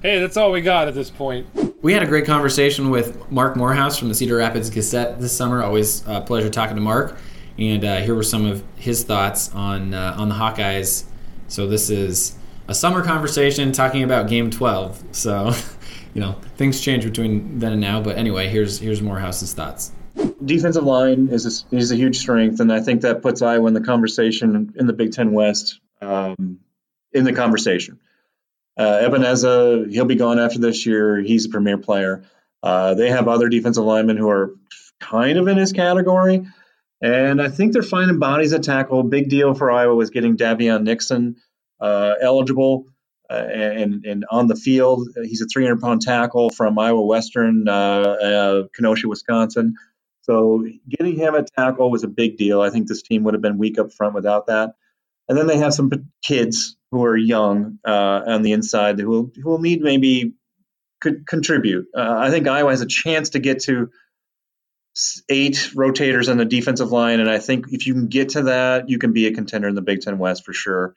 Hey, 0.02 0.20
that's 0.20 0.38
all 0.38 0.52
we 0.52 0.62
got 0.62 0.88
at 0.88 0.93
this 0.93 1.10
point. 1.10 1.48
We 1.82 1.91
had 1.91 2.04
a 2.04 2.06
great 2.06 2.26
conversation 2.26 2.91
with 2.91 3.32
Marc 3.32 3.56
Morehouse 3.56 3.98
from 3.98 4.10
the 4.10 4.14
Cedar 4.14 4.38
Rapids 4.38 4.70
Gazette 4.70 5.20
this 5.20 5.36
summer. 5.36 5.64
Always 5.64 6.06
a 6.06 6.22
pleasure 6.22 6.52
talking 6.52 6.76
to 6.76 6.82
Marc. 6.82 7.18
And 7.58 7.84
uh, 7.84 7.98
here 8.02 8.14
were 8.14 8.22
some 8.22 8.45
of 8.45 8.64
his 8.76 9.04
thoughts 9.04 9.52
on 9.56 9.95
uh, 9.95 10.16
on 10.16 10.30
the 10.30 10.36
Hawkeyes. 10.36 11.06
So 11.48 11.66
this 11.66 11.89
is 11.89 12.36
a 12.68 12.76
summer 12.76 13.04
conversation 13.04 13.72
talking 13.72 14.04
about 14.04 14.30
Game 14.30 14.52
12. 14.52 15.04
So, 15.14 15.52
you 16.14 16.22
know, 16.22 16.34
things 16.58 16.80
change 16.80 17.04
between 17.04 17.58
then 17.58 17.72
and 17.72 17.82
now. 17.82 18.00
But 18.00 18.18
anyway, 18.18 18.50
here's 18.50 18.78
here's 18.78 19.02
Morehouse's 19.02 19.54
thoughts. 19.54 19.93
Defensive 20.45 20.84
line 20.84 21.30
is 21.32 21.66
a, 21.72 21.76
is 21.76 21.91
a 21.91 21.95
huge 21.95 22.20
strength, 22.20 22.60
and 22.60 22.72
I 22.72 22.82
think 22.82 23.02
that 23.02 23.24
puts 23.24 23.41
Iowa 23.41 23.68
in 23.68 23.74
the 23.74 23.82
conversation 23.82 24.74
in 24.78 24.86
the 24.86 24.93
Big 24.93 25.12
Ten 25.12 25.32
West. 25.32 25.80
Um, 26.02 26.60
in 27.14 27.24
the 27.24 27.34
conversation. 27.34 28.00
Uh, 28.78 28.99
Epenesa, 29.01 29.91
he'll 29.91 30.05
be 30.05 30.15
gone 30.15 30.39
after 30.39 30.59
this 30.59 30.86
year. 30.86 31.17
He's 31.17 31.45
a 31.45 31.49
premier 31.49 31.78
player. 31.78 32.23
Uh, 32.61 32.93
they 32.93 33.09
have 33.09 33.28
other 33.28 33.49
defensive 33.49 33.84
linemen 33.84 34.17
who 34.17 34.30
are 34.30 34.55
kind 34.99 35.38
of 35.38 35.47
in 35.47 35.57
his 35.57 35.73
category. 35.73 36.47
And 37.01 37.41
I 37.41 37.49
think 37.49 37.73
they're 37.73 37.84
finding 37.84 38.19
bodies 38.19 38.53
at 38.53 38.63
tackle. 38.63 39.03
Big 39.03 39.30
deal 39.30 39.53
for 39.53 39.71
Iowa 39.71 39.95
was 39.95 40.09
getting 40.09 40.38
Daviyon 40.38 40.84
Nixon 40.84 41.38
uh, 41.80 42.13
eligible 42.21 42.86
uh, 43.30 43.34
and, 43.34 44.05
and 44.05 44.25
on 44.32 44.47
the 44.47 44.55
field. 44.55 45.07
He's 45.23 45.41
a 45.41 45.45
300 45.45 45.82
pound 45.82 46.01
tackle 46.01 46.49
from 46.49 46.78
Iowa 46.80 47.05
Western, 47.05 47.67
uh, 47.67 47.71
uh, 47.71 48.63
Kenosha, 48.75 49.07
Wisconsin. 49.07 49.75
So 50.21 50.65
getting 50.89 51.15
him 51.15 51.36
at 51.36 51.53
tackle 51.53 51.89
was 51.89 52.03
a 52.03 52.07
big 52.07 52.38
deal. 52.38 52.61
I 52.61 52.69
think 52.69 52.88
this 52.88 53.01
team 53.01 53.23
would 53.23 53.34
have 53.34 53.41
been 53.41 53.57
weak 53.57 53.80
up 53.80 53.93
front 53.93 54.13
without 54.13 54.47
that. 54.47 54.73
And 55.30 55.38
then 55.38 55.47
they 55.47 55.57
have 55.57 55.73
some 55.73 55.91
kids 56.23 56.76
who 56.92 57.04
are 57.04 57.18
young 57.18 57.80
uh, 57.86 58.22
on 58.28 58.42
the 58.42 58.54
inside 58.54 59.00
who 59.00 59.10
will, 59.10 59.32
who 59.36 59.50
will 59.50 59.60
need 59.60 59.82
maybe 59.82 60.34
could 61.02 61.28
contribute. 61.28 61.88
Uh, 61.96 62.16
I 62.18 62.30
think 62.30 62.48
Iowa 62.48 62.72
has 62.72 62.82
a 62.82 62.88
chance 62.88 63.32
to 63.32 63.40
get 63.40 63.62
to 63.64 63.90
eight 65.30 65.72
rotators 65.76 66.30
on 66.30 66.38
the 66.38 66.46
defensive 66.46 66.92
line, 66.92 67.20
and 67.20 67.30
I 67.30 67.40
think 67.40 67.68
if 67.72 67.86
you 67.86 67.94
can 67.94 68.08
get 68.08 68.30
to 68.30 68.44
that, 68.44 68.90
you 68.90 68.98
can 68.98 69.14
be 69.14 69.28
a 69.28 69.34
contender 69.34 69.68
in 69.68 69.76
the 69.76 69.82
Big 69.82 70.02
Ten 70.02 70.18
West 70.18 70.44
for 70.46 70.54
sure. 70.54 70.96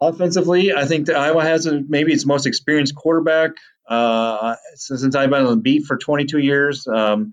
Offensively, 0.00 0.72
I 0.72 0.84
think 0.84 1.06
that 1.06 1.16
Iowa 1.16 1.42
has 1.42 1.66
a, 1.66 1.80
maybe 1.88 2.12
its 2.12 2.24
most 2.24 2.46
experienced 2.46 2.94
quarterback 2.94 3.52
uh, 3.88 4.54
since 4.74 5.16
I've 5.16 5.30
been 5.30 5.44
on 5.44 5.50
the 5.50 5.56
beat 5.56 5.86
for 5.86 5.96
22 5.96 6.38
years. 6.38 6.86
Um, 6.86 7.32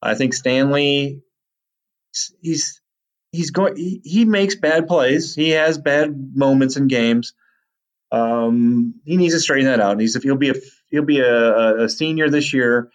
I 0.00 0.14
think 0.14 0.34
Stanley, 0.34 1.22
he's 2.40 2.80
he's 3.32 3.50
going. 3.50 3.76
He, 3.76 4.24
makes 4.24 4.56
bad 4.56 4.86
plays. 4.86 5.34
He 5.34 5.50
has 5.50 5.78
bad 5.78 6.36
moments 6.36 6.76
in 6.76 6.88
games. 6.88 7.34
Um, 8.10 8.94
he 9.04 9.16
needs 9.16 9.34
to 9.34 9.40
straighten 9.40 9.66
that 9.66 9.80
out. 9.80 10.00
He's 10.00 10.20
he'll 10.22 10.36
be 10.36 10.50
a 10.50 10.54
he'll 10.90 11.04
be 11.04 11.20
a, 11.20 11.84
a 11.84 11.88
senior 11.88 12.30
this 12.30 12.52
year, 12.52 12.90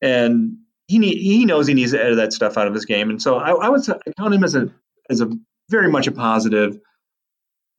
and 0.00 0.58
he 0.86 0.98
need, 0.98 1.16
he 1.18 1.44
knows 1.44 1.66
he 1.66 1.74
needs 1.74 1.92
to 1.92 2.02
edit 2.02 2.16
that 2.16 2.32
stuff 2.32 2.56
out 2.56 2.68
of 2.68 2.74
his 2.74 2.84
game. 2.84 3.10
And 3.10 3.20
so 3.20 3.36
I, 3.36 3.52
I 3.52 3.68
would 3.68 3.84
count 4.16 4.34
him 4.34 4.44
as 4.44 4.54
a 4.54 4.70
as 5.10 5.20
a 5.20 5.30
very 5.70 5.90
much 5.90 6.06
a 6.06 6.12
positive, 6.12 6.78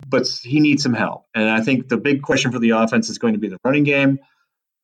but 0.08 0.28
he 0.44 0.60
needs 0.60 0.84
some 0.84 0.94
help. 0.94 1.26
And 1.34 1.50
I 1.50 1.62
think 1.62 1.88
the 1.88 1.98
big 1.98 2.22
question 2.22 2.52
for 2.52 2.60
the 2.60 2.72
offense 2.72 3.10
is 3.10 3.18
going 3.20 3.34
to 3.34 3.40
be 3.40 3.48
the 3.48 3.58
running 3.64 3.84
game. 3.84 4.20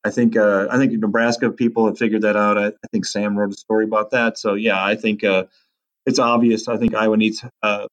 I 0.04 0.10
think 0.10 0.36
uh, 0.36 0.66
I 0.70 0.78
think 0.78 0.92
Nebraska 0.92 1.50
people 1.50 1.86
have 1.86 1.98
figured 1.98 2.22
that 2.22 2.36
out. 2.36 2.58
I, 2.58 2.68
I, 2.68 2.86
think 2.90 3.04
Sam 3.04 3.38
wrote 3.38 3.52
a 3.52 3.56
story 3.56 3.84
about 3.84 4.10
that. 4.10 4.36
So 4.36 4.54
yeah, 4.54 4.82
I 4.82 4.96
think 4.96 5.22
uh, 5.22 5.44
it's 6.06 6.18
obvious. 6.18 6.68
I 6.68 6.76
think 6.76 6.94
Iowa 6.94 7.16
needs 7.16 7.44
uh, 7.62 7.86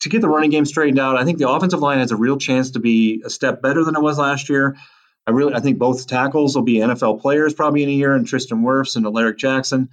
to 0.00 0.08
get 0.08 0.20
the 0.20 0.28
running 0.28 0.50
game 0.50 0.64
straightened 0.64 0.98
out. 0.98 1.16
I 1.16 1.24
think 1.24 1.38
the 1.38 1.48
offensive 1.48 1.80
line 1.80 1.98
has 1.98 2.10
a 2.10 2.16
real 2.16 2.36
chance 2.36 2.72
to 2.72 2.80
be 2.80 3.22
a 3.24 3.30
step 3.30 3.62
better 3.62 3.84
than 3.84 3.94
it 3.94 4.02
was 4.02 4.18
last 4.18 4.48
year. 4.48 4.76
I 5.26 5.30
really, 5.30 5.54
I 5.54 5.60
think 5.60 5.78
both 5.78 6.06
tackles 6.08 6.56
will 6.56 6.64
be 6.64 6.74
NFL 6.74 7.20
players 7.20 7.54
probably 7.54 7.84
in 7.84 7.88
a 7.88 7.92
year, 7.92 8.14
and 8.14 8.26
Tristan 8.26 8.62
Wirfs 8.62 8.96
and 8.96 9.06
Alaric 9.06 9.38
Jackson. 9.38 9.88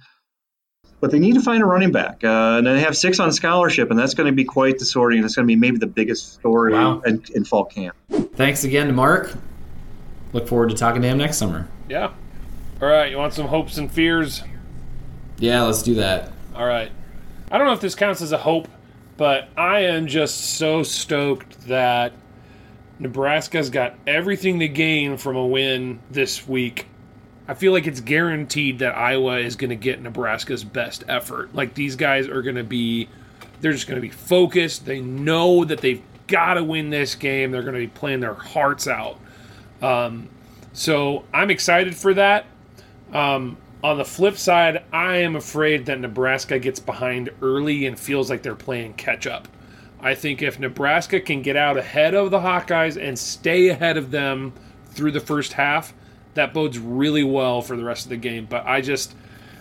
But 0.98 1.12
they 1.12 1.18
need 1.18 1.34
to 1.34 1.40
find 1.40 1.62
a 1.62 1.66
running 1.66 1.92
back, 1.92 2.24
uh, 2.24 2.56
and 2.58 2.66
they 2.66 2.80
have 2.80 2.96
six 2.96 3.20
on 3.20 3.32
scholarship, 3.32 3.90
and 3.90 3.98
that's 3.98 4.14
going 4.14 4.26
to 4.26 4.34
be 4.34 4.44
quite 4.44 4.78
the 4.78 4.84
sorting. 4.84 5.20
And 5.20 5.24
it's 5.24 5.34
going 5.34 5.46
to 5.46 5.50
be 5.50 5.56
maybe 5.56 5.78
the 5.78 5.86
biggest 5.86 6.34
story 6.34 6.72
wow. 6.72 7.00
in, 7.06 7.22
in 7.34 7.44
fall 7.44 7.64
camp. 7.64 7.96
Thanks 8.34 8.64
again 8.64 8.88
to 8.88 8.92
Marc. 8.92 9.34
Look 10.32 10.48
forward 10.48 10.70
to 10.70 10.74
talking 10.74 11.00
to 11.02 11.08
him 11.08 11.18
next 11.18 11.38
summer. 11.38 11.68
Yeah. 11.88 12.12
All 12.82 12.88
right. 12.88 13.10
You 13.10 13.16
want 13.16 13.32
some 13.32 13.46
hopes 13.46 13.78
and 13.78 13.90
fears? 13.90 14.42
Yeah, 15.38 15.62
let's 15.62 15.82
do 15.82 15.94
that. 15.94 16.32
All 16.60 16.66
right. 16.66 16.92
I 17.50 17.56
don't 17.56 17.66
know 17.66 17.72
if 17.72 17.80
this 17.80 17.94
counts 17.94 18.20
as 18.20 18.32
a 18.32 18.36
hope, 18.36 18.68
but 19.16 19.48
I 19.56 19.84
am 19.84 20.08
just 20.08 20.58
so 20.58 20.82
stoked 20.82 21.58
that 21.68 22.12
Nebraska's 22.98 23.70
got 23.70 23.94
everything 24.06 24.58
to 24.58 24.68
gain 24.68 25.16
from 25.16 25.36
a 25.36 25.46
win 25.46 26.00
this 26.10 26.46
week. 26.46 26.86
I 27.48 27.54
feel 27.54 27.72
like 27.72 27.86
it's 27.86 28.02
guaranteed 28.02 28.80
that 28.80 28.94
Iowa 28.94 29.38
is 29.38 29.56
going 29.56 29.70
to 29.70 29.76
get 29.76 30.02
Nebraska's 30.02 30.62
best 30.62 31.02
effort. 31.08 31.54
Like 31.54 31.72
these 31.72 31.96
guys 31.96 32.28
are 32.28 32.42
going 32.42 32.56
to 32.56 32.62
be 32.62 33.08
they're 33.62 33.72
just 33.72 33.86
going 33.86 33.96
to 33.96 34.06
be 34.06 34.10
focused. 34.10 34.84
They 34.84 35.00
know 35.00 35.64
that 35.64 35.80
they've 35.80 36.02
got 36.26 36.54
to 36.54 36.62
win 36.62 36.90
this 36.90 37.14
game. 37.14 37.52
They're 37.52 37.62
going 37.62 37.72
to 37.72 37.80
be 37.80 37.86
playing 37.86 38.20
their 38.20 38.34
hearts 38.34 38.86
out. 38.86 39.18
Um, 39.80 40.28
so 40.74 41.24
I'm 41.32 41.50
excited 41.50 41.96
for 41.96 42.12
that. 42.12 42.44
Um, 43.14 43.56
on 43.82 43.98
the 43.98 44.04
flip 44.04 44.36
side, 44.36 44.84
I 44.92 45.16
am 45.18 45.36
afraid 45.36 45.86
that 45.86 46.00
Nebraska 46.00 46.58
gets 46.58 46.80
behind 46.80 47.30
early 47.40 47.86
and 47.86 47.98
feels 47.98 48.28
like 48.28 48.42
they're 48.42 48.54
playing 48.54 48.94
catch 48.94 49.26
up. 49.26 49.48
I 50.00 50.14
think 50.14 50.42
if 50.42 50.58
Nebraska 50.58 51.20
can 51.20 51.42
get 51.42 51.56
out 51.56 51.76
ahead 51.76 52.14
of 52.14 52.30
the 52.30 52.40
Hawkeyes 52.40 53.02
and 53.02 53.18
stay 53.18 53.68
ahead 53.68 53.96
of 53.96 54.10
them 54.10 54.52
through 54.90 55.12
the 55.12 55.20
first 55.20 55.54
half, 55.54 55.92
that 56.34 56.54
bodes 56.54 56.78
really 56.78 57.24
well 57.24 57.60
for 57.62 57.76
the 57.76 57.84
rest 57.84 58.06
of 58.06 58.10
the 58.10 58.16
game. 58.16 58.46
But 58.48 58.66
I 58.66 58.80
just, 58.80 59.14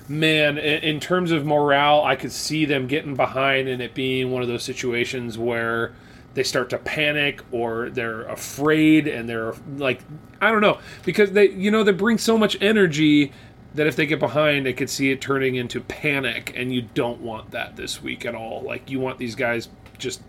man, 0.08 0.58
in 0.58 1.00
terms 1.00 1.32
of 1.32 1.46
morale, 1.46 2.04
I 2.04 2.16
could 2.16 2.32
see 2.32 2.66
them 2.66 2.88
getting 2.88 3.16
behind 3.16 3.68
and 3.68 3.82
it 3.82 3.94
being 3.94 4.32
one 4.32 4.42
of 4.42 4.48
those 4.48 4.64
situations 4.64 5.38
where 5.38 5.94
they 6.36 6.44
start 6.44 6.70
to 6.70 6.78
panic 6.78 7.42
or 7.52 7.90
they're 7.90 8.24
afraid 8.24 9.08
and 9.08 9.28
they're 9.28 9.54
like 9.78 10.00
I 10.40 10.52
don't 10.52 10.62
know 10.62 10.78
because 11.04 11.32
they 11.32 11.50
you 11.50 11.72
know 11.72 11.84
they 11.84 11.92
bring 11.92 12.18
so 12.18 12.38
much 12.38 12.56
energy 12.62 13.34
that 13.76 13.88
if 13.88 13.96
they 13.96 14.06
get 14.06 14.20
behind, 14.20 14.68
I 14.68 14.74
could 14.74 14.90
see 14.90 15.12
it 15.12 15.22
turning 15.22 15.56
into 15.56 15.80
panic, 15.82 16.54
and 16.56 16.74
you 16.74 16.82
don't 16.82 17.22
want 17.22 17.52
that 17.52 17.76
this 17.76 18.02
week 18.02 18.26
at 18.26 18.36
all. 18.36 18.62
Like 18.62 18.90
you 18.90 19.00
want 19.00 19.18
these 19.18 19.36
guys 19.36 19.70
just 19.98 20.22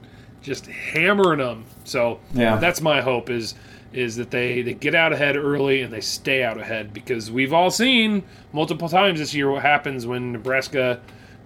just 0.43 0.67
hammering 0.67 1.39
them. 1.39 1.65
So 1.85 2.21
yeah. 2.35 2.57
that's 2.57 2.81
my 2.81 3.01
hope 3.01 3.31
is 3.31 3.55
is 3.93 4.17
that 4.17 4.31
they, 4.31 4.63
they 4.63 4.75
get 4.75 4.95
out 4.95 5.13
ahead 5.13 5.37
early 5.37 5.83
and 5.83 5.93
they 5.93 6.01
stay 6.01 6.45
out 6.45 6.59
ahead 6.59 6.93
because 6.93 7.29
we've 7.31 7.53
all 7.53 7.71
seen 7.71 8.23
multiple 8.53 8.89
times 8.89 9.19
this 9.19 9.35
year 9.35 9.51
what 9.51 9.63
happens 9.63 10.07
when 10.07 10.31
Nebraska 10.31 11.01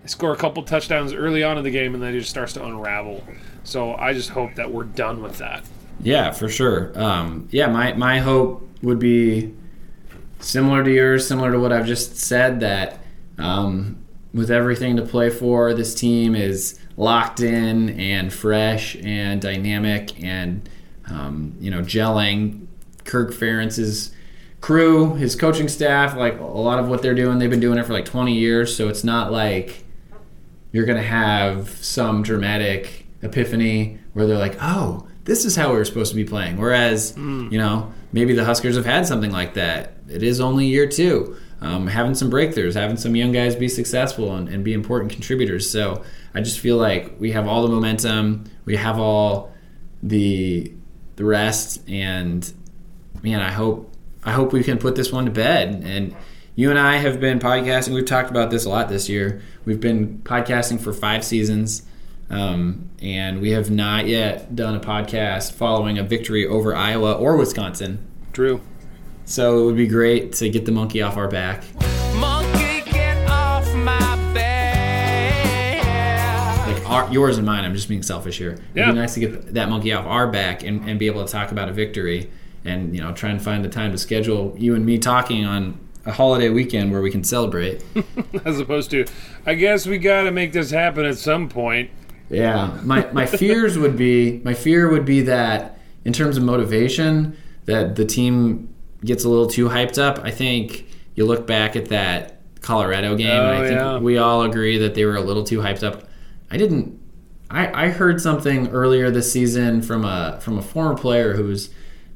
score 0.05 0.33
a 0.33 0.37
couple 0.37 0.63
touchdowns 0.63 1.15
early 1.15 1.43
on 1.43 1.57
in 1.57 1.65
the 1.65 1.71
game 1.71 1.95
and 1.95 2.03
then 2.03 2.15
it 2.15 2.19
just 2.19 2.31
starts 2.31 2.53
to 2.53 2.65
unravel. 2.65 3.25
So 3.63 3.95
I 3.95 4.13
just 4.13 4.29
hope 4.29 4.55
that 4.57 4.71
we're 4.71 4.85
done 4.85 5.23
with 5.23 5.39
that. 5.39 5.65
Yeah, 6.01 6.33
for 6.33 6.51
sure. 6.51 6.93
Um, 7.01 7.49
yeah, 7.51 7.67
my, 7.69 7.95
my 7.95 8.19
hope 8.19 8.69
would 8.83 8.99
be 8.99 9.55
similar 10.41 10.85
to 10.85 10.91
yours, 10.91 11.27
similar 11.27 11.53
to 11.53 11.59
what 11.59 11.73
I've 11.73 11.87
just 11.87 12.17
said, 12.17 12.61
that 12.61 12.99
um, 13.39 14.05
with 14.33 14.51
everything 14.51 14.97
to 14.97 15.03
play 15.03 15.31
for, 15.31 15.75
this 15.75 15.95
team 15.95 16.35
is 16.35 16.79
locked 16.97 17.41
in 17.41 17.91
and 17.99 18.33
fresh 18.33 18.97
and 18.97 19.41
dynamic 19.41 20.23
and, 20.23 20.69
um, 21.11 21.55
you 21.61 21.71
know, 21.71 21.81
gelling. 21.81 22.67
Kirk 23.05 23.33
Ferentz's 23.33 24.15
crew, 24.61 25.15
his 25.15 25.37
coaching 25.37 25.69
staff, 25.69 26.17
like 26.17 26.41
a 26.41 26.45
lot 26.45 26.79
of 26.79 26.89
what 26.89 27.03
they're 27.03 27.15
doing, 27.15 27.39
they've 27.39 27.51
been 27.51 27.61
doing 27.61 27.79
it 27.79 27.85
for 27.85 27.93
like 27.93 28.07
20 28.07 28.33
years. 28.33 28.75
So 28.75 28.89
it's 28.89 29.05
not 29.05 29.31
like 29.31 29.85
you're 30.73 30.87
going 30.87 30.97
to 30.97 31.07
have 31.07 31.69
some 31.69 32.23
dramatic 32.23 33.07
epiphany 33.23 33.99
where 34.15 34.27
they're 34.27 34.39
like, 34.39 34.57
oh, 34.61 35.07
this 35.25 35.45
is 35.45 35.55
how 35.55 35.73
we 35.73 35.79
are 35.79 35.85
supposed 35.85 36.11
to 36.11 36.17
be 36.17 36.25
playing. 36.25 36.57
Whereas, 36.57 37.13
mm. 37.13 37.51
you 37.53 37.59
know, 37.59 37.93
maybe 38.13 38.35
the 38.35 38.45
Huskers 38.45 38.77
have 38.77 38.87
had 38.87 39.07
something 39.07 39.31
like 39.31 39.55
that. 39.55 39.94
It 40.09 40.23
is 40.23 40.41
only 40.41 40.67
year 40.67 40.87
two. 40.87 41.37
Um, 41.61 41.87
having 41.87 42.15
some 42.15 42.31
breakthroughs, 42.31 42.75
having 42.75 42.97
some 42.97 43.17
young 43.17 43.33
guys 43.33 43.57
be 43.57 43.69
successful 43.69 44.35
and, 44.35 44.49
and, 44.49 44.63
be 44.63 44.75
important 44.75 45.11
contributors. 45.11 45.71
So 45.71 46.05
I 46.35 46.43
just 46.43 46.59
feel 46.59 46.77
like 46.77 47.15
we 47.19 47.33
have 47.33 47.49
all 47.49 47.63
the 47.63 47.69
momentum, 47.69 48.45
we 48.67 48.77
have 48.77 48.99
all 48.99 49.51
the 50.03 50.75
the 51.17 51.25
rest. 51.25 51.89
And 51.89 52.53
man, 53.23 53.41
I 53.41 53.51
hope 53.51 53.91
I 54.25 54.33
hope 54.33 54.53
we 54.53 54.63
can 54.63 54.79
put 54.79 54.95
this 54.95 55.11
one 55.11 55.25
to 55.25 55.31
bed. 55.31 55.83
And 55.87 56.15
you 56.55 56.71
and 56.71 56.79
I 56.79 56.97
have 56.97 57.21
been 57.21 57.39
podcasting. 57.39 57.95
We've 57.95 58.05
talked 58.05 58.31
about 58.31 58.51
this 58.51 58.65
a 58.65 58.69
lot 58.69 58.89
this 58.89 59.09
year. 59.09 59.43
We've 59.65 59.81
been 59.81 60.19
podcasting 60.19 60.81
for 60.81 60.93
five 60.93 61.25
seasons. 61.25 61.83
Um, 62.31 62.91
and 63.01 63.41
we 63.41 63.51
have 63.51 63.71
not 63.71 64.07
yet 64.07 64.57
done 64.57 64.75
a 64.75 64.81
podcast 64.81 65.53
following 65.53 65.99
a 65.99 66.03
victory 66.03 66.47
over 66.47 66.75
Iowa 66.75 67.13
or 67.13 67.37
Wisconsin. 67.37 68.07
True. 68.33 68.61
So 69.27 69.61
it 69.61 69.65
would 69.67 69.77
be 69.77 69.87
great 69.87 70.33
to 70.35 70.49
get 70.51 70.67
the 70.67 70.73
monkey 70.73 71.01
off 71.03 71.17
our 71.17 71.29
back. 71.29 71.63
Monkey, 72.17 72.83
get 72.91 73.27
off 73.29 73.73
my 73.75 73.99
back. 74.35 75.85
Like 76.67 76.91
our, 76.91 77.11
yours 77.13 77.37
and 77.39 77.47
mine. 77.47 77.65
I'm 77.65 77.75
just 77.75 77.89
being 77.89 78.03
selfish 78.03 78.39
here. 78.39 78.53
It'd 78.53 78.65
Yeah. 78.75 78.93
be 78.93 78.99
nice 78.99 79.15
to 79.15 79.21
get 79.21 79.55
that 79.55 79.69
monkey 79.71 79.93
off 79.93 80.07
our 80.07 80.31
back 80.31 80.63
and, 80.63 80.87
and 80.89 80.99
be 80.99 81.07
able 81.07 81.25
to 81.25 81.33
talk 81.33 81.53
about 81.53 81.69
a 81.69 81.73
victory 81.73 82.31
and 82.67 82.95
you 82.95 83.03
know 83.03 83.13
try 83.13 83.31
and 83.31 83.43
find 83.43 83.65
the 83.65 83.69
time 83.69 83.93
to 83.93 83.99
schedule 83.99 84.55
you 84.59 84.75
and 84.75 84.85
me 84.87 84.99
talking 84.99 85.45
on 85.45 85.79
a 86.07 86.13
holiday 86.13 86.51
weekend 86.51 86.93
where 86.93 87.01
we 87.01 87.11
can 87.11 87.25
celebrate. 87.25 87.83
As 88.45 88.61
opposed 88.61 88.91
to, 88.91 89.07
I 89.47 89.55
guess 89.55 89.87
we 89.87 89.97
got 89.99 90.25
to 90.25 90.31
make 90.33 90.53
this 90.53 90.71
happen 90.71 91.05
at 91.07 91.17
some 91.19 91.49
point. 91.49 91.91
Yeah, 92.31 92.79
my 92.83 93.11
my 93.13 93.25
fears 93.27 93.79
would 93.79 93.97
be 93.97 94.41
my 94.45 94.53
fear 94.55 94.89
would 94.91 95.05
be 95.07 95.23
that 95.23 95.79
in 96.05 96.13
terms 96.13 96.37
of 96.37 96.43
motivation 96.43 97.37
that 97.67 97.97
the 97.97 98.05
team 98.05 98.69
gets 99.05 99.25
a 99.25 99.29
little 99.29 99.47
too 99.47 99.69
hyped 99.69 99.99
up. 99.99 100.21
I 100.25 100.31
think 100.31 100.87
you 101.15 101.27
look 101.27 101.47
back 101.47 101.77
at 101.77 101.87
that 101.91 102.41
Colorado 102.61 103.17
game, 103.17 103.29
and 103.29 103.59
Oh, 103.59 103.63
I 103.63 103.69
think 103.69 103.81
yeah. 103.81 103.99
we 103.99 104.19
all 104.19 104.43
agree 104.43 104.79
that 104.79 104.95
they 104.95 105.05
were 105.05 105.17
a 105.17 105.21
little 105.21 105.45
too 105.45 105.59
hyped 105.61 105.83
up. 105.83 106.09
I 106.51 106.57
didn't. 106.57 107.01
I, 107.51 107.87
I 107.87 107.89
heard 107.91 108.21
something 108.21 108.69
earlier 108.69 109.11
this 109.11 109.31
season 109.31 109.83
from 109.83 110.05
a 110.05 110.39
from 110.41 110.59
a 110.59 110.63
former 110.63 110.97
player 110.97 111.35
who 111.35 111.45
was 111.45 111.71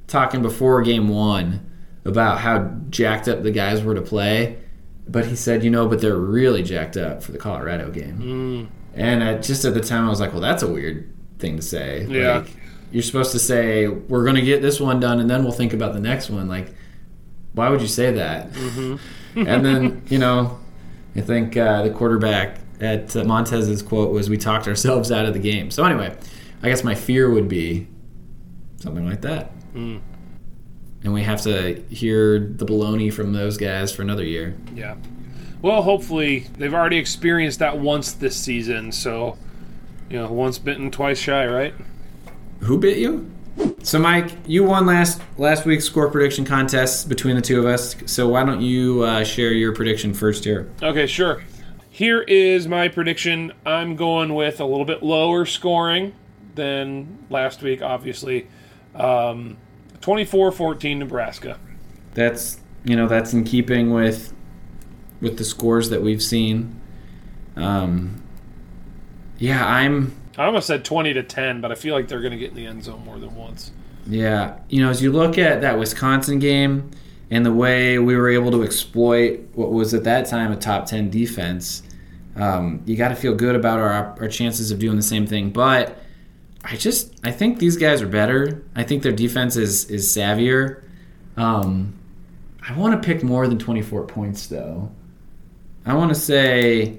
talking 0.07 0.43
before 0.43 0.83
game 0.83 1.09
one 1.09 1.71
about 2.05 2.39
how 2.39 2.71
jacked 2.89 3.29
up 3.29 3.43
the 3.43 3.51
guys 3.51 3.83
were 3.83 3.95
to 3.95 4.01
play, 4.01 4.57
but 5.07 5.27
he 5.27 5.37
said, 5.37 5.63
you 5.63 5.71
know, 5.71 5.87
but 5.87 6.01
they're 6.01 6.17
really 6.17 6.63
jacked 6.63 6.97
up 6.97 7.23
for 7.23 7.33
the 7.33 7.39
Colorado 7.39 7.91
game. 7.91 8.19
Mm. 8.19 8.69
And 8.95 9.23
I, 9.23 9.39
just 9.39 9.65
at 9.67 9.75
the 9.75 9.81
time, 9.81 10.07
I 10.07 10.09
was 10.09 10.19
like, 10.19 10.33
well, 10.33 10.41
that's 10.41 10.63
a 10.63 10.67
weird 10.67 11.13
thing 11.39 11.57
to 11.57 11.63
say. 11.63 12.07
Yeah. 12.09 12.39
Like, 12.39 12.57
you're 12.91 13.03
supposed 13.03 13.33
to 13.33 13.39
say, 13.39 13.87
we're 13.87 14.25
going 14.25 14.37
to 14.37 14.43
get 14.43 14.63
this 14.63 14.81
one 14.81 14.99
done 14.99 15.21
and 15.21 15.29
then 15.29 15.43
we'll 15.43 15.53
think 15.53 15.75
about 15.75 15.93
the 15.93 16.01
next 16.01 16.31
one. 16.31 16.49
Like, 16.49 16.73
why 17.53 17.69
would 17.69 17.81
you 17.81 17.89
say 17.89 18.13
that? 18.13 18.53
Mm-hmm. 18.53 19.47
and 19.47 19.65
then, 19.65 20.03
you 20.09 20.19
know, 20.19 20.59
I 21.17 21.21
think 21.21 21.57
uh, 21.57 21.83
the 21.83 21.91
quarterback 21.91 22.59
at 22.81 23.15
uh, 23.17 23.25
Montez's 23.25 23.83
quote 23.83 24.13
was, 24.13 24.31
we 24.31 24.37
talked 24.37 24.69
ourselves 24.69 25.11
out 25.11 25.27
of 25.27 25.35
the 25.35 25.41
game. 25.41 25.71
So, 25.71 25.85
anyway, 25.85 26.17
I 26.63 26.69
guess 26.69 26.85
my 26.85 26.95
fear 26.95 27.31
would 27.31 27.49
be 27.49 27.89
something 28.77 29.07
like 29.07 29.23
that. 29.23 29.51
Mm. 29.75 30.01
And 31.05 31.13
we 31.13 31.23
have 31.23 31.43
to 31.43 31.83
hear 31.91 32.39
the 32.39 32.67
baloney 32.67 33.13
from 33.13 33.33
those 33.33 33.57
guys 33.57 33.93
for 33.93 34.03
another 34.03 34.25
year. 34.25 34.57
Yeah. 34.75 34.97
Well, 35.63 35.83
hopefully 35.83 36.47
they've 36.57 36.75
already 36.75 36.99
experienced 36.99 37.59
that 37.59 37.79
once 37.79 38.13
this 38.13 38.37
season, 38.37 38.93
so 38.93 39.37
you 40.09 40.19
know, 40.19 40.31
once 40.31 40.59
bitten, 40.59 40.91
twice 40.91 41.19
shy, 41.19 41.47
right? 41.47 41.75
Who 42.61 42.79
bit 42.79 42.99
you? 42.99 43.31
So, 43.83 43.99
Mike, 43.99 44.31
you 44.47 44.65
won 44.65 44.87
last 44.87 45.23
last 45.39 45.65
week's 45.65 45.85
score 45.85 46.11
prediction 46.11 46.45
contest 46.45 47.09
between 47.09 47.37
the 47.37 47.43
two 47.43 47.59
of 47.59 47.67
us. 47.67 47.97
So, 48.07 48.29
why 48.29 48.45
don't 48.45 48.61
you 48.61 49.03
uh, 49.03 49.25
share 49.25 49.53
your 49.53 49.75
prediction 49.75 50.13
first 50.13 50.45
here? 50.45 50.71
Okay, 50.83 51.07
sure. 51.07 51.43
Here 51.91 52.23
is 52.23 52.69
my 52.69 52.89
prediction. 52.89 53.53
I'm 53.65 53.97
going 53.97 54.35
with 54.35 54.61
a 54.61 54.65
little 54.65 54.85
bit 54.85 55.03
lower 55.03 55.47
scoring 55.47 56.15
than 56.55 57.25
last 57.31 57.63
week, 57.63 57.83
obviously. 57.83 58.47
Um, 58.95 59.57
24-14 60.01 60.99
Nebraska. 60.99 61.59
That's 62.15 62.61
you 62.85 62.95
know 62.97 63.09
that's 63.09 63.33
in 63.33 63.45
keeping 63.45 63.93
with 63.93 64.33
with 65.21 65.39
the 65.39 65.45
scores 65.45 65.91
that 65.91 66.03
we've 66.03 66.23
seen. 66.23 66.81
Um, 67.57 68.23
yeah, 69.39 69.67
I'm. 69.67 70.15
I 70.39 70.47
almost 70.47 70.69
said 70.69 70.85
20 70.85 71.15
to 71.15 71.25
10, 71.25 71.61
but 71.61 71.73
I 71.73 71.75
feel 71.75 71.95
like 71.95 72.07
they're 72.07 72.21
going 72.21 72.33
to 72.33 72.39
get 72.39 72.51
in 72.51 72.57
the 72.57 72.67
end 72.67 72.85
zone 72.85 73.05
more 73.05 73.19
than 73.19 73.35
once. 73.35 73.73
Yeah, 74.07 74.59
you 74.69 74.81
know, 74.81 74.89
as 74.89 75.03
you 75.03 75.11
look 75.11 75.37
at 75.37 75.61
that 75.63 75.79
Wisconsin 75.79 76.39
game 76.39 76.93
and 77.31 77.45
the 77.45 77.53
way 77.53 77.99
we 77.99 78.17
were 78.17 78.31
able 78.31 78.53
to 78.53 78.63
exploit 78.63 79.41
what 79.55 79.73
was 79.73 79.93
at 79.93 80.05
that 80.05 80.27
time 80.27 80.53
a 80.53 80.57
top 80.57 80.87
10 80.87 81.11
defense, 81.11 81.83
um, 82.37 82.81
you 82.87 82.97
got 82.97 83.09
to 83.09 83.17
feel 83.17 83.35
good 83.35 83.57
about 83.57 83.81
our, 83.81 84.17
our 84.21 84.29
chances 84.29 84.71
of 84.71 84.79
doing 84.79 84.97
the 84.97 85.03
same 85.03 85.27
thing. 85.27 85.51
But 85.51 85.99
I 86.63 86.77
just, 86.77 87.15
I 87.25 87.33
think 87.33 87.59
these 87.59 87.77
guys 87.77 88.01
are 88.01 88.09
better. 88.09 88.63
I 88.77 88.85
think 88.85 89.03
their 89.03 89.13
defense 89.13 89.57
is, 89.57 89.91
is 89.91 90.07
savvier. 90.07 90.85
Um, 91.37 91.99
I 92.67 92.79
want 92.79 93.01
to 93.01 93.07
pick 93.07 93.25
more 93.25 93.49
than 93.49 93.59
24 93.59 94.07
points, 94.07 94.47
though. 94.47 94.91
I 95.85 95.95
want 95.95 96.11
to 96.11 96.15
say, 96.15 96.99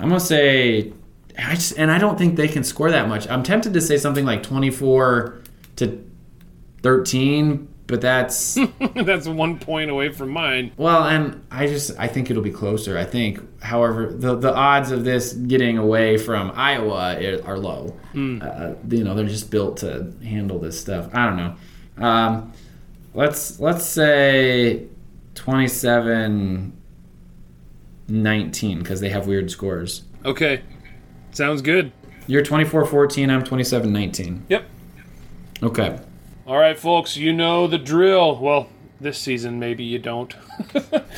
I'm 0.00 0.08
going 0.08 0.20
to 0.20 0.26
say, 0.26 0.92
I 1.38 1.54
just, 1.54 1.76
and 1.78 1.90
I 1.90 1.98
don't 1.98 2.16
think 2.16 2.36
they 2.36 2.48
can 2.48 2.64
score 2.64 2.90
that 2.90 3.08
much. 3.08 3.28
I'm 3.28 3.42
tempted 3.42 3.74
to 3.74 3.80
say 3.80 3.98
something 3.98 4.24
like 4.24 4.42
24 4.42 5.42
to 5.76 6.10
13, 6.82 7.68
but 7.86 8.00
that's 8.00 8.58
That's 8.94 9.28
one 9.28 9.58
point 9.58 9.90
away 9.90 10.08
from 10.10 10.30
mine. 10.30 10.72
well, 10.76 11.04
and 11.04 11.44
I 11.50 11.66
just 11.66 11.92
I 11.98 12.08
think 12.08 12.30
it'll 12.30 12.42
be 12.42 12.50
closer. 12.50 12.96
I 12.98 13.04
think, 13.04 13.40
however, 13.62 14.12
the 14.12 14.34
the 14.34 14.52
odds 14.54 14.90
of 14.90 15.04
this 15.04 15.34
getting 15.34 15.78
away 15.78 16.16
from 16.16 16.52
Iowa 16.54 17.40
are 17.44 17.58
low. 17.58 17.94
Uh, 18.14 18.74
you 18.88 19.04
know, 19.04 19.14
they're 19.14 19.26
just 19.26 19.50
built 19.50 19.76
to 19.78 20.12
handle 20.24 20.58
this 20.58 20.80
stuff. 20.80 21.08
I 21.14 21.26
don't 21.26 21.36
know. 21.36 22.04
Um, 22.04 22.52
let's 23.14 23.60
let's 23.60 23.84
say 23.84 24.86
27 25.34 26.72
19 28.08 28.78
because 28.78 29.00
they 29.00 29.08
have 29.10 29.26
weird 29.26 29.50
scores. 29.50 30.02
Okay. 30.24 30.62
Sounds 31.36 31.60
good. 31.60 31.92
You're 32.26 32.42
24 32.42 32.86
14, 32.86 33.28
I'm 33.28 33.44
27 33.44 33.92
19. 33.92 34.46
Yep. 34.48 34.64
Okay. 35.62 36.00
All 36.46 36.56
right, 36.56 36.78
folks, 36.78 37.14
you 37.14 37.34
know 37.34 37.66
the 37.66 37.76
drill. 37.76 38.38
Well, 38.38 38.70
this 39.02 39.18
season 39.18 39.58
maybe 39.58 39.84
you 39.84 39.98
don't. 39.98 40.34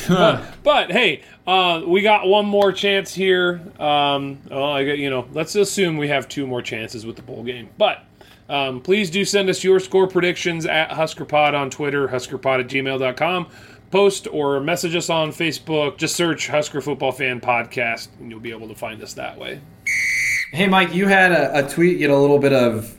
but, 0.09 0.43
but, 0.65 0.91
hey, 0.91 1.23
uh, 1.47 1.83
we 1.87 2.03
got 2.03 2.27
one 2.27 2.47
more 2.47 2.73
chance 2.73 3.15
here. 3.15 3.61
Um, 3.79 4.41
well, 4.51 4.73
I 4.73 4.85
got 4.85 4.99
you 4.99 5.09
know. 5.09 5.29
Let's 5.33 5.55
assume 5.55 5.99
we 5.99 6.09
have 6.09 6.29
two 6.29 6.49
more 6.49 6.63
chances 6.63 7.07
with 7.07 7.15
the 7.15 7.23
bowl 7.23 7.45
game. 7.45 7.69
But 7.79 8.05
um, 8.49 8.81
please 8.81 9.11
do 9.11 9.25
send 9.25 9.49
us 9.49 9.63
your 9.63 9.79
score 9.79 10.09
predictions 10.09 10.67
at 10.67 10.91
HuskerPod 10.91 11.55
on 11.55 11.71
Twitter, 11.71 12.09
HuskerPod 12.09 12.59
at 12.59 12.67
gmail.com. 12.67 13.47
Post 13.93 14.27
or 14.33 14.59
message 14.59 14.97
us 14.97 15.11
on 15.11 15.31
Facebook. 15.31 15.97
Just 15.97 16.17
search 16.17 16.49
Husker 16.49 16.81
Football 16.81 17.13
Fan 17.13 17.41
Podcast, 17.41 18.09
and 18.19 18.33
you'll 18.33 18.41
be 18.41 18.51
able 18.51 18.67
to 18.67 18.75
find 18.75 19.01
us 19.01 19.15
that 19.15 19.39
way. 19.39 19.61
Hey, 20.53 20.67
Mike, 20.67 20.95
you 20.95 21.09
had 21.09 21.31
a, 21.33 21.59
a 21.59 21.69
tweet 21.69 21.99
get 21.99 22.09
a 22.09 22.17
little 22.17 22.39
bit 22.39 22.55
of 22.55 22.99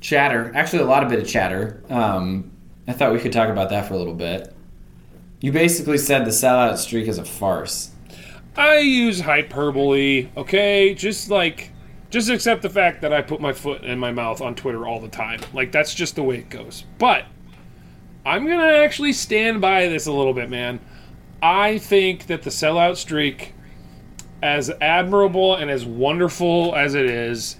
chatter. 0.00 0.50
Actually, 0.54 0.82
a 0.82 0.86
lot 0.86 1.04
of 1.04 1.08
bit 1.08 1.20
of 1.20 1.28
chatter. 1.28 1.82
Um, 1.88 2.50
I 2.88 2.92
thought 2.92 3.12
we 3.12 3.20
could 3.20 3.32
talk 3.32 3.48
about 3.48 3.70
that 3.70 3.86
for 3.86 3.94
a 3.94 3.96
little 3.96 4.14
bit. 4.14 4.52
You 5.40 5.52
basically 5.52 5.96
said 5.96 6.24
the 6.24 6.30
sellout 6.30 6.76
streak 6.78 7.06
is 7.06 7.18
a 7.18 7.24
farce. 7.24 7.92
I 8.56 8.78
use 8.78 9.20
hyperbole, 9.20 10.28
okay? 10.36 10.92
Just 10.92 11.30
like, 11.30 11.70
just 12.10 12.28
accept 12.28 12.62
the 12.62 12.68
fact 12.68 13.00
that 13.02 13.12
I 13.12 13.22
put 13.22 13.40
my 13.40 13.52
foot 13.52 13.84
in 13.84 14.00
my 14.00 14.10
mouth 14.10 14.40
on 14.40 14.56
Twitter 14.56 14.88
all 14.88 14.98
the 14.98 15.08
time. 15.08 15.40
Like, 15.52 15.70
that's 15.70 15.94
just 15.94 16.16
the 16.16 16.24
way 16.24 16.38
it 16.38 16.50
goes. 16.50 16.84
But, 16.98 17.26
I'm 18.26 18.44
gonna 18.44 18.72
actually 18.82 19.12
stand 19.12 19.60
by 19.60 19.86
this 19.86 20.06
a 20.06 20.12
little 20.12 20.34
bit, 20.34 20.50
man. 20.50 20.80
I 21.40 21.78
think 21.78 22.26
that 22.26 22.42
the 22.42 22.50
sellout 22.50 22.96
streak, 22.96 23.54
as 24.42 24.70
admirable 24.80 25.56
and 25.56 25.70
as 25.70 25.84
wonderful 25.84 26.74
as 26.74 26.94
it 26.94 27.06
is, 27.06 27.56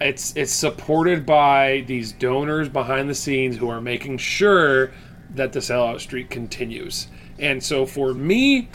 it's 0.00 0.36
it's 0.36 0.52
supported 0.52 1.26
by 1.26 1.84
these 1.86 2.12
donors 2.12 2.68
behind 2.68 3.10
the 3.10 3.14
scenes 3.14 3.56
who 3.56 3.68
are 3.68 3.80
making 3.80 4.18
sure 4.18 4.92
that 5.30 5.52
the 5.52 5.60
sellout 5.60 6.00
streak 6.00 6.30
continues. 6.30 7.08
And 7.38 7.62
so 7.62 7.84
for 7.84 8.14
me, 8.14 8.68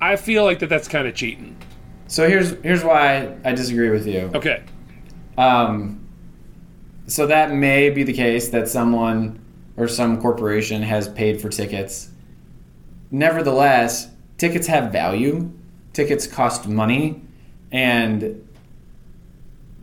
I 0.00 0.16
feel 0.16 0.44
like 0.44 0.60
that 0.60 0.68
that's 0.68 0.88
kind 0.88 1.08
of 1.08 1.14
cheating. 1.14 1.56
So 2.06 2.28
here's 2.28 2.52
here's 2.62 2.84
why 2.84 3.36
I 3.44 3.52
disagree 3.52 3.90
with 3.90 4.06
you. 4.06 4.30
Okay. 4.34 4.62
Um, 5.36 6.06
so 7.06 7.26
that 7.26 7.52
may 7.52 7.90
be 7.90 8.02
the 8.02 8.12
case 8.12 8.48
that 8.48 8.68
someone 8.68 9.40
or 9.76 9.88
some 9.88 10.20
corporation 10.20 10.82
has 10.82 11.08
paid 11.08 11.40
for 11.40 11.48
tickets. 11.48 12.10
Nevertheless, 13.10 14.10
tickets 14.36 14.66
have 14.66 14.92
value. 14.92 15.50
Tickets 15.98 16.28
cost 16.28 16.68
money, 16.68 17.20
and 17.72 18.48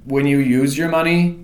when 0.06 0.26
you 0.26 0.38
use 0.38 0.78
your 0.78 0.88
money 0.88 1.38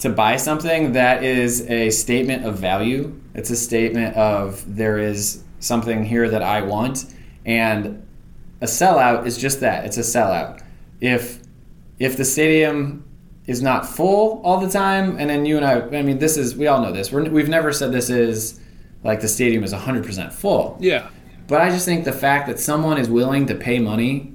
to 0.00 0.10
buy 0.10 0.36
something, 0.36 0.92
that 0.92 1.24
is 1.24 1.62
a 1.70 1.88
statement 1.88 2.44
of 2.44 2.58
value. 2.58 3.18
It's 3.32 3.48
a 3.48 3.56
statement 3.56 4.14
of 4.14 4.76
there 4.76 4.98
is 4.98 5.42
something 5.60 6.04
here 6.04 6.28
that 6.28 6.42
I 6.42 6.60
want, 6.60 7.06
and 7.46 8.06
a 8.60 8.66
sellout 8.66 9.24
is 9.24 9.38
just 9.38 9.60
that. 9.60 9.86
It's 9.86 9.96
a 9.96 10.00
sellout. 10.00 10.62
If 11.00 11.40
if 11.98 12.18
the 12.18 12.24
stadium 12.26 13.02
is 13.46 13.62
not 13.62 13.88
full 13.88 14.42
all 14.44 14.60
the 14.60 14.68
time. 14.68 15.16
And 15.18 15.30
then 15.30 15.46
you 15.46 15.56
and 15.56 15.64
I, 15.64 15.80
I 15.96 16.02
mean, 16.02 16.18
this 16.18 16.36
is 16.36 16.54
we 16.54 16.66
all 16.66 16.82
know 16.82 16.92
this. 16.92 17.10
We're, 17.10 17.30
we've 17.30 17.48
never 17.48 17.72
said 17.72 17.92
this 17.92 18.10
is 18.10 18.60
like 19.02 19.22
the 19.22 19.28
stadium 19.28 19.64
is 19.64 19.72
100% 19.72 20.34
full. 20.34 20.76
Yeah. 20.80 21.08
But 21.48 21.60
I 21.60 21.70
just 21.70 21.84
think 21.84 22.04
the 22.04 22.12
fact 22.12 22.48
that 22.48 22.58
someone 22.58 22.98
is 22.98 23.08
willing 23.08 23.46
to 23.46 23.54
pay 23.54 23.78
money 23.78 24.32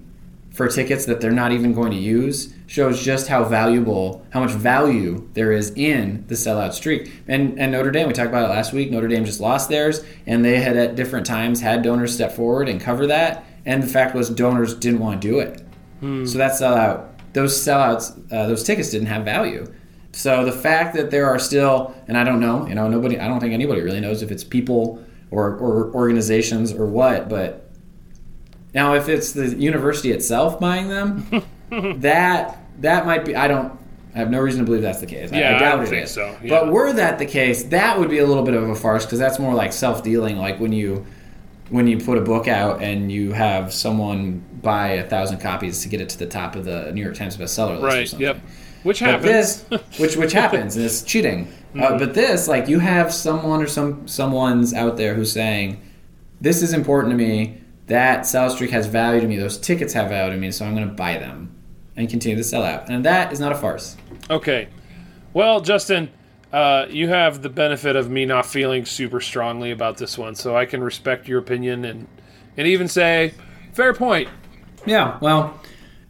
for 0.51 0.67
tickets 0.67 1.05
that 1.05 1.21
they're 1.21 1.31
not 1.31 1.51
even 1.51 1.73
going 1.73 1.91
to 1.91 1.97
use 1.97 2.53
shows 2.67 3.03
just 3.03 3.27
how 3.27 3.43
valuable, 3.43 4.25
how 4.31 4.41
much 4.41 4.51
value 4.51 5.27
there 5.33 5.51
is 5.51 5.71
in 5.71 6.25
the 6.27 6.35
sellout 6.35 6.73
streak. 6.73 7.11
And 7.27 7.59
and 7.59 7.71
Notre 7.71 7.91
Dame, 7.91 8.07
we 8.07 8.13
talked 8.13 8.29
about 8.29 8.45
it 8.45 8.53
last 8.53 8.73
week. 8.73 8.91
Notre 8.91 9.07
Dame 9.07 9.25
just 9.25 9.39
lost 9.39 9.69
theirs, 9.69 10.03
and 10.25 10.43
they 10.43 10.59
had 10.59 10.77
at 10.77 10.95
different 10.95 11.25
times 11.25 11.61
had 11.61 11.81
donors 11.81 12.13
step 12.13 12.33
forward 12.33 12.69
and 12.69 12.79
cover 12.79 13.07
that. 13.07 13.45
And 13.65 13.83
the 13.83 13.87
fact 13.87 14.15
was, 14.15 14.29
donors 14.29 14.73
didn't 14.73 14.99
want 14.99 15.21
to 15.21 15.27
do 15.27 15.39
it. 15.39 15.61
So 16.25 16.37
that 16.39 16.53
sellout, 16.53 17.09
those 17.33 17.53
sellouts, 17.53 18.11
uh, 18.31 18.47
those 18.47 18.63
tickets 18.63 18.89
didn't 18.89 19.07
have 19.07 19.23
value. 19.23 19.71
So 20.13 20.43
the 20.43 20.51
fact 20.51 20.95
that 20.95 21.11
there 21.11 21.27
are 21.27 21.39
still, 21.39 21.93
and 22.07 22.17
I 22.17 22.23
don't 22.23 22.39
know, 22.39 22.67
you 22.67 22.75
know, 22.75 22.87
nobody, 22.87 23.19
I 23.19 23.27
don't 23.27 23.39
think 23.39 23.53
anybody 23.53 23.81
really 23.81 24.01
knows 24.01 24.21
if 24.21 24.31
it's 24.31 24.43
people 24.43 25.01
or, 25.31 25.55
or 25.57 25.93
organizations 25.95 26.71
or 26.73 26.85
what, 26.85 27.29
but 27.29 27.69
now 28.73 28.93
if 28.95 29.09
it's 29.09 29.31
the 29.33 29.47
university 29.55 30.11
itself 30.11 30.59
buying 30.59 30.87
them, 30.89 31.25
that 31.99 32.57
that 32.81 33.05
might 33.05 33.25
be. 33.25 33.35
I 33.35 33.47
don't. 33.47 33.79
I 34.13 34.17
have 34.17 34.29
no 34.29 34.41
reason 34.41 34.59
to 34.59 34.65
believe 34.65 34.81
that's 34.81 34.99
the 34.99 35.05
case. 35.05 35.31
Yeah, 35.31 35.51
I, 35.53 35.55
I 35.55 35.59
doubt 35.59 35.75
don't 35.77 35.85
it 35.85 35.89
think 35.89 36.03
is. 36.03 36.11
so, 36.11 36.37
yeah. 36.43 36.49
But 36.49 36.71
were 36.73 36.91
that 36.93 37.17
the 37.17 37.25
case, 37.25 37.63
that 37.65 37.97
would 37.97 38.09
be 38.09 38.17
a 38.19 38.25
little 38.27 38.43
bit 38.43 38.53
of 38.55 38.67
a 38.69 38.75
farce 38.75 39.05
because 39.05 39.19
that's 39.19 39.39
more 39.39 39.53
like 39.53 39.71
self 39.71 40.03
dealing. 40.03 40.37
Like 40.37 40.59
when 40.59 40.73
you 40.73 41.05
when 41.69 41.87
you 41.87 41.97
put 41.97 42.17
a 42.17 42.21
book 42.21 42.49
out 42.49 42.81
and 42.83 43.09
you 43.09 43.31
have 43.31 43.71
someone 43.73 44.43
buy 44.61 44.89
a 44.89 45.07
thousand 45.09 45.39
copies 45.39 45.81
to 45.83 45.89
get 45.89 46.01
it 46.01 46.09
to 46.09 46.19
the 46.19 46.25
top 46.27 46.57
of 46.57 46.65
the 46.65 46.91
New 46.91 47.01
York 47.01 47.15
Times 47.15 47.37
bestseller 47.37 47.79
list. 47.79 47.83
or 47.83 47.87
Right. 47.87 48.07
something. 48.09 48.27
Yep. 48.27 48.41
Which 48.83 48.99
happens. 48.99 49.23
this, 49.63 49.65
which 49.97 50.15
which 50.15 50.33
happens, 50.33 50.75
and 50.75 50.85
it's 50.85 51.03
cheating. 51.03 51.51
Uh, 51.79 51.97
but 51.97 52.13
this, 52.13 52.47
like, 52.47 52.67
you 52.67 52.79
have 52.79 53.13
someone 53.13 53.61
or 53.61 53.67
some 53.67 54.07
someone's 54.07 54.73
out 54.73 54.97
there 54.97 55.13
who's 55.13 55.31
saying, 55.31 55.81
"This 56.39 56.61
is 56.61 56.73
important 56.73 57.11
to 57.11 57.17
me. 57.17 57.61
That 57.87 58.25
South 58.25 58.53
Streak 58.53 58.71
has 58.71 58.87
value 58.87 59.21
to 59.21 59.27
me. 59.27 59.37
Those 59.37 59.57
tickets 59.57 59.93
have 59.93 60.09
value 60.09 60.33
to 60.33 60.39
me, 60.39 60.51
so 60.51 60.65
I'm 60.65 60.75
going 60.75 60.87
to 60.87 60.93
buy 60.93 61.17
them 61.17 61.53
and 61.95 62.09
continue 62.09 62.37
to 62.37 62.43
sell 62.43 62.63
out." 62.63 62.89
And 62.89 63.05
that 63.05 63.31
is 63.31 63.39
not 63.39 63.51
a 63.51 63.55
farce. 63.55 63.97
Okay. 64.29 64.67
Well, 65.33 65.61
Justin, 65.61 66.09
uh, 66.51 66.85
you 66.89 67.07
have 67.07 67.41
the 67.41 67.49
benefit 67.49 67.95
of 67.95 68.09
me 68.09 68.25
not 68.25 68.45
feeling 68.45 68.85
super 68.85 69.21
strongly 69.21 69.71
about 69.71 69.97
this 69.97 70.17
one, 70.17 70.35
so 70.35 70.55
I 70.55 70.65
can 70.65 70.83
respect 70.83 71.27
your 71.27 71.39
opinion 71.39 71.85
and 71.85 72.07
and 72.57 72.67
even 72.67 72.87
say, 72.87 73.33
fair 73.73 73.93
point. 73.93 74.29
Yeah, 74.85 75.17
well, 75.21 75.60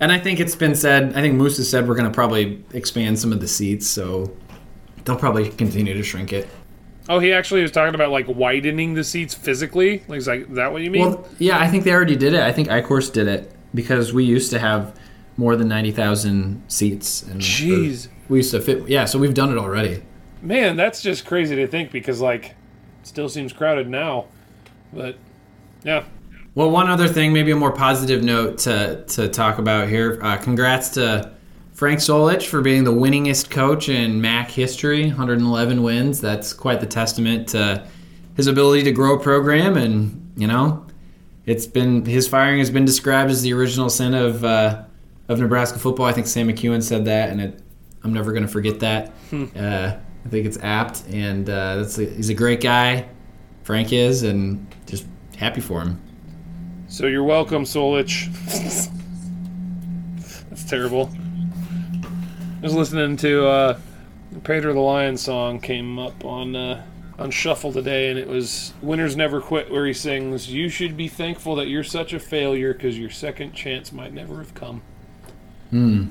and 0.01 0.11
I 0.11 0.19
think 0.19 0.39
it's 0.39 0.55
been 0.55 0.75
said. 0.75 1.15
I 1.15 1.21
think 1.21 1.35
Moos 1.35 1.57
has 1.57 1.69
said 1.69 1.87
we're 1.87 1.95
going 1.95 2.09
to 2.09 2.13
probably 2.13 2.63
expand 2.73 3.17
some 3.17 3.31
of 3.31 3.39
the 3.39 3.47
seats, 3.47 3.87
so 3.87 4.35
they'll 5.05 5.15
probably 5.15 5.49
continue 5.49 5.93
to 5.93 6.03
shrink 6.03 6.33
it. 6.33 6.49
Oh, 7.07 7.19
he 7.19 7.31
actually 7.31 7.61
was 7.61 7.71
talking 7.71 7.95
about 7.95 8.11
like 8.11 8.27
widening 8.27 8.95
the 8.95 9.03
seats 9.03 9.33
physically. 9.33 10.03
Like, 10.07 10.19
is 10.19 10.25
that, 10.25 10.71
what 10.71 10.81
you 10.81 10.91
mean? 10.91 11.01
Well, 11.01 11.27
yeah, 11.39 11.59
I 11.59 11.67
think 11.67 11.83
they 11.83 11.91
already 11.93 12.15
did 12.15 12.33
it. 12.33 12.41
I 12.41 12.51
think 12.51 12.67
iCourse 12.67 13.13
did 13.13 13.27
it 13.27 13.51
because 13.73 14.11
we 14.11 14.23
used 14.23 14.49
to 14.51 14.59
have 14.59 14.99
more 15.37 15.55
than 15.55 15.67
ninety 15.67 15.91
thousand 15.91 16.63
seats. 16.67 17.23
And 17.23 17.39
Jeez. 17.39 18.07
we 18.27 18.39
used 18.39 18.51
to 18.51 18.61
fit. 18.61 18.87
Yeah, 18.89 19.05
so 19.05 19.19
we've 19.19 19.33
done 19.33 19.51
it 19.51 19.57
already. 19.57 20.03
Man, 20.41 20.75
that's 20.75 21.01
just 21.01 21.25
crazy 21.25 21.55
to 21.55 21.67
think 21.67 21.91
because 21.91 22.21
like, 22.21 22.45
it 22.45 22.55
still 23.03 23.29
seems 23.29 23.53
crowded 23.53 23.87
now, 23.87 24.25
but 24.91 25.17
yeah. 25.83 26.05
Well, 26.53 26.69
one 26.69 26.89
other 26.89 27.07
thing, 27.07 27.31
maybe 27.31 27.51
a 27.51 27.55
more 27.55 27.71
positive 27.71 28.23
note 28.23 28.57
to 28.59 29.05
to 29.09 29.29
talk 29.29 29.57
about 29.57 29.87
here. 29.87 30.19
Uh, 30.21 30.35
congrats 30.37 30.89
to 30.89 31.31
Frank 31.71 31.99
Solich 31.99 32.45
for 32.45 32.61
being 32.61 32.83
the 32.83 32.91
winningest 32.91 33.49
coach 33.49 33.87
in 33.87 34.19
MAC 34.19 34.51
history, 34.51 35.07
111 35.07 35.81
wins. 35.81 36.19
That's 36.19 36.51
quite 36.51 36.81
the 36.81 36.85
testament 36.85 37.47
to 37.49 37.87
his 38.35 38.47
ability 38.47 38.83
to 38.83 38.91
grow 38.91 39.15
a 39.15 39.19
program, 39.19 39.77
and 39.77 40.33
you 40.35 40.45
know, 40.45 40.85
it's 41.45 41.65
been 41.65 42.03
his 42.03 42.27
firing 42.27 42.59
has 42.59 42.69
been 42.69 42.85
described 42.85 43.31
as 43.31 43.41
the 43.41 43.53
original 43.53 43.89
sin 43.89 44.13
of 44.13 44.43
uh, 44.43 44.83
of 45.29 45.39
Nebraska 45.39 45.79
football. 45.79 46.05
I 46.05 46.11
think 46.11 46.27
Sam 46.27 46.49
McKewon 46.49 46.83
said 46.83 47.05
that, 47.05 47.29
and 47.29 47.39
it, 47.39 47.61
I'm 48.03 48.11
never 48.11 48.31
going 48.33 48.43
to 48.43 48.51
forget 48.51 48.79
that. 48.81 49.13
Uh, 49.55 49.95
I 50.25 50.29
think 50.29 50.45
it's 50.45 50.57
apt, 50.61 51.05
and 51.09 51.49
uh, 51.49 51.77
that's 51.77 51.97
a, 51.97 52.03
he's 52.03 52.29
a 52.29 52.33
great 52.33 52.59
guy. 52.59 53.07
Frank 53.63 53.93
is, 53.93 54.23
and 54.23 54.67
just 54.85 55.05
happy 55.37 55.61
for 55.61 55.81
him. 55.81 55.99
So 56.91 57.07
you're 57.07 57.23
welcome, 57.23 57.63
Solich. 57.63 58.27
That's 60.49 60.63
terrible. 60.65 61.09
I 62.03 62.61
was 62.61 62.73
listening 62.73 63.15
to 63.17 63.47
uh, 63.47 63.79
Pedro 64.43 64.73
the 64.73 64.81
Lion 64.81 65.15
song 65.15 65.61
came 65.61 65.97
up 65.97 66.25
on 66.25 66.53
uh, 66.53 66.83
on 67.17 67.31
shuffle 67.31 67.71
today, 67.71 68.09
and 68.09 68.19
it 68.19 68.27
was 68.27 68.73
"Winners 68.81 69.15
Never 69.15 69.39
Quit," 69.39 69.71
where 69.71 69.85
he 69.85 69.93
sings, 69.93 70.51
"You 70.51 70.67
should 70.67 70.97
be 70.97 71.07
thankful 71.07 71.55
that 71.55 71.67
you're 71.69 71.85
such 71.85 72.11
a 72.11 72.19
failure 72.19 72.73
because 72.73 72.99
your 72.99 73.09
second 73.09 73.53
chance 73.53 73.93
might 73.93 74.13
never 74.13 74.39
have 74.39 74.53
come." 74.53 74.81
Hmm. 75.69 76.07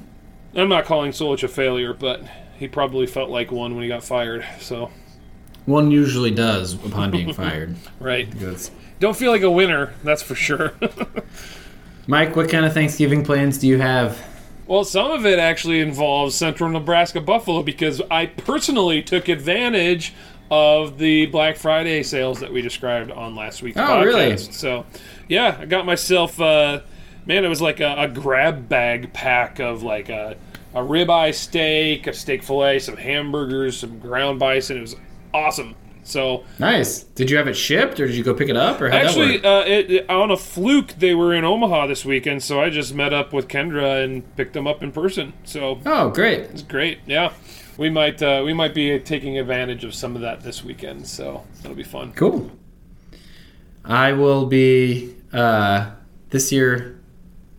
I'm 0.54 0.70
not 0.70 0.86
calling 0.86 1.12
Solich 1.12 1.42
a 1.44 1.48
failure, 1.48 1.92
but 1.92 2.22
he 2.58 2.68
probably 2.68 3.06
felt 3.06 3.28
like 3.28 3.52
one 3.52 3.74
when 3.74 3.82
he 3.82 3.88
got 3.88 4.02
fired. 4.02 4.46
So 4.60 4.90
One 5.66 5.90
usually 5.90 6.30
does 6.30 6.72
upon 6.74 7.10
being 7.10 7.32
fired. 7.34 7.76
right, 8.00 8.30
That's- 8.32 8.70
don't 9.01 9.16
feel 9.16 9.32
like 9.32 9.42
a 9.42 9.51
winner. 9.51 9.92
That's 10.05 10.22
for 10.22 10.34
sure. 10.36 10.72
Mike, 12.07 12.34
what 12.36 12.48
kind 12.48 12.64
of 12.64 12.72
Thanksgiving 12.72 13.24
plans 13.24 13.59
do 13.59 13.66
you 13.66 13.78
have? 13.78 14.18
Well, 14.66 14.84
some 14.84 15.11
of 15.11 15.26
it 15.26 15.38
actually 15.38 15.80
involves 15.80 16.34
Central 16.36 16.70
Nebraska 16.70 17.20
Buffalo 17.20 17.62
because 17.62 18.01
I 18.11 18.26
personally 18.26 19.03
took 19.03 19.28
advantage 19.28 20.14
of 20.51 20.98
the 20.98 21.26
Black 21.26 21.57
Friday 21.57 22.03
sales 22.03 22.40
that 22.40 22.53
we 22.53 22.62
described 22.62 23.11
on 23.11 23.34
last 23.36 23.62
week's 23.62 23.76
Oh, 23.78 23.82
podcast. 23.82 24.05
really? 24.05 24.36
So, 24.36 24.86
yeah, 25.28 25.57
I 25.61 25.66
got 25.66 25.86
myself, 25.86 26.40
uh, 26.40 26.80
man, 27.26 27.44
it 27.44 27.48
was 27.48 27.61
like 27.61 27.80
a, 27.80 27.94
a 28.03 28.09
grab 28.09 28.68
bag 28.68 29.12
pack 29.12 29.59
of 29.61 29.82
like 29.82 30.09
a, 30.09 30.36
a 30.74 30.80
ribeye 30.80 31.34
steak, 31.34 32.07
a 32.07 32.12
steak 32.12 32.42
fillet, 32.42 32.78
some 32.80 32.96
hamburgers, 32.96 33.78
some 33.78 33.98
ground 33.98 34.38
bison. 34.38 34.76
It 34.78 34.82
was 34.82 34.96
awesome. 35.34 35.74
So, 36.03 36.44
Nice. 36.59 37.03
Did 37.05 37.30
you 37.30 37.36
have 37.36 37.46
it 37.48 37.55
shipped, 37.55 38.01
or 38.01 38.07
did 38.07 38.16
you 38.16 38.22
go 38.24 38.34
pick 38.34 38.48
it 38.48 38.57
up, 38.57 38.80
or 38.80 38.90
how 38.90 38.96
Actually, 38.98 39.38
that 39.38 39.46
uh, 39.46 39.64
it, 39.66 39.90
it- 39.90 40.11
on 40.11 40.30
a 40.30 40.36
fluke, 40.36 40.94
they 40.98 41.14
were 41.14 41.32
in 41.34 41.44
Omaha 41.44 41.86
this 41.86 42.05
weekend, 42.05 42.42
so 42.42 42.61
I 42.61 42.70
just 42.70 42.94
met 42.94 43.12
up 43.12 43.32
with 43.32 43.48
Kendra 43.48 44.03
and 44.05 44.34
picked 44.36 44.55
them 44.55 44.66
up 44.66 44.82
in 44.82 44.92
person. 44.92 45.32
So 45.44 45.80
Oh, 45.86 46.11
great. 46.11 46.40
it's 46.51 46.62
great. 46.62 46.98
Yeah, 47.07 47.32
we 47.76 47.90
might 47.90 48.22
uh, 48.22 48.42
we 48.44 48.53
might 48.53 48.74
be 48.74 48.98
taking 48.98 49.38
advantage 49.38 49.84
of 49.84 49.94
some 49.94 50.14
of 50.16 50.22
that 50.22 50.40
this 50.42 50.64
weekend. 50.64 51.07
So 51.07 51.44
that'll 51.62 51.76
be 51.76 51.82
fun. 51.84 52.12
Cool. 52.14 52.51
I 53.84 54.12
will 54.12 54.46
be 54.46 55.14
uh, 55.32 55.90
this 56.30 56.53
year. 56.53 56.96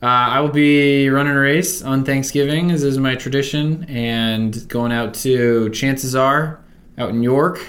Uh, 0.04 0.06
I 0.08 0.40
will 0.42 0.50
be 0.50 1.10
running 1.10 1.34
a 1.34 1.40
race 1.40 1.84
on 1.84 2.04
Thanksgiving, 2.04 2.72
as 2.72 2.84
is 2.84 2.98
my 2.98 3.16
tradition, 3.16 3.84
and 3.88 4.68
going 4.68 4.92
out 4.92 5.14
to 5.16 5.70
Chances 5.70 6.16
R 6.16 6.60
out 6.98 7.10
in 7.10 7.22
York, 7.22 7.60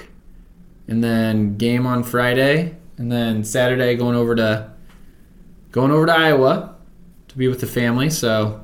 and 0.92 1.02
then 1.02 1.56
game 1.56 1.86
on 1.86 2.02
Friday, 2.04 2.76
and 2.98 3.10
then 3.10 3.44
Saturday 3.44 3.96
going 3.96 4.14
over 4.14 4.34
to 4.36 4.70
going 5.70 5.90
over 5.90 6.04
to 6.04 6.12
Iowa 6.12 6.74
to 7.28 7.38
be 7.38 7.48
with 7.48 7.60
the 7.60 7.66
family. 7.66 8.10
So 8.10 8.60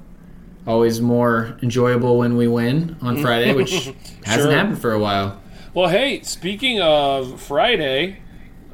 always 0.67 1.01
more 1.01 1.57
enjoyable 1.63 2.19
when 2.19 2.37
we 2.37 2.47
win 2.47 2.97
on 3.01 3.23
Friday, 3.23 3.55
which 3.55 3.73
hasn't 4.25 4.51
Sure. 4.51 4.53
happened 4.53 4.79
for 4.79 4.93
a 4.93 4.99
while. 4.99 5.41
Well, 5.73 5.89
hey, 5.89 6.21
speaking 6.21 6.81
of 6.83 7.41
Friday, 7.41 8.19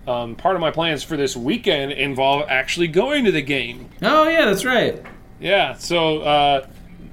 um, 0.09 0.34
part 0.34 0.57
of 0.57 0.61
my 0.61 0.72
plans 0.72 1.05
for 1.05 1.16
this 1.16 1.36
weekend 1.36 1.92
involve 1.92 2.46
actually 2.48 2.88
going 2.88 3.24
to 3.24 3.30
the 3.30 3.42
game. 3.42 3.88
Oh 4.02 4.28
yeah, 4.28 4.46
that's 4.46 4.64
right. 4.64 5.00
Yeah, 5.38 5.74
so 5.74 6.18
uh, 6.22 6.66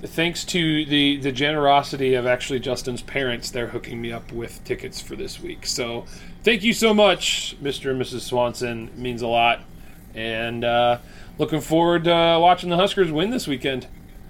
thanks 0.09 0.43
to 0.45 0.85
the 0.85 1.17
the 1.17 1.31
generosity 1.31 2.13
of 2.15 2.25
actually 2.25 2.59
Justin's 2.59 3.01
parents, 3.01 3.51
they're 3.51 3.67
hooking 3.67 4.01
me 4.01 4.11
up 4.11 4.31
with 4.31 4.63
tickets 4.63 5.01
for 5.01 5.15
this 5.15 5.39
week. 5.39 5.65
So 5.65 6.05
thank 6.43 6.63
you 6.63 6.73
so 6.73 6.93
much, 6.93 7.55
Mr. 7.61 7.91
and 7.91 8.01
Mrs. 8.01 8.21
Swanson. 8.21 8.87
It 8.87 8.97
means 8.97 9.21
a 9.21 9.27
lot, 9.27 9.61
and 10.13 10.63
uh, 10.63 10.99
looking 11.37 11.61
forward 11.61 12.05
to 12.05 12.15
uh, 12.15 12.39
watching 12.39 12.69
the 12.69 12.77
Huskers 12.77 13.11
win 13.11 13.29
this 13.29 13.47
weekend. 13.47 13.87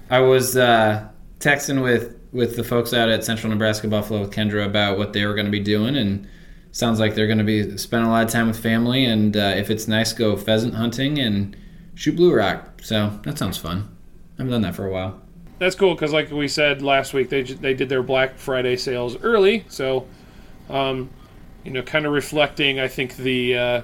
I 0.09 0.19
was 0.19 0.57
uh, 0.57 1.07
texting 1.39 1.81
with 1.81 2.19
with 2.31 2.55
the 2.55 2.63
folks 2.63 2.93
out 2.93 3.09
at 3.09 3.23
Central 3.23 3.49
Nebraska 3.49 3.87
Buffalo 3.87 4.21
with 4.21 4.31
Kendra 4.31 4.65
about 4.65 4.97
what 4.97 5.13
they 5.13 5.25
were 5.25 5.33
going 5.33 5.45
to 5.45 5.51
be 5.51 5.59
doing, 5.59 5.95
and 5.95 6.27
sounds 6.71 6.99
like 6.99 7.15
they're 7.15 7.27
going 7.27 7.37
to 7.37 7.43
be 7.43 7.77
spending 7.77 8.07
a 8.07 8.11
lot 8.11 8.25
of 8.25 8.31
time 8.31 8.47
with 8.47 8.59
family. 8.59 9.05
And 9.05 9.35
uh, 9.35 9.53
if 9.55 9.69
it's 9.69 9.87
nice, 9.87 10.13
go 10.13 10.35
pheasant 10.37 10.73
hunting 10.73 11.19
and 11.19 11.55
shoot 11.95 12.15
blue 12.15 12.33
rock. 12.33 12.81
So 12.81 13.19
that 13.23 13.37
sounds 13.37 13.57
fun. 13.57 13.95
I 14.37 14.43
haven't 14.43 14.51
done 14.51 14.61
that 14.61 14.75
for 14.75 14.85
a 14.85 14.91
while. 14.91 15.21
That's 15.61 15.75
cool 15.75 15.93
because, 15.93 16.11
like 16.11 16.31
we 16.31 16.47
said 16.47 16.81
last 16.81 17.13
week, 17.13 17.29
they 17.29 17.43
they 17.43 17.75
did 17.75 17.87
their 17.87 18.01
Black 18.01 18.35
Friday 18.35 18.75
sales 18.77 19.15
early, 19.21 19.63
so 19.69 20.07
um, 20.71 21.11
you 21.63 21.69
know, 21.69 21.83
kind 21.83 22.07
of 22.07 22.13
reflecting, 22.13 22.79
I 22.79 22.87
think 22.87 23.15
the 23.15 23.55
uh, 23.55 23.81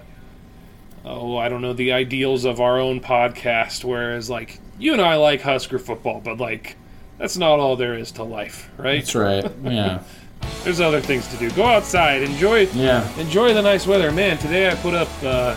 oh, 1.06 1.38
I 1.38 1.50
don't 1.50 1.62
know, 1.62 1.74
the 1.74 1.92
ideals 1.92 2.46
of 2.46 2.60
our 2.60 2.80
own 2.80 3.00
podcast. 3.00 3.84
Whereas, 3.84 4.28
like 4.28 4.60
you 4.80 4.92
and 4.94 5.00
I 5.00 5.18
like 5.18 5.42
Husker 5.42 5.78
football, 5.78 6.20
but 6.20 6.40
like 6.40 6.78
that's 7.20 7.38
not 7.38 7.60
all 7.60 7.76
there 7.76 7.94
is 7.94 8.12
to 8.14 8.24
life, 8.24 8.72
right? 8.78 9.02
That's 9.02 9.14
right. 9.14 9.46
Yeah. 9.64 10.02
There's 10.64 10.82
other 10.82 11.00
things 11.00 11.28
to 11.28 11.38
do. 11.38 11.52
Go 11.52 11.64
outside, 11.64 12.24
enjoy 12.24 12.62
Yeah. 12.74 13.08
enjoy 13.20 13.54
the 13.54 13.62
nice 13.62 13.86
weather. 13.86 14.12
Man, 14.12 14.40
today 14.40 14.68
I 14.72 14.74
put 14.74 14.96
up 14.96 15.10
uh, 15.22 15.56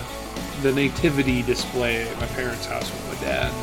the 0.60 0.72
nativity 0.72 1.40
display 1.40 2.06
at 2.06 2.20
my 2.20 2.26
parents' 2.26 2.66
house 2.66 2.90
with 2.90 3.08
my 3.08 3.26
dad. 3.26 3.54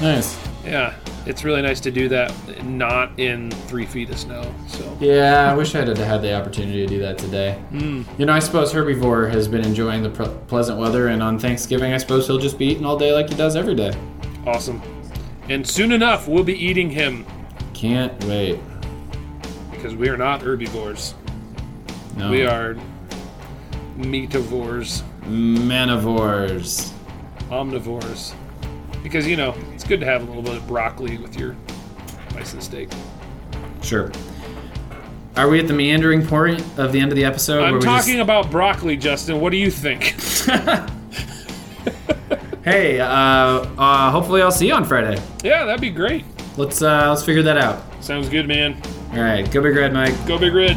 Nice. 0.00 0.38
Yeah, 0.64 0.94
it's 1.26 1.44
really 1.44 1.62
nice 1.62 1.80
to 1.80 1.90
do 1.90 2.08
that, 2.08 2.32
not 2.64 3.18
in 3.18 3.50
three 3.50 3.84
feet 3.86 4.10
of 4.10 4.18
snow. 4.18 4.42
So 4.68 4.96
Yeah, 5.00 5.50
I 5.50 5.54
wish 5.54 5.74
I 5.74 5.78
had 5.84 5.96
had 5.98 6.22
the 6.22 6.34
opportunity 6.34 6.80
to 6.80 6.86
do 6.86 6.98
that 7.00 7.18
today. 7.18 7.54
Hmm. 7.70 8.02
You 8.18 8.26
know, 8.26 8.32
I 8.32 8.38
suppose 8.38 8.72
Herbivore 8.72 9.30
has 9.30 9.46
been 9.48 9.62
enjoying 9.64 10.02
the 10.02 10.10
pre- 10.10 10.28
pleasant 10.48 10.78
weather, 10.78 11.08
and 11.08 11.22
on 11.22 11.38
Thanksgiving, 11.38 11.92
I 11.92 11.98
suppose 11.98 12.26
he'll 12.26 12.38
just 12.38 12.58
be 12.58 12.66
eating 12.66 12.84
all 12.84 12.96
day 12.98 13.12
like 13.12 13.28
he 13.28 13.34
does 13.36 13.54
every 13.56 13.74
day. 13.74 13.92
awesome. 14.46 14.80
And 15.48 15.66
soon 15.66 15.92
enough, 15.92 16.28
we'll 16.28 16.44
be 16.44 16.54
eating 16.54 16.88
him 16.90 17.26
Can't 17.74 18.12
wait. 18.24 18.58
because 19.72 19.94
we 19.96 20.08
are 20.08 20.16
not 20.16 20.40
herbivores. 20.42 21.14
No. 22.16 22.30
We 22.30 22.44
are 22.46 22.76
meativores, 23.98 25.02
manivores. 25.22 26.92
omnivores. 27.50 28.34
Because 29.02 29.26
you 29.26 29.36
know 29.36 29.52
it's 29.80 29.88
good 29.88 30.00
to 30.00 30.04
have 30.04 30.20
a 30.20 30.26
little 30.26 30.42
bit 30.42 30.56
of 30.56 30.66
broccoli 30.68 31.16
with 31.16 31.38
your 31.38 31.56
bison 32.34 32.60
steak. 32.60 32.90
Sure. 33.82 34.12
Are 35.38 35.48
we 35.48 35.58
at 35.58 35.68
the 35.68 35.72
meandering 35.72 36.26
point 36.26 36.60
of 36.78 36.92
the 36.92 37.00
end 37.00 37.12
of 37.12 37.16
the 37.16 37.24
episode? 37.24 37.62
I'm 37.64 37.72
we 37.72 37.80
just- 37.80 38.06
talking 38.06 38.20
about 38.20 38.50
broccoli, 38.50 38.98
Justin. 38.98 39.40
What 39.40 39.50
do 39.52 39.56
you 39.56 39.70
think? 39.70 40.14
Hey, 42.62 43.00
uh, 43.00 43.06
uh, 43.08 44.10
hopefully 44.10 44.42
I'll 44.42 44.52
see 44.52 44.66
you 44.66 44.74
on 44.74 44.84
Friday. 44.84 45.18
yeah, 45.42 45.64
that'd 45.64 45.80
be 45.80 45.88
great. 45.88 46.26
Let's 46.58 46.82
uh, 46.82 47.08
let's 47.08 47.24
figure 47.24 47.42
that 47.44 47.56
out. 47.56 47.82
Sounds 48.04 48.28
good, 48.28 48.46
man. 48.46 48.80
All 49.12 49.22
right, 49.22 49.50
go 49.50 49.62
big 49.62 49.74
red, 49.74 49.94
Mike. 49.94 50.14
Go 50.26 50.38
Big 50.38 50.52
Red. 50.52 50.76